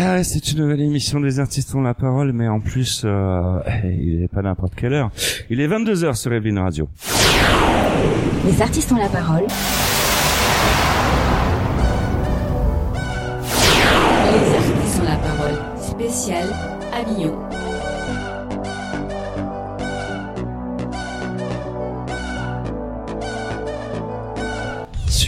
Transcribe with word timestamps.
Ah 0.00 0.22
c'est 0.22 0.52
une 0.52 0.60
nouvelle 0.60 0.80
émission 0.80 1.18
des 1.18 1.40
artistes 1.40 1.74
ont 1.74 1.80
la 1.80 1.92
parole, 1.92 2.32
mais 2.32 2.46
en 2.46 2.60
plus, 2.60 3.02
euh, 3.04 3.58
il 3.84 4.22
est 4.22 4.28
pas 4.28 4.42
n'importe 4.42 4.76
quelle 4.76 4.92
heure. 4.92 5.10
Il 5.50 5.60
est 5.60 5.66
22h 5.66 6.14
sur 6.14 6.32
Evelyne 6.32 6.60
Radio. 6.60 6.88
Les 8.46 8.62
artistes 8.62 8.92
ont 8.92 8.96
la 8.96 9.08
parole. 9.08 9.42
Les 14.30 14.54
artistes 14.54 15.00
ont 15.00 15.04
la 15.04 15.16
parole. 15.16 15.58
Spécial 15.80 16.46
Avignon. 16.94 17.57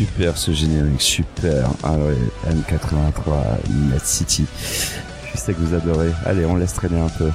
Super 0.01 0.39
ce 0.39 0.53
générique, 0.53 1.03
super. 1.03 1.69
Ah 1.83 1.93
ouais, 1.93 2.17
M83, 2.49 3.93
Net 3.93 4.03
City. 4.03 4.47
Je 5.31 5.39
sais 5.39 5.53
que 5.53 5.59
vous 5.59 5.75
adorez. 5.75 6.09
Allez, 6.25 6.47
on 6.47 6.57
laisse 6.57 6.73
traîner 6.73 6.99
un 6.99 7.11
peu. 7.11 7.29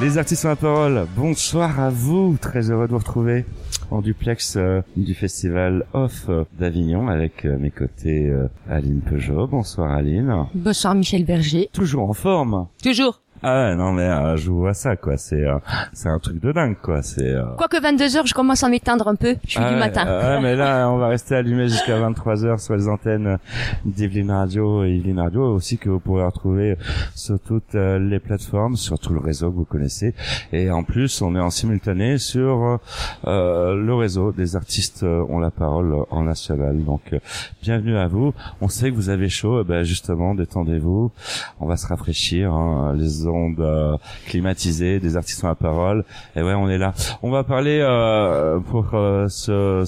Les 0.00 0.16
artistes 0.16 0.46
ont 0.46 0.48
la 0.48 0.56
parole, 0.56 1.06
bonsoir 1.14 1.78
à 1.78 1.90
vous, 1.90 2.38
très 2.40 2.70
heureux 2.70 2.86
de 2.86 2.92
vous 2.92 2.98
retrouver 2.98 3.44
en 3.90 4.00
duplex 4.00 4.56
euh, 4.56 4.82
du 4.96 5.14
festival 5.14 5.84
Off 5.92 6.28
d'Avignon 6.58 7.08
avec 7.08 7.44
euh, 7.44 7.58
mes 7.58 7.70
côtés 7.70 8.28
euh, 8.28 8.48
Aline 8.68 9.00
Peugeot. 9.00 9.46
Bonsoir 9.46 9.92
Aline. 9.92 10.46
Bonsoir 10.54 10.94
Michel 10.94 11.24
Berger. 11.24 11.68
Toujours 11.72 12.08
en 12.08 12.14
forme. 12.14 12.66
Toujours. 12.82 13.20
Ah 13.42 13.68
ouais, 13.70 13.74
non 13.74 13.92
mais 13.92 14.02
euh, 14.02 14.36
je 14.36 14.50
vois 14.50 14.74
ça 14.74 14.96
quoi, 14.96 15.16
c'est 15.16 15.46
euh, 15.46 15.56
c'est 15.94 16.10
un 16.10 16.18
truc 16.18 16.40
de 16.40 16.52
dingue 16.52 16.76
quoi, 16.82 17.00
c'est 17.00 17.26
euh, 17.26 17.44
Quoique 17.56 17.78
22h, 17.78 18.26
je 18.26 18.34
commence 18.34 18.62
à 18.64 18.68
m'éteindre 18.68 19.08
un 19.08 19.14
peu. 19.14 19.34
Je 19.44 19.52
suis 19.52 19.60
ah 19.62 19.68
du 19.68 19.74
ouais, 19.74 19.80
matin. 19.80 20.04
ah 20.06 20.34
ouais, 20.34 20.40
mais 20.42 20.56
là 20.56 20.90
on 20.90 20.98
va 20.98 21.08
rester 21.08 21.36
allumé 21.36 21.66
jusqu'à 21.68 21.98
23h 21.98 22.58
sur 22.58 22.76
les 22.76 22.86
antennes 22.86 23.38
d'Evelyn 23.86 24.36
Radio 24.36 24.84
et 24.84 24.90
Evelyn 24.90 25.22
Radio 25.22 25.54
aussi 25.54 25.78
que 25.78 25.88
vous 25.88 26.00
pourrez 26.00 26.24
retrouver 26.24 26.76
sur 27.14 27.40
toutes 27.40 27.74
euh, 27.76 27.98
les 27.98 28.18
plateformes, 28.18 28.76
sur 28.76 28.98
tout 28.98 29.14
le 29.14 29.20
réseau 29.20 29.50
que 29.50 29.56
vous 29.56 29.64
connaissez 29.64 30.14
et 30.52 30.70
en 30.70 30.82
plus 30.82 31.22
on 31.22 31.34
est 31.34 31.40
en 31.40 31.50
simultané 31.50 32.18
sur 32.18 32.78
euh, 33.26 33.74
le 33.74 33.94
réseau 33.94 34.32
des 34.32 34.54
artistes 34.54 35.02
euh, 35.02 35.24
ont 35.30 35.38
la 35.38 35.50
parole 35.50 35.94
en 36.10 36.24
national. 36.24 36.84
Donc 36.84 37.14
bienvenue 37.62 37.96
à 37.96 38.06
vous. 38.06 38.34
On 38.60 38.68
sait 38.68 38.90
que 38.90 38.96
vous 38.96 39.08
avez 39.08 39.30
chaud, 39.30 39.62
eh 39.62 39.64
ben 39.64 39.82
justement 39.82 40.34
détendez-vous. 40.34 41.10
On 41.58 41.66
va 41.66 41.78
se 41.78 41.86
rafraîchir 41.86 42.52
hein, 42.52 42.94
les 42.94 43.29
ondes 43.30 43.60
euh, 43.60 43.96
climatisées 44.26 45.00
des 45.00 45.16
artistes 45.16 45.42
ont 45.44 45.48
la 45.48 45.54
parole. 45.54 46.04
Et 46.36 46.42
ouais, 46.42 46.54
on 46.54 46.68
est 46.68 46.78
là. 46.78 46.92
On 47.22 47.30
va 47.30 47.44
parler 47.44 47.78
euh, 47.80 48.58
pour 48.60 48.94
euh, 48.94 49.28
ce 49.28 49.84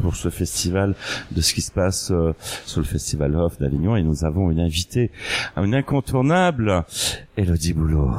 pour 0.00 0.16
ce 0.16 0.30
festival 0.30 0.94
de 1.30 1.40
ce 1.40 1.54
qui 1.54 1.60
se 1.62 1.70
passe 1.70 2.10
euh, 2.10 2.32
sur 2.66 2.80
le 2.80 2.86
festival 2.86 3.36
Off 3.36 3.58
d'Avignon 3.58 3.94
et 3.94 4.02
nous 4.02 4.24
avons 4.24 4.50
une 4.50 4.58
invitée, 4.58 5.12
une 5.56 5.74
incontournable, 5.76 6.84
Elodie 7.36 7.72
Boulot. 7.72 8.10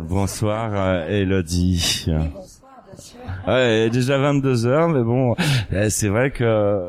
Bonsoir 0.00 0.70
euh, 0.74 1.06
Elodie. 1.08 2.06
Ouais, 3.46 3.82
il 3.82 3.86
est 3.86 3.90
déjà 3.90 4.18
22 4.18 4.66
heures, 4.66 4.88
mais 4.88 5.02
bon, 5.02 5.36
c'est 5.88 6.08
vrai 6.08 6.30
que 6.30 6.88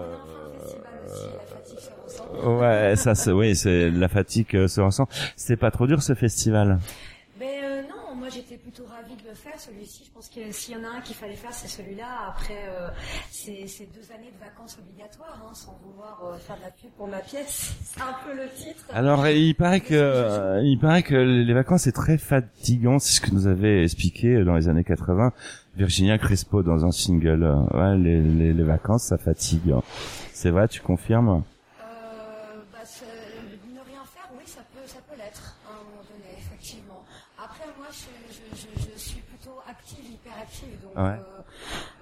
ouais, 2.46 2.96
ça, 2.96 3.16
c'est 3.16 3.32
oui, 3.32 3.56
c'est 3.56 3.90
la 3.92 4.08
fatigue 4.08 4.56
euh, 4.56 4.68
se 4.68 4.82
ressent. 4.82 5.08
C'est 5.36 5.58
pas 5.58 5.72
trop 5.72 5.88
dur 5.88 6.02
ce 6.02 6.14
festival? 6.14 6.80
Ben 7.40 7.48
euh, 7.64 7.82
non, 7.84 8.16
moi 8.16 8.28
j'étais 8.30 8.58
plutôt 8.58 8.84
ravie 8.86 9.16
de 9.16 9.28
le 9.28 9.34
faire 9.36 9.60
celui-ci. 9.60 10.04
Je 10.06 10.12
pense 10.12 10.30
que 10.30 10.52
s'il 10.52 10.76
y 10.76 10.78
en 10.78 10.84
a 10.84 10.98
un 10.98 11.02
qu'il 11.02 11.16
fallait 11.16 11.36
faire, 11.36 11.52
c'est 11.54 11.68
celui-là. 11.68 12.06
Après 12.30 12.54
euh, 12.70 12.90
ces, 13.32 13.66
ces 13.68 13.86
deux 13.86 14.14
années 14.14 14.32
de 14.32 14.40
vacances 14.46 14.78
obligatoires, 14.80 15.42
hein, 15.44 15.54
sans 15.54 15.80
vouloir 15.84 16.22
euh, 16.24 16.38
faire 16.38 16.58
de 16.58 16.62
la 16.62 16.70
pub 16.70 16.92
pour 16.98 17.08
ma 17.08 17.18
pièce, 17.20 17.74
c'est 17.84 18.02
un 18.02 18.16
peu 18.26 18.36
le 18.36 18.48
titre. 18.56 18.86
Alors, 18.94 19.28
il 19.28 19.56
paraît 19.56 19.80
que 19.82 19.96
euh, 19.96 20.62
il 20.64 20.78
paraît 20.78 21.02
que 21.02 21.16
les 21.16 21.54
vacances 21.54 21.82
c'est 21.84 21.92
très 21.92 22.20
fatigant. 22.20 23.00
C'est 23.00 23.14
ce 23.14 23.22
que 23.22 23.32
nous 23.32 23.48
avait 23.48 23.84
expliqué 23.84 24.44
dans 24.44 24.54
les 24.56 24.70
années 24.70 24.84
80 24.84 25.34
Virginia 25.76 26.20
Crespo 26.20 26.62
dans 26.62 26.86
un 26.86 26.92
single. 26.92 27.44
Ouais, 27.74 27.98
les, 27.98 28.22
les, 28.22 28.54
les 28.54 28.64
vacances 28.64 29.06
ça 29.06 29.18
fatigue. 29.18 29.74
C'est 30.32 30.52
vrai, 30.52 30.68
tu 30.68 30.82
confirmes? 30.82 31.44
Ouais. 40.96 41.02
euh, 41.04 41.16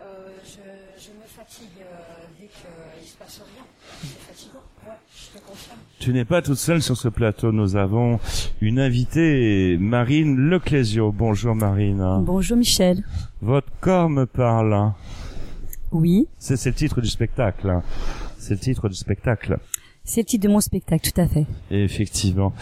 euh, 0.01 0.05
je, 0.43 1.01
je 1.03 1.09
me 1.11 1.25
fatigue 1.27 1.67
euh, 1.81 1.93
dès 2.39 2.47
qu'il 2.47 3.07
se 3.07 3.17
passe 3.17 3.41
rien. 3.53 3.63
C'est 4.01 4.19
fatigant, 4.19 4.63
ouais, 4.85 4.93
je 5.15 5.37
te 5.39 5.43
confirme. 5.45 5.77
Tu 5.99 6.13
n'es 6.13 6.25
pas 6.25 6.41
toute 6.41 6.57
seule 6.57 6.81
sur 6.81 6.95
ce 6.97 7.07
plateau. 7.09 7.51
Nous 7.51 7.75
avons 7.75 8.19
une 8.61 8.79
invitée, 8.79 9.77
Marine 9.79 10.37
Leclésio. 10.49 11.11
Bonjour 11.11 11.53
Marine. 11.55 12.03
Bonjour 12.21 12.57
Michel. 12.57 13.03
Votre 13.41 13.67
corps 13.81 14.09
me 14.09 14.25
parle. 14.25 14.93
Oui, 15.91 16.27
C'est 16.37 16.55
c'est 16.55 16.69
le 16.69 16.75
titre 16.75 17.01
du 17.01 17.09
spectacle. 17.09 17.81
C'est 18.37 18.53
le 18.53 18.59
titre 18.59 18.87
du 18.89 18.95
spectacle. 18.95 19.57
c'est 20.03 20.21
le 20.21 20.25
titre 20.25 20.47
de 20.47 20.51
mon 20.53 20.61
spectacle, 20.61 21.11
tout 21.11 21.19
à 21.21 21.27
fait. 21.27 21.45
Et 21.71 21.83
effectivement. 21.83 22.53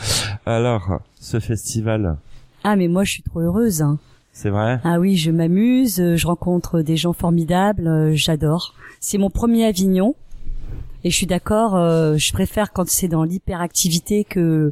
Alors, 0.45 1.01
ce 1.19 1.39
festival, 1.39 2.17
Ah 2.63 2.75
mais 2.75 2.87
moi 2.87 3.03
je 3.03 3.11
suis 3.11 3.23
trop 3.23 3.41
heureuse. 3.41 3.81
hein. 3.81 3.99
C'est 4.37 4.51
vrai? 4.51 4.79
Ah 4.83 4.99
oui, 4.99 5.17
je 5.17 5.31
m'amuse, 5.31 5.99
euh, 5.99 6.15
je 6.15 6.27
rencontre 6.27 6.81
des 6.81 6.95
gens 6.95 7.13
formidables, 7.13 7.87
euh, 7.87 8.11
j'adore. 8.13 8.75
C'est 8.99 9.17
mon 9.17 9.31
premier 9.31 9.65
Avignon. 9.65 10.15
Et 11.03 11.09
je 11.09 11.15
suis 11.15 11.25
d'accord, 11.25 11.75
euh, 11.75 12.17
je 12.17 12.33
préfère 12.33 12.71
quand 12.71 12.87
c'est 12.87 13.07
dans 13.07 13.23
l'hyperactivité 13.23 14.23
que 14.23 14.71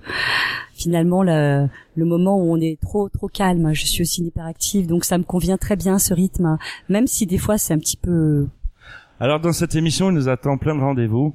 finalement 0.73 1.23
le, 1.23 1.67
le 1.95 2.05
moment 2.05 2.37
où 2.37 2.51
on 2.51 2.59
est 2.59 2.79
trop 2.79 3.09
trop 3.09 3.27
calme. 3.27 3.73
Je 3.73 3.85
suis 3.85 4.01
aussi 4.03 4.23
hyperactive, 4.23 4.85
donc 4.85 5.03
ça 5.03 5.17
me 5.17 5.23
convient 5.23 5.57
très 5.57 5.75
bien 5.75 5.97
ce 5.97 6.13
rythme, 6.13 6.57
même 6.89 7.07
si 7.07 7.25
des 7.25 7.37
fois 7.37 7.57
c'est 7.57 7.73
un 7.73 7.79
petit 7.79 7.97
peu 7.97 8.47
Alors 9.19 9.39
dans 9.39 9.53
cette 9.53 9.75
émission, 9.75 10.11
il 10.11 10.13
nous 10.13 10.29
attend 10.29 10.57
plein 10.57 10.75
de 10.75 10.81
rendez-vous. 10.81 11.33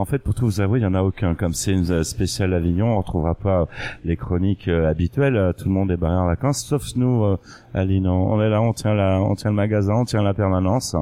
En 0.00 0.06
fait, 0.06 0.18
pour 0.18 0.34
tout 0.34 0.46
vous 0.46 0.60
avouer, 0.62 0.78
il 0.80 0.82
y 0.82 0.86
en 0.86 0.94
a 0.94 1.02
aucun. 1.02 1.34
Comme 1.34 1.52
c'est 1.52 1.72
une 1.72 1.90
euh, 1.90 2.02
spéciale 2.04 2.54
Avignon, 2.54 2.94
on 2.94 2.98
retrouvera 2.98 3.34
pas 3.34 3.68
les 4.04 4.16
chroniques 4.16 4.66
euh, 4.66 4.88
habituelles. 4.88 5.36
Euh, 5.36 5.52
Tout 5.52 5.66
le 5.66 5.72
monde 5.74 5.90
est 5.90 5.98
barré 5.98 6.16
en 6.16 6.24
vacances, 6.24 6.64
sauf 6.64 6.82
nous, 6.96 7.22
euh, 7.24 7.36
Aline. 7.74 8.06
On 8.08 8.40
est 8.40 8.48
là, 8.48 8.62
on 8.62 8.72
tient 8.72 8.94
la, 8.94 9.20
on 9.20 9.34
tient 9.34 9.50
le 9.50 9.56
magasin, 9.56 9.92
on 9.96 10.04
tient 10.06 10.22
la 10.22 10.32
permanence. 10.32 10.96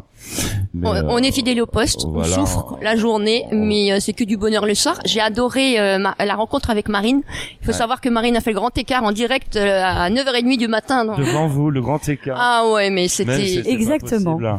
Mais, 0.74 0.88
On, 0.88 0.94
euh, 0.94 1.02
on 1.08 1.18
est 1.18 1.30
fidèle 1.30 1.60
au 1.62 1.66
poste, 1.66 2.06
voilà. 2.08 2.40
on 2.40 2.46
souffre 2.46 2.78
la 2.82 2.96
journée, 2.96 3.44
mais 3.52 3.92
euh, 3.92 4.00
c'est 4.00 4.14
que 4.14 4.24
du 4.24 4.36
bonheur 4.36 4.66
le 4.66 4.74
soir. 4.74 4.98
J'ai 5.04 5.20
adoré 5.20 5.78
euh, 5.78 5.98
ma- 5.98 6.16
la 6.18 6.34
rencontre 6.34 6.70
avec 6.70 6.88
Marine. 6.88 7.22
Il 7.60 7.64
faut 7.66 7.70
Ouais. 7.72 7.78
savoir 7.78 8.00
que 8.00 8.08
Marine 8.08 8.36
a 8.36 8.40
fait 8.40 8.50
le 8.50 8.56
grand 8.58 8.76
écart 8.76 9.04
en 9.04 9.12
direct 9.12 9.54
euh, 9.54 9.80
à 9.84 10.10
9h30 10.10 10.58
du 10.58 10.66
matin. 10.66 11.04
donc- 11.04 11.18
devant 11.18 11.46
vous, 11.46 11.70
le 11.70 11.80
grand 11.80 12.06
écart. 12.08 12.36
Ah 12.40 12.64
ouais, 12.74 12.90
mais 12.90 13.06
c'était 13.06 13.60
Exactement. 13.70 14.32
possible, 14.32 14.46
hein. 14.46 14.58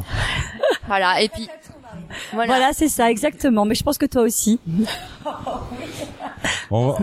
voilà. 0.87 1.21
Et 1.21 1.27
puis 1.27 1.49
voilà. 2.33 2.47
voilà, 2.47 2.73
c'est 2.73 2.87
ça 2.89 3.09
exactement. 3.11 3.65
Mais 3.65 3.75
je 3.75 3.83
pense 3.83 3.97
que 3.97 4.05
toi 4.05 4.21
aussi. 4.23 4.59
On 6.71 6.95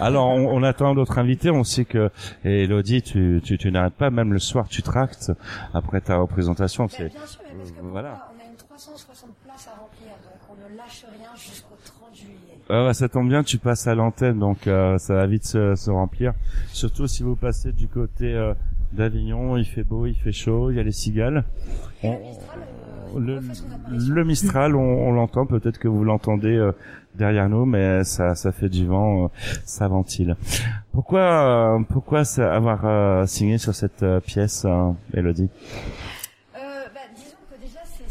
Alors, 0.00 0.26
on, 0.28 0.48
on 0.56 0.62
attend 0.62 0.94
d'autres 0.94 1.18
invités. 1.18 1.50
On 1.50 1.64
sait 1.64 1.84
que 1.84 2.10
et 2.44 2.64
Elodie, 2.64 3.02
tu, 3.02 3.40
tu, 3.44 3.58
tu 3.58 3.70
n'arrêtes 3.72 3.94
pas. 3.94 4.10
Même 4.10 4.32
le 4.32 4.38
soir, 4.38 4.68
tu 4.68 4.82
tractes 4.82 5.32
après 5.74 6.00
ta 6.00 6.16
représentation. 6.16 6.86
Ben, 6.86 7.08
bien 7.08 7.26
sûr, 7.26 7.40
parce 7.58 7.70
que 7.70 7.80
Voilà. 7.82 8.28
on 8.36 8.40
a 8.40 8.44
une 8.50 8.56
360 8.56 9.30
places 9.44 9.68
à 9.68 9.80
remplir, 9.80 10.08
donc 10.22 10.40
on 10.50 10.72
ne 10.72 10.76
lâche 10.76 11.04
rien 11.18 11.28
jusqu'au 11.36 11.74
30 11.84 12.14
juillet. 12.14 12.58
Ah 12.70 12.86
ouais, 12.86 12.94
ça 12.94 13.08
tombe 13.08 13.28
bien, 13.28 13.42
tu 13.42 13.58
passes 13.58 13.86
à 13.86 13.94
l'antenne, 13.94 14.38
donc 14.38 14.66
euh, 14.66 14.96
ça 14.98 15.14
va 15.14 15.26
vite 15.26 15.44
se, 15.44 15.74
se 15.74 15.90
remplir. 15.90 16.32
Surtout 16.72 17.06
si 17.06 17.22
vous 17.22 17.36
passez 17.36 17.72
du 17.72 17.88
côté 17.88 18.32
euh, 18.34 18.54
d'Avignon, 18.92 19.56
il 19.56 19.64
fait 19.66 19.84
beau, 19.84 20.06
il 20.06 20.14
fait 20.14 20.32
chaud, 20.32 20.70
il 20.70 20.76
y 20.76 20.80
a 20.80 20.82
les 20.82 20.92
cigales. 20.92 21.44
On- 22.02 22.12
le, 22.12 22.18
le 23.18 24.24
Mistral, 24.24 24.74
on, 24.76 25.12
l'entend, 25.12 25.46
peut-être 25.46 25.78
que 25.78 25.88
vous 25.88 26.04
l'entendez 26.04 26.56
euh, 26.56 26.72
derrière 27.14 27.48
nous, 27.48 27.64
mais 27.64 28.04
ça, 28.04 28.34
fait 28.52 28.68
du 28.68 28.86
vent, 28.86 29.24
euh, 29.24 29.28
ça 29.64 29.88
ventile. 29.88 30.36
Pourquoi, 30.92 31.20
euh, 31.20 31.78
pourquoi 31.88 32.22
avoir 32.38 32.84
euh, 32.84 33.26
signé 33.26 33.58
sur 33.58 33.74
cette 33.74 34.04
pièce, 34.26 34.66
Elodie 35.14 35.48
Euh, 36.56 36.84
bah, 36.94 37.00
disons 37.14 37.36
que 37.50 37.60
déjà 37.60 37.80
c'est 37.84 38.08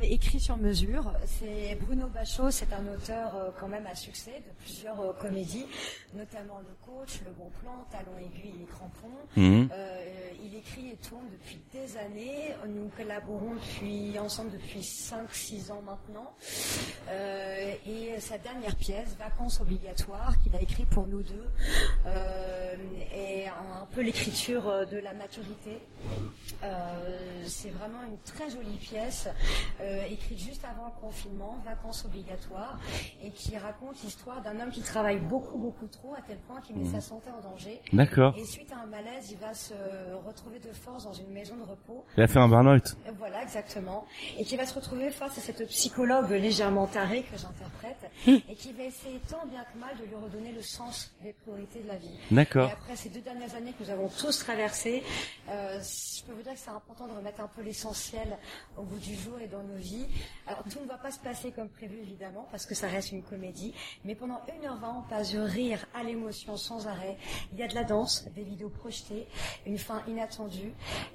un 0.00 0.04
écrit 0.04 0.40
sur 0.40 0.56
mesure. 0.56 1.12
C'est 1.26 1.76
Bruno 1.80 2.06
Bachot, 2.08 2.50
c'est 2.50 2.72
un 2.72 2.86
auteur 2.94 3.34
euh, 3.34 3.50
quand 3.58 3.68
même 3.68 3.86
à 3.86 3.94
succès 3.94 4.42
de 4.46 4.64
plusieurs 4.64 5.00
euh, 5.00 5.12
comédies, 5.12 5.66
notamment 6.14 6.60
Le 6.60 6.74
Coach, 6.86 7.20
Le 7.24 7.32
Bon 7.32 7.50
Plan, 7.60 7.86
Talon 7.90 8.16
aiguille 8.18 8.62
et 8.62 8.66
Crampon. 8.66 9.08
Mhm. 9.36 9.68
Euh, 9.72 10.06
il 10.42 10.54
écrit 10.56 10.90
et 10.90 10.96
tourne 10.96 11.24
depuis 11.32 11.60
des 11.72 11.96
années. 11.98 12.54
Nous 12.66 12.88
collaborons 12.96 13.54
depuis, 13.54 14.18
ensemble 14.18 14.52
depuis 14.52 14.80
5-6 14.80 15.70
ans 15.70 15.82
maintenant. 15.82 16.32
Et 17.86 18.18
sa 18.20 18.38
dernière 18.38 18.74
pièce, 18.76 19.16
Vacances 19.18 19.60
obligatoires, 19.60 20.34
qu'il 20.42 20.54
a 20.56 20.62
écrit 20.62 20.86
pour 20.86 21.06
nous 21.06 21.22
deux, 21.22 21.50
euh, 22.06 22.76
peu 23.94 24.02
l'écriture 24.02 24.86
de 24.90 24.98
la 24.98 25.12
maturité. 25.12 25.78
Euh, 26.62 26.76
c'est 27.46 27.70
vraiment 27.70 28.02
une 28.06 28.18
très 28.18 28.50
jolie 28.50 28.76
pièce, 28.76 29.28
euh, 29.80 29.89
écrite 30.10 30.38
juste 30.38 30.64
avant 30.64 30.86
le 30.86 31.00
confinement, 31.00 31.56
vacances 31.64 32.04
obligatoires, 32.04 32.78
et 33.22 33.30
qui 33.30 33.56
raconte 33.56 34.02
l'histoire 34.02 34.40
d'un 34.42 34.58
homme 34.60 34.70
qui 34.70 34.80
travaille 34.82 35.18
beaucoup, 35.18 35.58
beaucoup 35.58 35.86
trop, 35.86 36.14
à 36.14 36.22
tel 36.22 36.38
point 36.38 36.60
qu'il 36.60 36.76
met 36.76 36.84
Mhm. 36.84 36.92
sa 36.92 37.00
santé 37.00 37.28
en 37.30 37.40
danger. 37.40 37.80
D'accord. 37.92 38.34
Et 38.36 38.44
suite 38.44 38.72
à 38.72 38.78
un 38.82 38.86
malaise, 38.86 39.30
il 39.30 39.38
va 39.38 39.54
se 39.54 39.74
retrouver 40.26 40.58
de 40.58 40.72
force 40.72 41.04
dans 41.04 41.12
une 41.12 41.30
maison 41.32 41.56
de 41.56 41.62
repos. 41.62 42.04
Il 42.16 42.22
a 42.22 42.26
fait 42.28 42.38
un 42.38 42.48
burn-out. 42.48 42.96
Euh, 43.06 43.12
Voilà, 43.18 43.42
exactement. 43.42 44.06
Et 44.38 44.44
qui 44.44 44.56
va 44.56 44.66
se 44.66 44.74
retrouver 44.74 45.10
face 45.10 45.36
à 45.36 45.40
cette 45.40 45.66
psychologue 45.68 46.30
légèrement 46.30 46.86
tarée 46.86 47.22
que 47.22 47.36
j'interprète, 47.36 48.10
et 48.26 48.54
qui 48.54 48.72
va 48.72 48.84
essayer 48.84 49.20
tant 49.28 49.44
bien 49.46 49.64
que 49.72 49.78
mal 49.78 49.96
de 49.98 50.04
lui 50.04 50.14
redonner 50.14 50.52
le 50.52 50.62
sens 50.62 51.12
des 51.22 51.32
priorités 51.32 51.80
de 51.80 51.88
la 51.88 51.96
vie. 51.96 52.18
Et 52.30 52.34
D'accord. 52.34 52.70
après 52.70 52.96
ces 52.96 53.08
deux 53.08 53.20
dernières 53.20 53.54
années 53.54 53.72
que 53.78 53.84
nous 53.84 53.90
avons 53.90 54.08
tous 54.08 54.38
traversées, 54.38 55.02
euh, 55.48 55.80
je 55.80 56.22
peux 56.24 56.32
vous 56.32 56.42
dire 56.42 56.52
que 56.54 56.58
c'est 56.58 56.70
important 56.70 57.06
de 57.06 57.12
remettre 57.12 57.40
un 57.40 57.48
peu 57.48 57.62
l'essentiel 57.62 58.36
au 58.76 58.82
bout 58.82 58.98
du 58.98 59.14
jour 59.14 59.38
et 59.40 59.46
dans 59.48 59.62
nos 59.62 59.76
Alors 60.46 60.62
tout 60.70 60.80
ne 60.80 60.86
va 60.86 60.98
pas 60.98 61.10
se 61.10 61.18
passer 61.18 61.52
comme 61.52 61.68
prévu 61.68 61.98
évidemment, 62.02 62.46
parce 62.50 62.66
que 62.66 62.74
ça 62.74 62.88
reste 62.88 63.12
une 63.12 63.22
comédie, 63.22 63.72
mais 64.04 64.14
pendant 64.14 64.40
1h20, 64.48 64.98
on 64.98 65.08
passe 65.08 65.30
du 65.30 65.40
rire 65.40 65.78
à 65.94 66.02
l'émotion 66.02 66.56
sans 66.56 66.86
arrêt. 66.86 67.16
Il 67.52 67.58
y 67.58 67.62
a 67.62 67.68
de 67.68 67.74
la 67.74 67.84
danse, 67.84 68.28
des 68.34 68.42
vidéos 68.42 68.68
projetées, 68.68 69.26
une 69.66 69.78
fin 69.78 70.02
inattendue, 70.08 70.72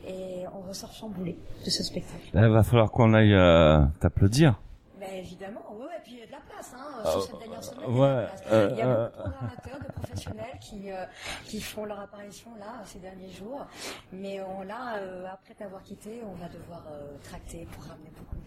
et 0.07 0.45
on 0.53 0.67
ressort 0.67 0.93
chamboulé 0.93 1.37
de 1.63 1.69
ce 1.69 1.83
spectacle. 1.83 2.29
Là, 2.33 2.47
il 2.47 2.53
va 2.53 2.63
falloir 2.63 2.91
qu'on 2.91 3.13
aille 3.13 3.33
euh, 3.33 3.83
t'applaudir. 3.99 4.59
Mais 5.07 5.19
évidemment, 5.19 5.61
ouais, 5.71 5.85
ouais, 5.85 5.99
puis 6.03 6.13
il 6.13 6.19
y 6.19 6.23
a 6.23 6.25
de 6.27 6.31
la 6.31 6.39
place, 6.49 6.73
hein, 6.75 7.01
Ah, 7.03 7.11
sur 7.11 7.21
cette 7.23 7.39
dernière 7.39 7.63
semaine. 7.63 7.89
ouais, 7.89 7.93
il 7.93 7.97
y 7.97 8.01
a 8.01 8.05
de 8.05 8.21
la 8.21 8.27
place. 8.27 8.43
euh, 8.51 8.69
il 8.71 8.77
y 8.77 8.81
a 8.81 8.87
euh, 8.87 9.05
beaucoup 9.05 9.17
de 9.17 9.21
programmateurs, 9.33 9.79
de 9.79 9.91
professionnels 9.93 10.59
qui, 10.61 10.91
euh, 10.91 11.05
qui 11.45 11.61
font 11.61 11.85
leur 11.85 11.99
apparition 11.99 12.49
là, 12.59 12.81
ces 12.85 12.99
derniers 12.99 13.29
jours. 13.31 13.65
Mais 14.11 14.41
on, 14.41 14.61
là, 14.63 14.97
euh, 14.97 15.25
après 15.31 15.53
t'avoir 15.53 15.81
quitté, 15.83 16.21
on 16.25 16.33
va 16.35 16.47
devoir 16.49 16.83
euh, 16.91 17.15
tracter 17.23 17.67
pour 17.71 17.83
ramener 17.83 18.11
beaucoup 18.17 18.35
de 18.35 18.41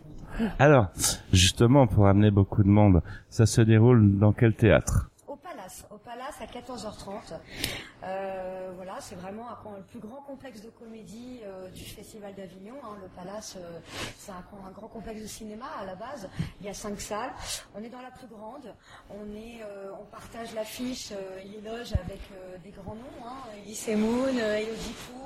monde. 0.44 0.52
Alors, 0.58 0.87
justement, 1.32 1.87
pour 1.87 2.06
amener 2.06 2.31
beaucoup 2.31 2.62
de 2.62 2.69
monde, 2.69 3.02
ça 3.31 3.46
se 3.46 3.61
déroule 3.61 4.19
dans 4.19 4.32
quel 4.32 4.54
théâtre? 4.54 5.11
Palace, 5.69 5.85
au 5.91 5.99
Palace 5.99 6.35
à 6.41 6.47
14h30. 6.47 7.38
Euh, 8.05 8.70
voilà, 8.76 8.97
c'est 9.00 9.17
vraiment 9.17 9.47
le 9.76 9.82
plus 9.82 9.99
grand 9.99 10.23
complexe 10.23 10.62
de 10.62 10.70
comédie 10.70 11.41
euh, 11.44 11.69
du 11.70 11.85
Festival 11.85 12.35
d'Avignon. 12.35 12.75
hein. 12.85 12.97
Le 13.03 13.09
Palace, 13.09 13.56
euh, 13.59 13.79
c'est 14.19 14.32
un, 14.32 14.43
un 14.67 14.70
grand 14.70 14.88
complexe 14.88 15.20
de 15.20 15.26
cinéma 15.26 15.67
à 15.81 15.85
la 15.85 15.94
base. 15.94 16.29
Il 16.61 16.67
y 16.67 16.70
a 16.70 16.75
cinq 16.75 17.00
salles. 17.00 17.31
On 17.75 17.82
est 17.82 17.88
dans 17.91 18.00
la 18.00 18.11
plus 18.11 18.26
grande. 18.29 18.73
On 19.11 19.35
est, 19.37 19.61
on 20.00 20.05
partage 20.06 20.55
l'affiche, 20.55 21.12
les 21.44 21.61
loges 21.61 21.93
avec 21.93 22.21
des 22.62 22.71
grands 22.71 22.94
noms, 22.94 23.26
hein, 23.26 23.37
Elise 23.64 23.88
Moon, 23.97 24.29
Elodie 24.29 24.94
Pou. 25.06 25.19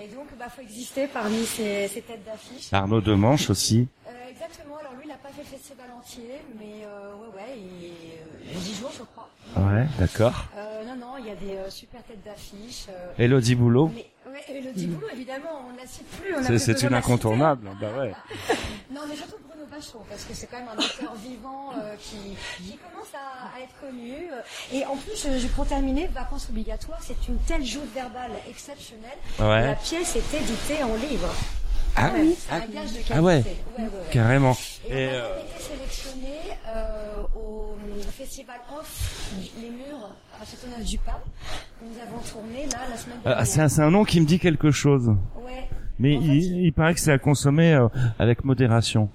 et 0.00 0.08
donc, 0.08 0.26
bah, 0.38 0.48
faut 0.48 0.62
exister 0.62 1.06
parmi 1.06 1.44
ces, 1.44 1.88
ces 1.88 2.02
têtes 2.02 2.24
d'affiche. 2.24 2.72
Arnaud 2.72 3.00
Demanche 3.00 3.50
aussi. 3.50 3.88
Euh, 4.30 4.32
exactement. 4.32 4.76
Alors 4.78 4.92
lui, 4.94 5.02
il 5.04 5.08
n'a 5.08 5.16
pas 5.16 5.28
fait 5.30 5.42
le 5.42 5.48
festival 5.48 5.86
entier, 5.96 6.40
mais 6.58 6.84
euh, 6.86 7.14
ouais, 7.16 7.36
ouais, 7.36 7.58
il, 7.58 8.50
euh, 8.56 8.60
10 8.60 8.74
jours, 8.78 8.92
je 8.96 9.02
crois. 9.04 9.28
Ouais, 9.56 9.86
d'accord. 9.98 10.44
Euh, 10.56 10.84
non, 10.84 10.96
non, 10.96 11.12
il 11.18 11.26
y 11.26 11.30
a 11.30 11.34
des 11.34 11.56
euh, 11.56 11.70
super 11.70 12.02
têtes 12.04 12.22
d'affiche. 12.24 12.86
euh, 12.88 13.12
Elodie 13.18 13.54
Boulot. 13.54 13.90
mais 13.94 14.06
ouais, 14.30 14.44
Elodie 14.48 14.86
Boulot, 14.86 15.08
évidemment, 15.12 15.62
on 15.68 15.72
ne 15.72 15.78
la 15.78 15.86
cite 15.86 16.06
plus. 16.08 16.34
on 16.34 16.44
a 16.44 16.58
C'est 16.58 16.82
une 16.82 16.94
incontournable. 16.94 17.68
Bah 17.80 17.88
ouais. 17.98 18.12
Non, 18.92 19.02
mais 19.08 19.14
surtout 19.14 19.36
Bruno 19.48 19.64
Bachot, 19.70 20.04
parce 20.10 20.24
que 20.24 20.34
c'est 20.34 20.48
quand 20.48 20.58
même 20.58 20.68
un 20.68 20.76
auteur 20.78 21.14
vivant 21.14 21.70
euh, 21.80 21.94
qui, 22.00 22.16
qui 22.60 22.76
commence 22.76 23.06
à, 23.14 23.56
à 23.56 23.60
être 23.62 23.72
connu. 23.80 24.14
euh, 24.32 24.40
Et 24.76 24.84
en 24.84 24.96
plus, 24.96 25.12
je, 25.16 25.38
je- 25.38 25.46
pour 25.46 25.64
terminer, 25.64 26.08
Vacances 26.08 26.48
obligatoires, 26.50 26.98
c'est 27.00 27.28
une 27.28 27.38
telle 27.38 27.64
joute 27.64 27.88
verbale 27.94 28.32
exceptionnelle. 28.48 29.16
Ouais. 29.38 29.66
La 29.68 29.74
pièce 29.76 30.16
est 30.16 30.34
éditée 30.36 30.82
en 30.82 30.94
livre. 30.96 31.32
Ah 31.96 32.10
oui. 32.14 32.36
C'est 32.38 32.52
un 32.54 32.58
gage 32.60 32.68
de 32.68 32.94
qualité. 32.94 33.14
Ah 33.14 33.22
ouais. 33.22 33.34
Ouais, 33.34 33.42
ouais, 33.78 33.84
ouais. 33.84 33.90
Carrément. 34.10 34.56
Et, 34.88 34.92
Et 34.92 35.08
on 35.08 35.10
a 35.10 35.14
euh, 35.14 35.36
même 35.36 35.46
été 35.46 35.62
sélectionné 35.62 36.38
euh, 36.68 37.22
au 37.34 37.76
festival 38.10 38.56
Off 38.78 39.32
Les 39.60 39.70
Murs 39.70 40.14
à 40.40 40.44
Châteauneuf 40.44 40.84
du 40.84 40.98
Pape. 40.98 41.24
Nous 41.82 41.92
avons 42.00 42.18
tourné 42.22 42.66
là 42.66 42.78
la 42.90 42.96
semaine 42.96 43.16
ah, 43.24 43.28
dernière. 43.28 43.46
c'est 43.46 43.60
un, 43.60 43.68
c'est 43.68 43.82
un 43.82 43.90
nom 43.90 44.04
qui 44.04 44.20
me 44.20 44.26
dit 44.26 44.38
quelque 44.38 44.70
chose. 44.70 45.08
Ouais. 45.44 45.68
Mais 45.98 46.16
En 46.16 46.20
fait, 46.20 46.26
il, 46.26 46.72
paraît 46.72 46.94
que 46.94 47.00
c'est 47.00 47.12
à 47.12 47.18
consommer 47.18 47.74
euh, 47.74 47.88
avec 48.18 48.44
modération. 48.44 49.10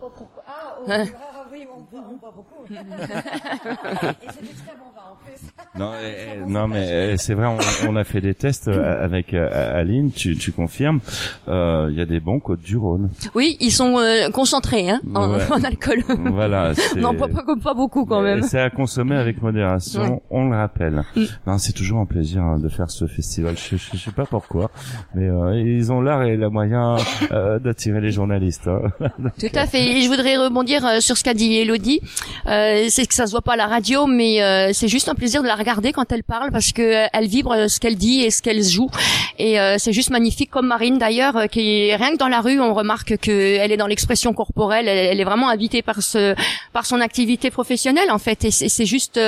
Oh, 0.00 0.10
pourquoi 0.16 0.44
Ah, 0.46 0.76
oh, 0.80 0.90
ah, 0.90 1.46
oui, 1.52 1.66
on 1.74 1.80
boit, 1.80 2.04
on 2.08 2.16
boit 2.16 2.17
beaucoup. 2.38 2.64
Et 2.70 2.76
c'est 2.76 4.42
du 4.42 4.48
très 4.54 4.74
bon 4.76 4.90
vin 4.94 5.12
en 5.12 5.16
plus. 5.24 5.78
Non, 5.78 5.90
Très 5.92 6.36
eh, 6.36 6.40
bon, 6.40 6.50
non 6.50 6.68
mais 6.68 7.12
eh, 7.12 7.16
c'est 7.16 7.34
vrai, 7.34 7.46
on, 7.46 7.58
on 7.88 7.96
a 7.96 8.04
fait 8.04 8.20
des 8.20 8.34
tests 8.34 8.68
euh, 8.68 9.04
avec 9.04 9.34
euh, 9.34 9.78
Aline, 9.80 10.10
tu, 10.12 10.36
tu 10.36 10.52
confirmes. 10.52 11.00
Euh, 11.48 11.88
Il 11.90 11.96
y 11.98 12.00
a 12.00 12.04
des 12.06 12.20
bons 12.20 12.40
côtes 12.40 12.60
du 12.60 12.76
Rhône. 12.76 13.10
Oui, 13.34 13.56
ils 13.60 13.70
sont 13.70 13.98
euh, 13.98 14.30
concentrés 14.30 14.90
hein, 14.90 15.00
en, 15.14 15.28
Ouais. 15.32 15.42
en 15.52 15.62
alcool. 15.64 16.02
Voilà. 16.32 16.72
non, 16.96 17.14
pas, 17.14 17.28
pas, 17.28 17.44
pas 17.62 17.74
beaucoup 17.74 18.04
quand 18.06 18.22
même. 18.22 18.42
C'est 18.42 18.60
à 18.60 18.70
consommer 18.70 19.16
avec 19.16 19.42
modération, 19.42 20.02
Ouais. 20.14 20.22
on 20.30 20.48
le 20.50 20.56
rappelle. 20.56 21.02
Mm. 21.16 21.24
Non, 21.46 21.58
c'est 21.58 21.72
toujours 21.72 21.98
un 22.00 22.06
plaisir 22.06 22.42
hein, 22.42 22.58
de 22.58 22.68
faire 22.68 22.90
ce 22.90 23.06
festival. 23.06 23.56
Je, 23.56 23.76
je, 23.76 23.90
je 23.92 23.96
sais 23.96 24.10
pas 24.12 24.26
pourquoi, 24.26 24.70
mais 25.14 25.28
euh, 25.28 25.58
ils 25.60 25.92
ont 25.92 26.00
l'art 26.00 26.22
et 26.24 26.36
la 26.36 26.48
moyen 26.50 26.96
euh, 27.32 27.58
d'attirer 27.58 28.00
les 28.00 28.10
journalistes. 28.10 28.68
hein. 28.68 29.08
Tout 29.38 29.46
à 29.54 29.66
fait. 29.66 29.98
Et 29.98 30.02
je 30.02 30.08
voudrais 30.08 30.36
rebondir 30.36 30.84
euh, 30.86 31.00
sur 31.00 31.16
ce 31.16 31.24
qu'a 31.24 31.34
dit 31.34 31.54
Elodie. 31.56 32.00
Euh, 32.46 32.86
c'est 32.88 33.06
que 33.06 33.14
ça 33.14 33.26
se 33.26 33.32
voit 33.32 33.42
pas 33.42 33.54
à 33.54 33.56
la 33.56 33.66
radio, 33.66 34.06
mais 34.06 34.42
euh, 34.42 34.70
c'est 34.72 34.88
juste 34.88 35.08
un 35.08 35.14
plaisir 35.14 35.42
de 35.42 35.46
la 35.46 35.54
regarder 35.54 35.92
quand 35.92 36.10
elle 36.12 36.22
parle 36.22 36.50
parce 36.50 36.72
que 36.72 36.82
euh, 36.82 37.06
elle 37.12 37.26
vibre 37.26 37.52
euh, 37.52 37.68
ce 37.68 37.80
qu'elle 37.80 37.96
dit 37.96 38.22
et 38.22 38.30
ce 38.30 38.42
qu'elle 38.42 38.62
joue. 38.62 38.90
Et 39.38 39.60
euh, 39.60 39.76
c'est 39.78 39.92
juste 39.92 40.10
magnifique, 40.10 40.50
comme 40.50 40.66
Marine 40.66 40.98
d'ailleurs, 40.98 41.36
euh, 41.36 41.46
qui 41.46 41.94
rien 41.94 42.12
que 42.12 42.16
dans 42.16 42.28
la 42.28 42.40
rue, 42.40 42.60
on 42.60 42.74
remarque 42.74 43.18
qu'elle 43.18 43.70
est 43.72 43.76
dans 43.76 43.86
l'expression 43.86 44.32
corporelle. 44.32 44.88
Elle, 44.88 45.20
est 45.20 45.24
vraiment 45.24 45.48
habitée 45.48 45.82
par 45.82 46.02
ce, 46.02 46.34
par 46.72 46.86
son 46.86 47.00
activité 47.00 47.50
professionnelle 47.50 48.10
en 48.10 48.18
fait. 48.18 48.44
Et 48.44 48.50
c'est 48.50 48.86
juste 48.86 49.20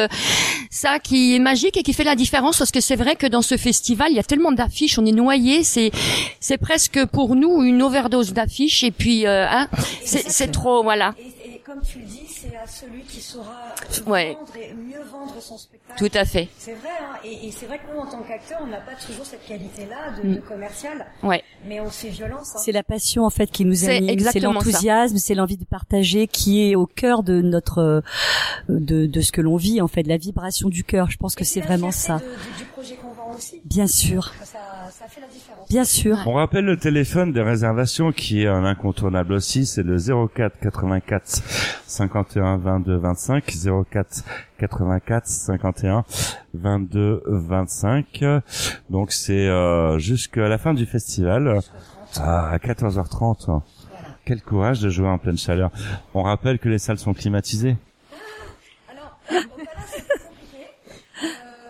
ça 0.71 0.99
qui 0.99 1.35
est 1.37 1.39
magique 1.39 1.77
et 1.77 1.83
qui 1.83 1.93
fait 1.93 2.05
la 2.05 2.17
différence 2.17 2.59
parce 2.59 2.71
que 2.71 2.81
c'est 2.81 2.97
vrai 2.97 3.17
que 3.17 3.27
dans 3.27 3.43
ce 3.43 3.57
festival, 3.57 4.09
il 4.11 4.17
y 4.17 4.21
a 4.21 4.25
tellement 4.25 4.53
d'affiches, 4.53 4.99
on 4.99 5.07
est 5.07 5.13
noyé. 5.13 5.63
C'est 5.63 5.91
c'est 6.41 6.59
presque 6.59 7.05
pour 7.07 7.37
nous 7.37 7.63
une 7.63 7.83
overdose 7.83 8.33
d'affiches. 8.33 8.85
Et 8.85 8.91
puis, 8.91 9.27
hein, 9.27 9.69
c'est 10.05 10.51
trop, 10.51 10.83
voilà. 10.83 11.15
Comme 11.71 11.83
tu 11.83 12.01
le 12.01 12.05
dis, 12.05 12.27
c'est 12.27 12.57
à 12.57 12.67
celui 12.67 13.03
qui 13.03 13.21
saura 13.21 13.75
Ouais. 14.09 14.35
vendre 14.35 14.53
et 14.57 14.75
mieux 14.75 15.05
vendre 15.05 15.41
son 15.41 15.57
spectacle. 15.57 15.97
Tout 16.05 16.19
à 16.19 16.25
fait. 16.25 16.49
C'est 16.59 16.73
vrai, 16.75 16.89
hein, 17.01 17.17
et, 17.25 17.47
et 17.47 17.53
c'est 17.53 17.67
vrai 17.67 17.79
que 17.79 17.85
nous, 17.95 18.01
en 18.01 18.07
tant 18.11 18.23
qu'acteurs, 18.25 18.59
on 18.63 18.67
n'a 18.67 18.81
pas 18.81 18.97
toujours 19.07 19.25
cette 19.25 19.47
qualité-là 19.47 20.21
de, 20.21 20.29
Mm. 20.29 20.35
de 20.35 20.41
commercial, 20.41 21.07
Ouais. 21.23 21.45
mais 21.69 21.81
on 21.81 21.89
fait 21.89 22.09
violence. 22.09 22.57
Hein. 22.57 22.61
C'est 22.61 22.73
la 22.73 22.83
passion 22.83 23.25
en 23.25 23.31
fait 23.31 23.49
qui 23.53 23.65
nous 23.65 23.85
anime, 23.85 24.07
c'est 24.09 24.13
exactement 24.13 24.53
l'enthousiasme, 24.55 25.19
c'est 25.19 25.35
l'envie 25.37 25.59
de 25.59 25.65
partager 25.65 26.27
qui 26.27 26.69
est 26.69 26.75
au 26.75 26.87
cœur 26.87 27.23
de 27.23 27.41
notre 27.41 27.79
euh, 27.79 28.01
de, 28.69 29.07
de 29.07 29.21
ce 29.21 29.31
que 29.31 29.41
l'on 29.41 29.55
vit 29.57 29.81
en 29.81 29.87
fait, 29.87 30.03
la 30.09 30.17
vibration 30.17 30.69
du 30.71 30.83
cœur. 30.83 31.09
Je 31.09 31.19
pense 31.19 31.37
que 31.37 31.45
c'est 31.45 31.61
vraiment 31.61 31.93
ça. 31.93 32.19
de- 32.19 32.25
de- 32.25 32.59
du 32.59 32.65
projet 32.65 32.97
aussi, 33.37 33.61
Bien 33.65 33.87
sûr, 33.87 34.33
ça, 34.43 34.59
ça 34.91 35.07
fait 35.09 35.21
la 35.21 35.27
différence. 35.27 35.69
bien 35.69 35.85
sûr. 35.85 36.19
On 36.27 36.35
rappelle 36.35 36.65
le 36.65 36.77
téléphone 36.79 37.33
de 37.33 37.41
réservation 37.41 38.13
qui 38.13 38.43
est 38.43 38.47
un 38.49 38.65
incontournable 38.65 39.33
aussi, 39.35 39.67
c'est 39.67 39.83
le 39.83 39.97
04 39.99 40.59
84 40.61 41.43
51 41.87 42.57
22 42.59 42.97
25 42.97 43.45
04 43.91 44.25
84 44.59 45.27
51 45.27 46.05
22 46.55 47.23
25. 47.27 48.25
Donc 48.91 49.13
c'est 49.13 49.49
euh, 49.49 49.99
jusqu'à 49.99 50.49
la 50.49 50.59
fin 50.59 50.75
du 50.75 50.87
festival 50.87 51.61
à 52.17 52.57
14h30. 52.59 53.47
Voilà. 53.47 53.63
Quel 54.25 54.43
courage 54.43 54.81
de 54.81 54.91
jouer 54.91 55.09
en 55.09 55.19
pleine 55.19 55.39
chaleur. 55.39 55.71
On 56.15 56.23
rappelle 56.23 56.59
que 56.59 56.69
les 56.69 56.79
salles 56.79 56.99
sont 56.99 57.15
climatisées. 57.15 57.77
Alors, 58.91 59.19
euh, 59.33 59.39
au 59.39 59.57
Palace, 59.65 59.73
c'est 59.87 60.03
plus 60.05 60.19
compliqué. 60.19 60.67
Euh, 61.23 61.27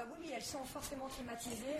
oui, 0.09 0.17
oui, 0.25 0.31
elles 0.37 0.43
sont 0.43 0.59
forcément 0.73 1.07
climatisées, 1.15 1.77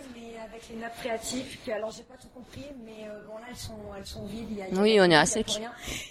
les 0.73 0.79
nappes 0.79 0.95
phréatiques, 0.95 1.59
que, 1.65 1.71
alors 1.71 1.91
j'ai 1.91 2.03
pas 2.03 2.15
tout 2.21 2.27
compris, 2.33 2.65
mais 2.85 3.07
euh, 3.07 3.19
bon 3.27 3.35
là, 3.37 3.45
elles 3.49 3.55
sont, 3.55 3.77
elles 3.97 4.05
sont 4.05 4.25
vides. 4.25 4.47
Il 4.51 4.57
y 4.57 4.61
a, 4.61 4.67
il 4.69 4.75
y 4.75 4.79
a- 4.79 4.81
Oui, 4.81 4.97
on 4.99 5.03
est 5.09 5.15
à 5.15 5.25
sec. 5.25 5.61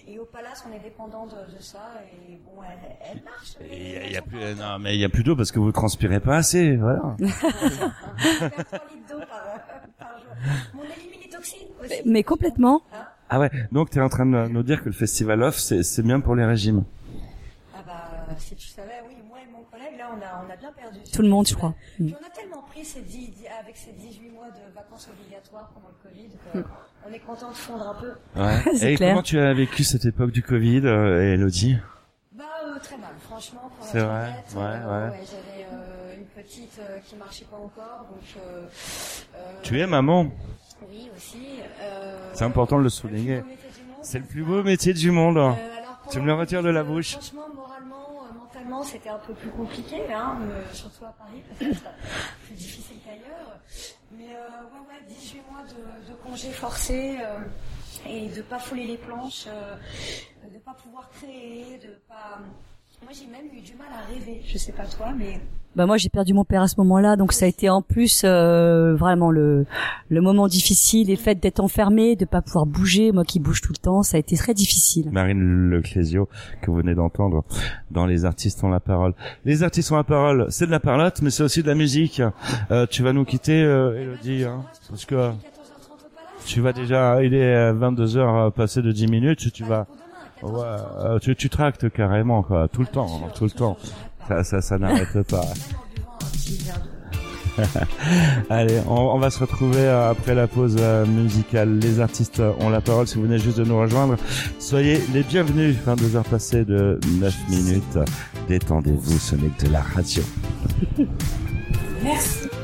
Et 0.08 0.18
au 0.18 0.24
Palace, 0.24 0.64
on 0.68 0.74
est 0.74 0.80
dépendant 0.80 1.26
de, 1.26 1.56
de 1.56 1.60
ça, 1.62 1.92
et 2.28 2.36
bon, 2.44 2.60
marchent. 2.60 3.56
mais 3.60 3.68
Il 3.70 3.92
y 3.92 3.96
a, 3.96 4.10
y 4.10 4.16
a 4.16 4.22
plus, 4.22 4.38
pas- 4.38 4.54
non, 4.54 4.78
mais 4.78 4.94
il 4.94 5.00
y 5.00 5.04
a 5.04 5.08
plus 5.08 5.22
d'eau 5.24 5.36
parce 5.36 5.50
que 5.52 5.58
vous 5.58 5.72
transpirez 5.72 6.20
pas 6.20 6.36
assez, 6.36 6.76
voilà. 6.76 7.00
On 7.04 7.16
perd 7.16 7.30
3 7.40 8.78
litres 8.90 9.08
d'eau 9.08 9.18
par, 9.28 9.44
euh, 9.46 9.86
par 9.98 10.18
jour. 10.18 10.28
Mon 10.74 10.82
éliminatoxine 10.84 11.68
aussi. 11.82 12.02
Mais 12.04 12.22
complètement. 12.22 12.82
Ah 13.28 13.38
ouais, 13.38 13.50
donc 13.72 13.90
tu 13.90 13.98
es 13.98 14.02
en 14.02 14.08
train 14.08 14.26
de 14.26 14.48
nous 14.48 14.62
dire 14.62 14.80
que 14.80 14.86
le 14.86 14.92
festival 14.94 15.42
off, 15.42 15.56
c'est 15.58 15.82
c'est 15.84 16.02
bien 16.02 16.18
pour 16.20 16.34
les 16.34 16.44
régimes. 16.44 16.84
Ah 17.74 17.78
bah, 17.86 18.34
si 18.38 18.56
tu 18.56 18.66
savais, 18.66 19.00
oui, 19.08 19.14
moi 19.28 19.38
et 19.40 19.50
mon 19.52 19.62
collègue, 19.62 19.96
là, 19.98 19.99
on 20.12 20.20
a, 20.22 20.44
on 20.46 20.50
a 20.52 20.56
bien 20.56 20.72
perdu. 20.72 20.98
Tout 21.12 21.22
le 21.22 21.28
monde, 21.28 21.46
je 21.48 21.54
crois. 21.54 21.74
Mm. 21.98 22.06
Puis 22.06 22.16
on 22.20 22.26
a 22.26 22.30
tellement 22.30 22.62
pris 22.62 22.84
ces 22.84 23.00
avec 23.60 23.76
ces 23.76 23.92
18 23.92 24.30
mois 24.30 24.48
de 24.48 24.74
vacances 24.74 25.08
obligatoires 25.12 25.70
pendant 25.74 25.88
le 25.88 26.08
Covid 26.10 26.28
que 26.52 26.68
on 27.08 27.12
est 27.12 27.18
content 27.20 27.50
de 27.50 27.54
fondre 27.56 27.88
un 27.88 27.94
peu. 27.94 28.12
Ouais. 28.36 28.76
Et 28.92 28.94
clair. 28.96 29.10
comment 29.10 29.22
tu 29.22 29.38
as 29.38 29.52
vécu 29.54 29.84
cette 29.84 30.04
époque 30.04 30.30
du 30.32 30.42
Covid, 30.42 30.82
euh, 30.84 31.34
Elodie? 31.34 31.76
Bah, 32.32 32.44
euh, 32.64 32.78
très 32.82 32.96
mal, 32.98 33.10
franchement. 33.20 33.70
C'est 33.80 34.00
vrai, 34.00 34.28
honnête, 34.28 34.54
ouais, 34.54 34.62
euh, 34.62 35.10
ouais. 35.10 35.16
J'avais 35.24 35.66
euh, 35.72 36.16
une 36.16 36.24
petite 36.42 36.78
euh, 36.80 36.98
qui 37.04 37.16
marchait 37.16 37.44
pas 37.46 37.56
encore, 37.56 38.06
donc. 38.10 38.22
euh, 38.46 38.66
euh, 39.36 39.52
Tu 39.62 39.80
es 39.80 39.86
maman. 39.86 40.26
Oui, 40.88 41.10
aussi. 41.16 41.38
euh, 41.82 42.30
C'est 42.34 42.44
important 42.44 42.78
de 42.78 42.82
le 42.84 42.88
souligner. 42.88 43.42
C'est 44.02 44.18
le 44.18 44.24
plus 44.24 44.42
beau 44.42 44.62
métier 44.62 44.94
du 44.94 45.10
monde. 45.10 45.36
Euh, 45.36 45.50
alors, 45.50 46.00
Tu 46.10 46.20
me 46.20 46.26
le 46.26 46.34
retires 46.34 46.62
de 46.62 46.70
la 46.70 46.80
euh, 46.80 46.84
bouche. 46.84 47.12
Franchement, 47.12 47.42
c'était 48.84 49.08
un 49.08 49.18
peu 49.18 49.34
plus 49.34 49.50
compliqué, 49.50 50.12
hein, 50.12 50.38
euh, 50.42 50.64
surtout 50.72 51.04
à 51.04 51.12
Paris, 51.12 51.42
peut-être 51.58 51.82
plus 52.44 52.54
difficile 52.54 52.96
qu'ailleurs. 53.04 53.58
Mais 54.12 54.34
euh, 54.34 54.64
ouais, 54.64 54.80
ouais, 54.88 55.02
18 55.08 55.42
mois 55.50 55.62
de, 55.64 56.10
de 56.10 56.14
congés 56.16 56.50
forcés 56.52 57.18
euh, 57.20 57.40
et 58.06 58.28
de 58.28 58.42
pas 58.42 58.58
fouler 58.58 58.86
les 58.86 58.96
planches, 58.96 59.44
euh, 59.48 59.76
de 60.52 60.58
pas 60.58 60.74
pouvoir 60.74 61.10
créer, 61.10 61.78
de 61.78 62.00
pas. 62.08 62.38
Moi, 63.02 63.12
j'ai 63.12 63.26
même 63.26 63.46
eu 63.56 63.60
du 63.62 63.74
mal 63.76 63.88
à 63.92 64.06
rêver. 64.12 64.40
Je 64.46 64.58
sais 64.58 64.72
pas 64.72 64.84
toi, 64.84 65.12
mais 65.16 65.40
Bah 65.76 65.86
moi 65.86 65.96
j'ai 65.96 66.08
perdu 66.08 66.34
mon 66.34 66.44
père 66.44 66.62
à 66.62 66.68
ce 66.68 66.74
moment-là, 66.78 67.14
donc 67.16 67.32
ça 67.32 67.44
a 67.44 67.48
été 67.48 67.70
en 67.70 67.80
plus 67.80 68.22
euh, 68.24 68.94
vraiment 68.96 69.30
le 69.30 69.66
le 70.08 70.20
moment 70.20 70.48
difficile, 70.48 71.08
et 71.10 71.14
le 71.14 71.18
fait 71.20 71.36
d'être 71.36 71.60
enfermé, 71.60 72.16
de 72.16 72.24
pas 72.24 72.42
pouvoir 72.42 72.66
bouger, 72.66 73.12
moi 73.12 73.24
qui 73.24 73.38
bouge 73.40 73.60
tout 73.60 73.72
le 73.72 73.80
temps, 73.80 74.02
ça 74.02 74.16
a 74.16 74.20
été 74.20 74.36
très 74.36 74.52
difficile. 74.52 75.10
Marine 75.12 75.70
Leclésio, 75.70 76.28
que 76.60 76.70
vous 76.70 76.76
venez 76.78 76.94
d'entendre 76.94 77.44
dans 77.90 78.04
Les 78.06 78.24
artistes 78.24 78.62
ont 78.64 78.68
la 78.68 78.80
parole. 78.80 79.14
Les 79.44 79.62
artistes 79.62 79.90
ont 79.92 79.96
la 79.96 80.04
parole, 80.04 80.46
c'est 80.50 80.66
de 80.66 80.72
la 80.72 80.80
parlotte, 80.80 81.22
mais 81.22 81.30
c'est 81.30 81.44
aussi 81.44 81.62
de 81.62 81.68
la 81.68 81.76
musique. 81.76 82.20
Euh, 82.70 82.86
tu 82.90 83.02
vas 83.04 83.12
nous 83.12 83.24
quitter, 83.24 83.62
euh, 83.62 84.00
Elodie, 84.02 84.44
hein, 84.44 84.64
parce 84.88 85.04
que 85.04 85.14
14h30 85.14 85.28
au 85.28 86.08
palace. 86.14 86.44
tu 86.46 86.60
vas 86.60 86.72
déjà, 86.72 87.22
il 87.22 87.32
est 87.34 87.72
22h 87.72 88.50
passé 88.50 88.82
de 88.82 88.90
10 88.90 89.06
minutes, 89.06 89.52
tu 89.52 89.62
vas, 89.64 89.86
Pour 89.86 89.86
demain, 89.86 89.88
14h30. 89.88 90.09
Ouais, 90.42 90.76
euh, 91.04 91.18
tu, 91.18 91.34
tu 91.36 91.48
tractes 91.50 91.90
carrément, 91.90 92.42
quoi, 92.42 92.68
tout 92.68 92.80
le 92.80 92.86
temps, 92.86 93.22
hein, 93.24 93.30
tout 93.34 93.44
le 93.44 93.50
temps. 93.50 93.76
Ça, 94.28 94.44
ça, 94.44 94.60
ça 94.60 94.78
n'arrête 94.78 95.22
pas. 95.28 95.44
Allez, 98.50 98.80
on, 98.86 98.94
on 98.94 99.18
va 99.18 99.30
se 99.30 99.38
retrouver 99.40 99.80
euh, 99.80 100.10
après 100.10 100.34
la 100.34 100.46
pause 100.46 100.76
euh, 100.78 101.04
musicale. 101.04 101.78
Les 101.78 102.00
artistes 102.00 102.40
ont 102.60 102.70
la 102.70 102.80
parole. 102.80 103.06
Si 103.06 103.16
vous 103.16 103.22
venez 103.22 103.38
juste 103.38 103.58
de 103.58 103.64
nous 103.64 103.78
rejoindre, 103.78 104.16
soyez 104.58 105.02
les 105.12 105.22
bienvenus. 105.22 105.76
22 105.84 106.16
heures 106.16 106.24
passées 106.24 106.64
de 106.64 106.98
9 107.20 107.34
minutes. 107.50 107.98
Détendez-vous, 108.48 109.18
ce 109.18 109.34
n'est 109.36 109.48
que 109.48 109.66
de 109.66 109.72
la 109.72 109.82
radio. 109.82 110.22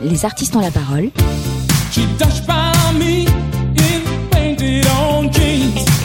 Les 0.02 0.24
artistes 0.24 0.56
ont 0.56 0.60
la 0.60 0.70
parole. 0.70 1.10
She 1.90 2.06
touched 2.18 2.46
by 2.46 2.72
me 2.98 3.26
in 3.76 4.28
painted 4.30 4.86
on 4.98 5.30
jeans. 5.30 5.95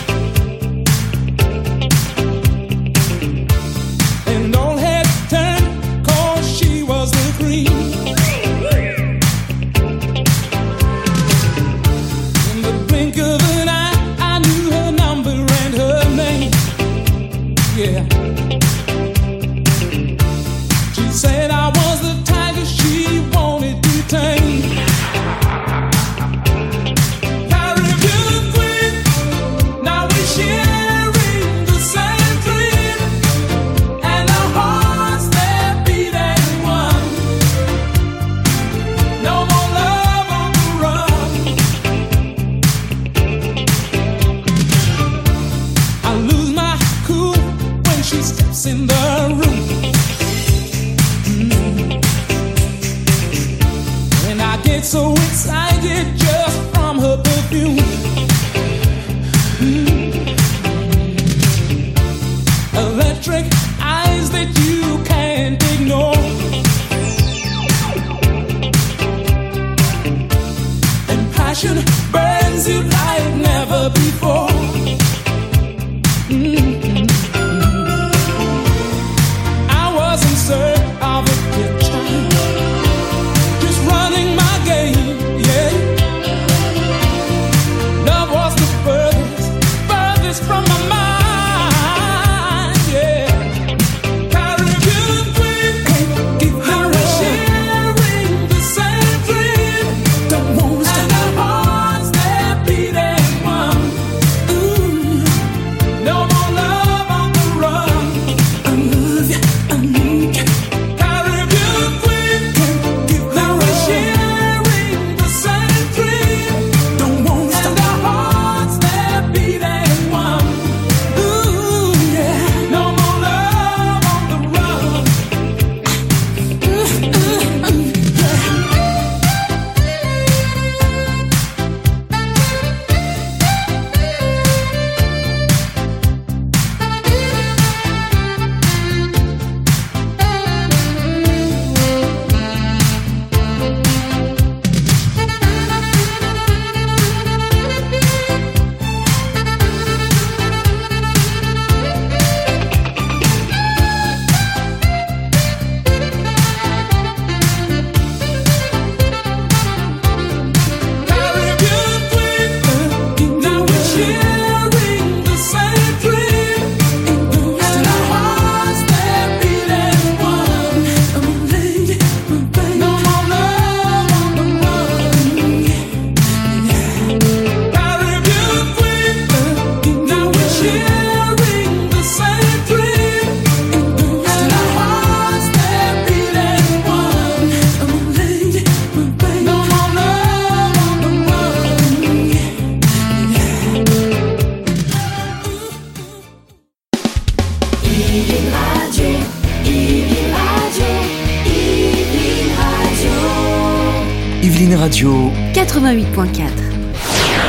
Radio, 204.81 205.29
88.4. 205.53 206.41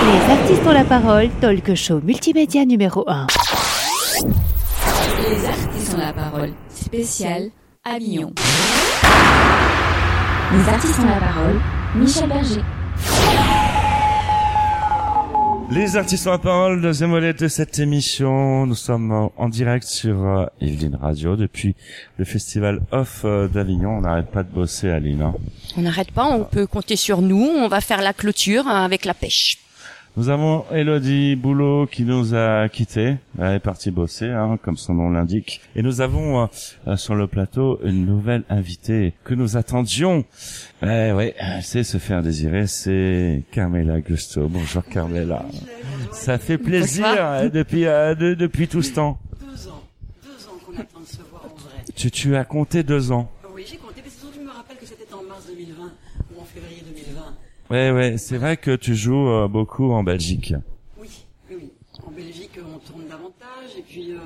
Les 0.05 0.31
artistes 0.31 0.67
ont 0.67 0.73
la 0.73 0.85
parole, 0.85 1.31
talk 1.41 1.75
show 1.75 1.99
multimédia 2.05 2.67
numéro 2.67 3.09
1. 3.09 3.27
Les 5.31 5.47
artistes 5.47 5.95
ont 5.95 5.99
la 5.99 6.13
parole. 6.13 6.53
Spécial 6.69 7.49
Avignon. 7.85 8.35
Les 10.53 10.69
artistes 10.69 10.99
ont 10.99 11.07
la 11.07 11.27
parole. 11.27 11.59
Michel 11.97 12.29
Berger. 12.29 12.61
Les 15.75 15.97
artistes 15.97 16.27
ont 16.27 16.33
la 16.33 16.39
parole, 16.39 16.83
deuxième 16.83 17.11
volet 17.13 17.33
de 17.33 17.49
cette 17.49 17.79
émission. 17.79 18.67
Nous 18.67 18.75
sommes 18.75 19.31
en 19.37 19.49
direct 19.49 19.85
sur 19.85 20.23
euh, 20.23 20.45
Yveline 20.61 20.97
Radio 21.01 21.35
depuis 21.35 21.75
le 22.19 22.27
festival 22.27 22.83
Off 22.91 23.23
euh, 23.25 23.49
d'Avignon. 23.49 23.97
On 23.97 24.01
n'arrête 24.03 24.31
pas 24.31 24.43
de 24.43 24.51
bosser, 24.51 24.91
Aline. 24.91 25.23
hein. 25.23 25.35
On 25.79 25.81
n'arrête 25.83 26.11
pas, 26.11 26.27
on 26.27 26.45
peut 26.45 26.67
compter 26.67 26.97
sur 26.97 27.23
nous. 27.23 27.43
On 27.43 27.69
va 27.69 27.81
faire 27.81 28.03
la 28.03 28.13
clôture 28.13 28.69
hein, 28.69 28.85
avec 28.85 29.07
la 29.07 29.15
pêche. 29.15 29.57
Nous 30.19 30.29
avons 30.29 30.67
Elodie 30.71 31.37
Boulot 31.37 31.87
qui 31.87 32.03
nous 32.05 32.35
a 32.35 32.69
quittés. 32.69 33.17
Elle 33.39 33.55
est 33.55 33.61
partie 33.61 33.91
bosser, 33.91 34.29
hein, 34.29 34.59
comme 34.63 34.77
son 34.77 34.93
nom 34.93 35.09
l'indique. 35.11 35.63
Et 35.75 35.81
nous 35.81 36.03
avons 36.03 36.43
euh, 36.43 36.47
euh, 36.87 36.97
sur 36.99 37.15
le 37.15 37.27
plateau 37.27 37.81
une 37.83 38.05
nouvelle 38.05 38.45
invitée 38.51 39.15
que 39.25 39.33
nous 39.33 39.57
attendions. 39.57 40.25
Eh 40.83 41.13
oui, 41.13 41.33
sait 41.63 41.83
se 41.83 41.97
faire 41.97 42.23
désirer, 42.23 42.67
c'est 42.67 43.43
Carmela 43.53 44.01
Gusto. 44.03 44.49
Bonjour 44.49 44.85
Carmela. 44.85 45.47
Ça 46.13 46.37
fait 46.37 46.59
plaisir 46.59 47.07
euh, 47.09 47.49
depuis 47.49 47.87
euh, 47.87 48.15
de- 48.15 48.35
depuis 48.35 48.69
tout 48.69 48.83
ce 48.83 48.93
temps. 48.93 49.19
Deux 49.41 49.69
ans. 49.69 49.83
Deux 50.23 50.47
ans 50.47 50.59
qu'on 50.67 50.79
attend 50.79 51.01
de 51.01 51.07
se 51.07 51.23
voir 51.31 51.47
en 51.47 51.49
vrai. 51.59 51.85
Tu, 51.97 52.11
tu 52.11 52.37
as 52.37 52.45
compté 52.45 52.83
deux 52.83 53.13
ans. 53.13 53.31
Oui, 53.55 53.65
j'ai 53.67 53.79
compté, 53.79 54.03
mais 54.05 54.11
surtout, 54.11 54.37
je 54.39 54.45
me 54.45 54.51
rappelle 54.51 54.77
que 54.77 54.85
c'était 54.87 55.11
en 55.15 55.23
mars 55.27 55.47
2020 55.49 55.75
ou 56.37 56.41
en 56.43 56.45
février 56.45 56.83
2020. 56.87 57.23
Ouais, 57.73 57.91
ouais, 57.91 58.19
c'est 58.19 58.37
vrai 58.37 58.59
que 58.59 58.77
tu 58.77 58.95
joues 58.95 59.29
euh, 59.31 59.49
beaucoup 59.49 59.93
en 59.93 60.03
Belgique. 60.05 60.53
Oui, 60.99 61.09
oui, 61.51 61.57
oui. 61.59 61.73
En 62.07 62.11
Belgique, 62.11 62.59
on 62.59 62.79
tourne 62.79 63.07
davantage, 63.09 63.71
et 63.79 63.83
puis, 63.83 64.13
euh, 64.13 64.19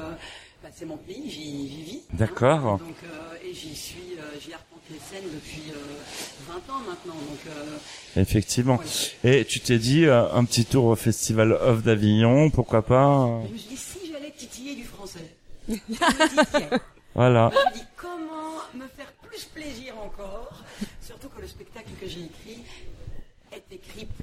bah, 0.64 0.68
c'est 0.74 0.84
mon 0.84 0.96
pays, 0.96 1.30
j'y 1.30 1.68
j'y 1.68 1.82
vis. 1.82 2.00
hein. 2.10 2.14
D'accord. 2.14 2.78
Donc, 2.78 2.96
euh, 3.04 3.48
et 3.48 3.54
j'y 3.54 3.76
suis, 3.76 4.16
euh, 4.18 4.22
j'y 4.40 4.52
arpente 4.52 4.80
les 4.90 4.98
scènes 4.98 5.30
depuis 5.32 5.70
euh, 5.70 6.48
20 6.48 6.54
ans 6.74 6.80
maintenant. 6.88 7.14
Donc, 7.14 7.38
euh, 7.48 8.20
Effectivement. 8.20 8.80
Et 9.22 9.44
tu 9.44 9.60
t'es 9.60 9.78
dit 9.78 10.06
euh, 10.06 10.28
un 10.32 10.44
petit 10.44 10.64
tour 10.64 10.86
au 10.86 10.96
festival 10.96 11.52
Off 11.52 11.84
d'Avignon, 11.84 12.50
pourquoi 12.50 12.82
pas 12.82 13.28
Je 13.48 13.52
me 13.52 13.58
suis 13.58 13.68
dit, 13.68 13.76
si 13.76 13.98
j'allais 14.12 14.32
titiller 14.36 14.74
du 14.74 14.82
français. 14.84 15.36
Je 15.68 15.72
me 15.74 16.44
titillais. 16.44 16.78
Voilà. 17.14 17.52
Je 17.54 17.70
me 17.70 17.74
dis 17.76 17.84
comment 17.96 18.56
me 18.74 18.86
faire 18.88 19.12
plus 19.22 19.44
plaisir 19.44 19.94
encore, 20.04 20.62
surtout 21.00 21.28
que 21.28 21.40
le 21.40 21.46
spectacle 21.48 21.88
que 22.00 22.06
j'ai 22.06 22.20
écrit 22.24 22.62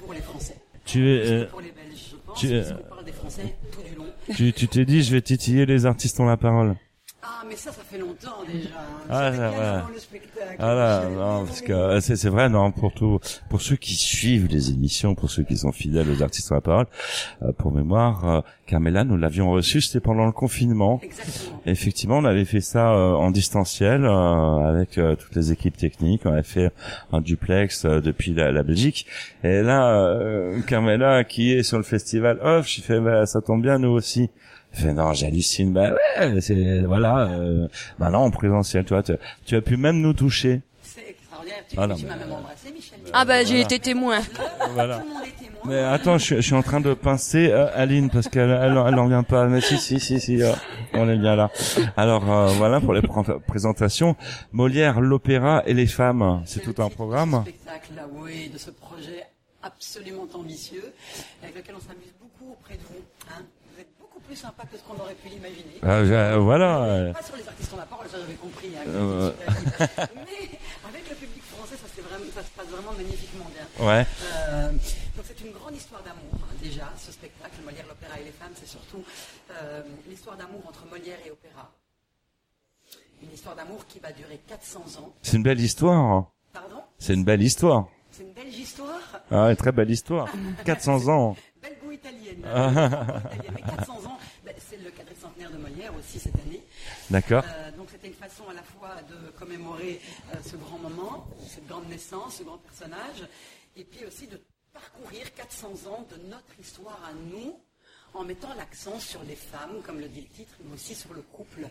pour 0.03 0.13
les 0.13 0.21
Français. 0.21 0.55
Tu 0.85 1.09
es, 1.09 1.19
Plus 1.21 1.31
euh, 1.31 1.45
que 1.45 1.51
pour 1.51 1.61
les 1.61 1.71
Belges, 1.71 2.09
je 2.11 2.15
pense, 2.25 2.39
tu- 2.39 2.47
puisqu'on 2.47 2.89
parle 2.89 3.05
des 3.05 3.11
Français 3.13 3.55
tout 3.71 3.81
du 3.81 3.95
long. 3.95 4.05
tu 4.35 4.53
tu 4.53 4.67
t'es 4.67 4.85
dit 4.85 5.01
je 5.03 5.11
vais 5.11 5.21
titiller 5.21 5.65
les 5.65 5.85
artistes 5.85 6.19
ont 6.19 6.25
la 6.25 6.37
parole. 6.37 6.75
Ah, 7.21 7.43
mais 7.47 7.55
ça, 7.55 7.71
ça 7.71 7.81
fait 7.83 7.97
longtemps 7.97 8.43
déjà. 8.45 8.69
hein. 8.79 9.05
Ah, 9.09 9.33
ça 9.33 9.85
le 9.93 9.99
spectacle. 9.99 10.32
Ah 10.59 10.73
là, 10.75 11.03
non, 11.09 11.45
parce 11.45 11.61
que 11.61 11.73
euh, 11.73 11.99
c'est 11.99 12.15
c'est 12.15 12.29
vrai, 12.29 12.49
non, 12.49 12.71
pour 12.71 12.93
tout, 12.93 13.19
pour 13.49 13.61
ceux 13.61 13.75
qui 13.75 13.95
suivent 13.95 14.47
les 14.47 14.71
émissions, 14.71 15.15
pour 15.15 15.29
ceux 15.29 15.43
qui 15.43 15.57
sont 15.57 15.71
fidèles 15.71 16.09
aux 16.09 16.21
artistes 16.21 16.51
ont 16.51 16.55
la 16.55 16.61
parole, 16.61 16.85
euh, 17.41 17.51
pour 17.57 17.71
mémoire, 17.71 18.25
euh, 18.25 18.41
Carmela, 18.65 19.03
nous 19.03 19.17
l'avions 19.17 19.51
reçu, 19.51 19.81
c'était 19.81 19.99
pendant 19.99 20.25
le 20.25 20.31
confinement. 20.31 20.99
Exactement. 21.03 21.61
Effectivement, 21.65 22.17
on 22.17 22.25
avait 22.25 22.45
fait 22.45 22.61
ça 22.61 22.93
euh, 22.93 23.13
en 23.13 23.31
distanciel 23.31 24.05
euh, 24.05 24.69
avec 24.69 24.97
euh, 24.97 25.15
toutes 25.15 25.35
les 25.35 25.51
équipes 25.51 25.75
techniques. 25.77 26.21
On 26.25 26.31
avait 26.33 26.43
fait 26.43 26.71
un 27.11 27.21
duplex 27.21 27.85
euh, 27.85 27.99
depuis 28.01 28.33
la, 28.33 28.51
la 28.51 28.63
Belgique. 28.63 29.05
Et 29.43 29.61
là, 29.61 29.93
euh, 29.95 30.61
Carmela, 30.61 31.23
qui 31.23 31.51
est 31.51 31.63
sur 31.63 31.77
le 31.77 31.83
festival 31.83 32.39
off, 32.41 32.67
j'ai 32.67 32.81
fait, 32.81 32.99
bah, 32.99 33.25
ça 33.25 33.41
tombe 33.41 33.61
bien, 33.61 33.79
nous 33.79 33.89
aussi. 33.91 34.29
Elle 34.73 34.79
fait, 34.79 34.93
non, 34.93 35.13
j'hallucine. 35.13 35.71
Bah 35.73 35.91
ouais, 36.19 36.41
c'est 36.41 36.81
voilà. 36.81 37.27
Euh, 37.29 37.67
maintenant 37.99 38.23
en 38.23 38.31
présentiel, 38.31 38.83
tu 38.85 38.93
vois, 38.93 39.03
tu, 39.03 39.13
tu 39.45 39.55
as 39.55 39.61
pu 39.61 39.77
même 39.77 40.01
nous 40.01 40.13
toucher. 40.13 40.61
C'est 40.81 41.09
extraordinaire. 41.09 41.63
Tu, 41.69 41.75
Ah 41.79 41.87
non, 41.87 41.95
tu 41.95 42.05
m'as 42.05 42.15
même 42.15 42.31
embrassé, 42.31 42.71
Michel. 42.73 42.99
Ah 43.13 43.23
bah 43.25 43.43
j'ai 43.43 43.49
Voilà. 43.51 43.63
été 43.65 43.79
témoin. 43.79 44.19
Voilà. 44.73 44.97
Tout 44.99 45.05
le 45.07 45.13
monde 45.13 45.23
est 45.23 45.43
témoin. 45.43 45.59
Mais 45.65 45.79
attends, 45.79 46.17
je, 46.17 46.23
suis- 46.23 46.35
je 46.37 46.41
suis 46.41 46.55
en 46.55 46.63
train 46.63 46.81
de 46.81 46.93
pincer 46.93 47.49
euh, 47.51 47.67
Aline 47.75 48.09
parce 48.09 48.27
qu'elle 48.27 48.49
elle, 48.49 48.71
elle 48.85 48.99
en 48.99 49.07
vient 49.07 49.23
pas. 49.23 49.45
Mais 49.47 49.61
si, 49.61 49.77
si, 49.77 49.99
si, 49.99 50.19
si, 50.19 50.41
euh, 50.41 50.51
on 50.93 51.07
est 51.07 51.17
bien 51.17 51.35
là. 51.35 51.51
Alors 51.95 52.29
euh, 52.31 52.47
voilà 52.57 52.81
pour 52.81 52.93
les 52.93 53.01
pr- 53.01 53.39
présentations. 53.41 54.15
Molière, 54.51 54.99
l'opéra 55.01 55.63
et 55.67 55.73
les 55.73 55.87
femmes, 55.87 56.41
c'est 56.45 56.61
tout 56.61 56.81
un 56.81 56.89
programme. 56.89 57.41
spectacle, 57.43 57.91
là, 57.95 58.07
oui, 58.11 58.49
de 58.51 58.57
ce 58.57 58.71
projet 58.71 59.23
absolument 59.61 60.27
ambitieux, 60.33 60.91
avec 61.43 61.55
lequel 61.55 61.75
on 61.77 61.79
s'amuse 61.79 62.11
beaucoup 62.19 62.53
auprès 62.53 62.73
de 62.73 62.81
vous. 62.81 63.01
Hein. 63.29 63.43
Plus 64.27 64.35
sympa 64.37 64.63
que 64.65 64.77
ce 64.77 64.83
qu'on 64.83 64.99
aurait 65.01 65.15
pu 65.15 65.29
l'imaginer. 65.29 65.79
Euh, 65.83 66.05
je- 66.05 66.39
voilà. 66.39 67.11
Pas 67.13 67.21
sur 67.23 67.35
les 67.35 67.47
artistes 67.47 67.73
en 67.73 67.77
la 67.77 67.85
parole, 67.85 68.07
j'avais 68.11 68.33
compris. 68.35 68.69
Hein, 68.77 68.83
Euh. 68.87 69.31
Mais 70.15 70.49
avec 70.87 71.09
le 71.09 71.15
public 71.15 71.43
français, 71.43 71.75
ça, 71.75 72.01
vraiment, 72.01 72.25
ça 72.33 72.41
se 72.41 72.49
passe 72.55 72.67
vraiment 72.67 72.93
magnifiquement 72.93 73.45
bien. 73.53 73.85
Ouais. 73.85 74.05
Euh, 74.49 74.69
donc 74.71 75.25
c'est 75.27 75.41
une 75.41 75.51
grande 75.51 75.75
histoire 75.75 76.01
d'amour, 76.03 76.33
hein, 76.35 76.55
déjà, 76.61 76.89
ce 76.97 77.11
spectacle, 77.11 77.55
Molière, 77.65 77.85
l'opéra 77.87 78.19
et 78.19 78.23
les 78.23 78.31
femmes, 78.31 78.53
c'est 78.55 78.67
surtout 78.67 79.03
euh, 79.61 79.81
l'histoire 80.09 80.37
d'amour 80.37 80.61
entre 80.67 80.85
Molière 80.89 81.17
et 81.25 81.31
opéra. 81.31 81.69
Une 83.21 83.31
histoire 83.33 83.55
d'amour 83.55 83.85
qui 83.87 83.99
va 83.99 84.11
durer 84.11 84.39
400 84.47 84.79
ans. 85.01 85.13
C'est 85.21 85.37
une 85.37 85.43
belle 85.43 85.59
histoire. 85.61 86.25
Pardon? 86.53 86.81
C'est 86.99 87.13
une 87.13 87.23
belle 87.23 87.41
histoire. 87.43 87.87
C'est 88.11 88.23
une 88.23 88.33
belle 88.33 88.49
histoire? 88.53 88.99
Ah, 89.31 89.49
une 89.49 89.55
très 89.55 89.71
belle 89.71 89.91
histoire. 89.91 90.27
400 90.65 91.07
ans. 91.09 91.35
Italienne. 92.03 92.43
Ah. 92.45 93.21
Italienne. 93.33 93.53
Mais 93.55 93.61
400 93.61 93.93
ans, 94.05 94.19
ben, 94.43 94.53
c'est 94.57 94.77
le 94.77 94.91
quadricentenaire 94.91 95.51
de 95.51 95.57
Molière 95.57 95.93
aussi 95.95 96.19
cette 96.19 96.35
année. 96.35 96.61
D'accord. 97.09 97.43
Euh, 97.47 97.71
donc 97.71 97.87
c'était 97.91 98.07
une 98.07 98.13
façon 98.13 98.43
à 98.49 98.53
la 98.53 98.63
fois 98.63 98.95
de 99.09 99.31
commémorer 99.39 100.01
euh, 100.33 100.37
ce 100.43 100.57
grand 100.57 100.77
moment, 100.79 101.27
cette 101.47 101.67
grande 101.67 101.87
naissance, 101.87 102.37
ce 102.37 102.43
grand 102.43 102.57
personnage, 102.57 103.27
et 103.77 103.85
puis 103.85 104.05
aussi 104.05 104.27
de 104.27 104.39
parcourir 104.73 105.33
400 105.33 105.67
ans 105.87 106.05
de 106.11 106.29
notre 106.29 106.59
histoire 106.59 106.99
à 107.09 107.13
nous, 107.13 107.57
en 108.13 108.23
mettant 108.23 108.53
l'accent 108.55 108.99
sur 108.99 109.23
les 109.23 109.35
femmes, 109.35 109.81
comme 109.83 109.99
le 109.99 110.07
dit 110.07 110.21
le 110.21 110.27
titre, 110.27 110.53
mais 110.65 110.75
aussi 110.75 110.93
sur 110.93 111.13
le 111.13 111.21
couple. 111.21 111.67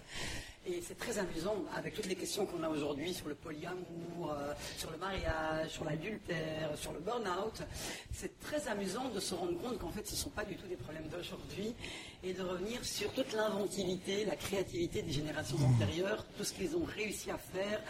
Et 0.65 0.81
c'est 0.81 0.97
très 0.97 1.19
amusant, 1.19 1.57
avec 1.77 1.93
toutes 1.95 2.07
les 2.07 2.15
questions 2.15 2.47
qu'on 2.47 2.63
a 2.63 2.69
aujourd'hui 2.69 3.13
sur 3.13 3.27
le 3.27 3.35
polyamour, 3.35 4.31
euh, 4.31 4.53
sur 4.79 4.93
le 4.93 4.97
mariage, 4.99 5.69
sur 5.71 5.85
l'adultère, 5.85 6.71
sur 6.77 6.93
le 6.93 7.01
burn-out. 7.01 7.63
C'est 8.13 8.39
très 8.39 8.69
amusant 8.69 9.09
de 9.13 9.19
se 9.19 9.35
rendre 9.35 9.59
compte 9.61 9.79
qu'en 9.81 9.91
fait, 9.91 10.07
ce 10.07 10.13
ne 10.13 10.19
sont 10.19 10.31
pas 10.31 10.45
du 10.45 10.55
tout 10.55 10.69
des 10.69 10.77
problèmes 10.77 11.09
d'aujourd'hui, 11.11 11.75
et 12.25 12.33
de 12.33 12.43
revenir 12.43 12.85
sur 12.85 13.11
toute 13.13 13.33
l'inventivité, 13.33 14.25
la 14.25 14.37
créativité 14.37 15.03
des 15.03 15.11
générations 15.11 15.57
antérieures, 15.67 16.25
tout 16.39 16.45
ce 16.45 16.53
qu'ils 16.53 16.77
ont 16.77 16.85
réussi 16.97 17.33
à 17.33 17.39
faire 17.39 17.81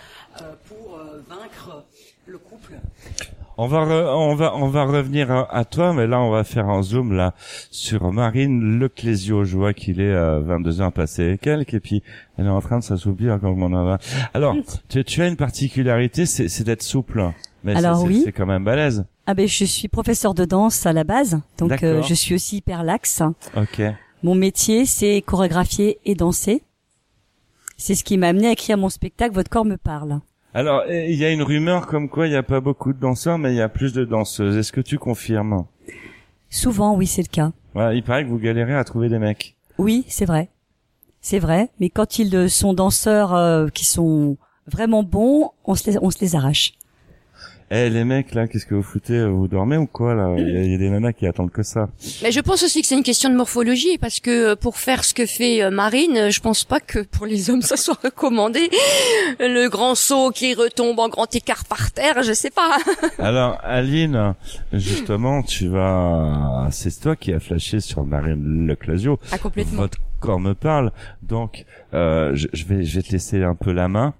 euh, 0.41 0.55
pour 0.67 0.97
euh, 0.97 1.21
vaincre 1.29 1.85
le 2.25 2.39
couple. 2.39 2.79
On 3.59 3.67
va, 3.67 3.85
re- 3.85 4.15
on 4.17 4.35
va, 4.35 4.57
on 4.57 4.69
va 4.69 4.85
revenir 4.85 5.31
à, 5.31 5.55
à 5.55 5.67
toi, 5.67 5.93
mais 5.93 6.07
là, 6.07 6.21
on 6.23 6.31
va 6.31 6.43
faire 6.45 6.71
un 6.71 6.83
zoom 6.83 7.13
là 7.13 7.35
sur 7.71 8.11
Marine 8.11 8.79
Leclésio. 8.79 9.45
Je 9.45 9.59
vois 9.59 9.75
qu'il 9.75 10.01
est 10.01 10.05
euh, 10.15 10.41
22 10.41 10.81
heures 10.81 10.93
passé 10.93 11.33
et 11.33 11.37
quelques, 11.39 11.75
et 11.75 11.81
puis 11.81 12.03
elle 12.38 12.47
est 12.47 12.51
en 12.51 12.61
train 12.61 12.79
de 12.79 12.85
s'assoupir 12.85 13.38
comme 13.40 13.62
on 13.62 13.73
en 13.73 13.88
a. 13.92 13.99
Alors, 14.35 14.57
tu, 14.88 15.05
tu 15.05 15.23
as 15.23 15.29
une 15.29 15.37
particularité, 15.37 16.27
c'est 16.27 16.49
c'est 16.49 16.64
d'être 16.64 16.83
souple. 16.83 17.31
Mais 17.64 17.75
Alors, 17.77 18.03
oui. 18.03 18.23
c'est 18.25 18.33
quand 18.33 18.47
même 18.47 18.64
balèze. 18.64 19.05
Ah 19.27 19.35
ben 19.35 19.47
je 19.47 19.64
suis 19.64 19.88
professeur 19.88 20.35
de 20.35 20.45
danse 20.45 20.85
à 20.85 20.92
la 20.92 21.05
base, 21.05 21.40
donc 21.59 21.83
euh, 21.85 22.03
je 22.03 22.14
suis 22.14 22.35
aussi 22.35 22.57
hyper 22.57 22.83
laxe. 22.83 23.23
Ok. 23.57 23.83
Mon 24.25 24.35
métier 24.35 24.85
c'est 24.85 25.23
chorégraphier 25.23 25.99
et 26.05 26.14
danser. 26.14 26.62
C'est 27.77 27.95
ce 27.95 28.05
qui 28.05 28.16
m'a 28.18 28.29
amené 28.29 28.49
à 28.49 28.53
écrire 28.53 28.79
mon 28.79 28.88
spectacle 28.88 29.35
Votre 29.35 29.51
corps 29.51 29.64
me 29.64 29.77
parle. 29.77 30.21
Alors, 30.55 30.83
eh, 30.88 31.11
il 31.11 31.18
y 31.18 31.25
a 31.25 31.31
une 31.31 31.42
rumeur 31.42 31.87
comme 31.87 32.09
quoi 32.09 32.27
il 32.27 32.31
n'y 32.31 32.37
a 32.37 32.42
pas 32.42 32.61
beaucoup 32.61 32.92
de 32.92 32.99
danseurs, 32.99 33.38
mais 33.38 33.53
il 33.53 33.57
y 33.57 33.61
a 33.62 33.68
plus 33.68 33.92
de 33.92 34.05
danseuses. 34.05 34.57
Est-ce 34.57 34.71
que 34.71 34.81
tu 34.83 34.99
confirmes? 34.99 35.64
Souvent, 36.51 36.95
oui, 36.95 37.07
c'est 37.07 37.23
le 37.23 37.29
cas. 37.29 37.53
Voilà, 37.75 37.95
il 37.95 38.03
paraît 38.03 38.25
que 38.25 38.29
vous 38.29 38.38
galérez 38.38 38.75
à 38.75 38.85
trouver 38.85 39.09
des 39.09 39.18
mecs. 39.18 39.57
Oui, 39.79 40.05
c'est 40.09 40.27
vrai. 40.27 40.51
C'est 41.25 41.39
vrai, 41.39 41.69
mais 41.81 41.89
quand 41.89 42.19
ils 42.19 42.35
euh, 42.35 42.49
sont 42.49 42.75
danseurs 42.75 43.33
euh, 43.35 43.69
qui 43.69 43.85
sont 43.85 44.37
vraiment 44.67 45.03
bons, 45.05 45.51
on 45.65 45.75
se 45.77 45.89
les, 45.91 45.99
on 46.03 46.11
se 46.11 46.19
les 46.21 46.35
arrache. 46.37 46.73
Eh 47.75 47.89
les 47.89 48.05
mecs 48.05 48.35
là, 48.35 48.49
qu'est-ce 48.49 48.67
que 48.67 48.75
vous 48.75 48.83
foutez? 48.83 49.25
Vous 49.27 49.49
dormez 49.49 49.79
ou 49.79 49.87
quoi 49.87 50.15
là? 50.15 50.35
Il 50.37 50.47
y, 50.47 50.57
a- 50.59 50.63
il 50.63 50.73
y 50.73 50.75
a 50.75 50.79
des 50.79 50.91
nanas 50.91 51.15
qui 51.15 51.27
attendent 51.27 51.51
que 51.53 51.63
ça. 51.63 51.89
Mais 52.23 52.31
je 52.31 52.41
pense 52.41 52.63
aussi 52.65 52.83
que 52.83 52.87
c'est 52.87 52.97
une 52.97 53.03
question 53.03 53.31
de 53.31 53.35
morphologie 53.35 53.97
parce 53.97 54.21
que 54.21 54.51
euh, 54.51 54.57
pour 54.57 54.77
faire 54.77 55.05
ce 55.05 55.15
que 55.15 55.25
fait 55.25 55.63
euh, 55.63 55.71
Marine, 55.71 56.29
je 56.29 56.41
pense 56.41 56.65
pas 56.65 56.81
que 56.81 56.99
pour 56.99 57.25
les 57.25 57.49
hommes 57.49 57.63
ça 57.73 57.79
soit 57.79 57.97
recommandé. 58.03 58.69
Le 59.39 59.69
grand 59.69 59.95
saut 59.95 60.33
qui 60.33 60.53
retombe 60.55 60.99
en 60.99 61.09
grand 61.09 61.35
écart 61.35 61.65
par 61.65 61.93
terre, 61.93 62.23
je 62.23 62.33
sais 62.35 62.51
pas. 62.51 62.77
Alors 63.19 63.57
Aline, 63.63 64.35
justement, 64.75 65.43
tu 65.43 65.69
vas, 65.69 66.67
c'est 66.73 67.01
toi 67.01 67.17
qui 67.17 67.33
as 67.33 67.41
flashé 67.41 67.81
sur 67.81 68.05
Marine 68.05 68.67
Leclasio. 68.67 69.19
Ah 69.31 69.39
complètement. 69.39 69.83
Votre 69.83 69.99
corps 70.23 70.41
me 70.41 70.55
parle, 70.55 70.93
donc 71.23 71.65
euh, 71.93 72.31
je, 72.35 72.49
je 72.53 72.65
vais, 72.65 72.85
je 72.85 72.97
vais 72.97 73.03
te 73.03 73.13
laisser 73.13 73.43
un 73.43 73.55
peu 73.55 73.73
la 73.73 73.89
main. 73.89 74.15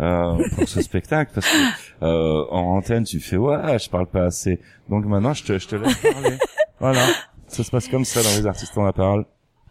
Euh, 0.00 0.32
pour 0.56 0.66
ce 0.68 0.80
spectacle 0.90 1.30
parce 1.34 1.46
que 1.46 1.56
euh, 2.02 2.44
en 2.50 2.78
antenne 2.78 3.04
tu 3.04 3.20
fais 3.20 3.36
ouais 3.36 3.78
je 3.78 3.90
parle 3.90 4.06
pas 4.06 4.24
assez 4.24 4.58
donc 4.88 5.04
maintenant 5.04 5.34
je 5.34 5.44
te 5.44 5.58
je 5.58 5.68
te 5.68 5.76
laisse 5.76 5.94
parler 5.96 6.38
voilà 6.80 7.06
ça 7.46 7.62
se 7.62 7.70
passe 7.70 7.88
comme 7.88 8.04
ça 8.06 8.22
dans 8.22 8.30
les 8.40 8.46
artistes 8.46 8.76
ont 8.78 8.84
la 8.84 8.94
parole 8.94 9.26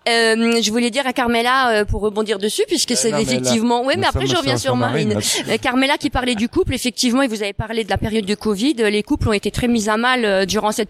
Euh, 0.08 0.62
je 0.62 0.72
voulais 0.72 0.89
dire 0.91 1.06
à 1.08 1.13
Carmela 1.13 1.72
euh, 1.72 1.86
pour 1.86 2.02
rebondir 2.02 2.38
dessus 2.38 2.63
puisque 2.67 2.96
c'est 2.96 3.12
mais 3.12 3.17
là, 3.17 3.22
effectivement. 3.22 3.84
Oui, 3.86 3.96
mais 3.98 4.08
après 4.08 4.26
je 4.28 4.36
reviens 4.36 4.58
sur 4.58 4.76
Marine, 4.76 5.10
Marine. 5.13 5.22
là. 5.48 5.54
Euh, 5.54 5.58
Carmela 5.58 5.98
qui 5.98 6.10
parlait 6.10 6.36
du 6.36 6.50
couple, 6.50 6.74
effectivement, 6.74 7.22
et 7.24 7.28
vous 7.28 7.44
avez 7.44 7.54
parlé 7.54 7.84
de 7.84 7.89
la 7.89 7.98
période 8.00 8.26
de 8.26 8.36
Covid. 8.36 8.76
euh, 8.80 8.89
Les 8.89 9.04
couples 9.04 9.28
ont 9.30 9.34
été 9.34 9.52
très 9.52 9.67
mis 9.67 9.89
à 9.89 9.98
mal 9.98 10.26
euh, 10.26 10.46
durant 10.46 10.72
cette 10.72 10.89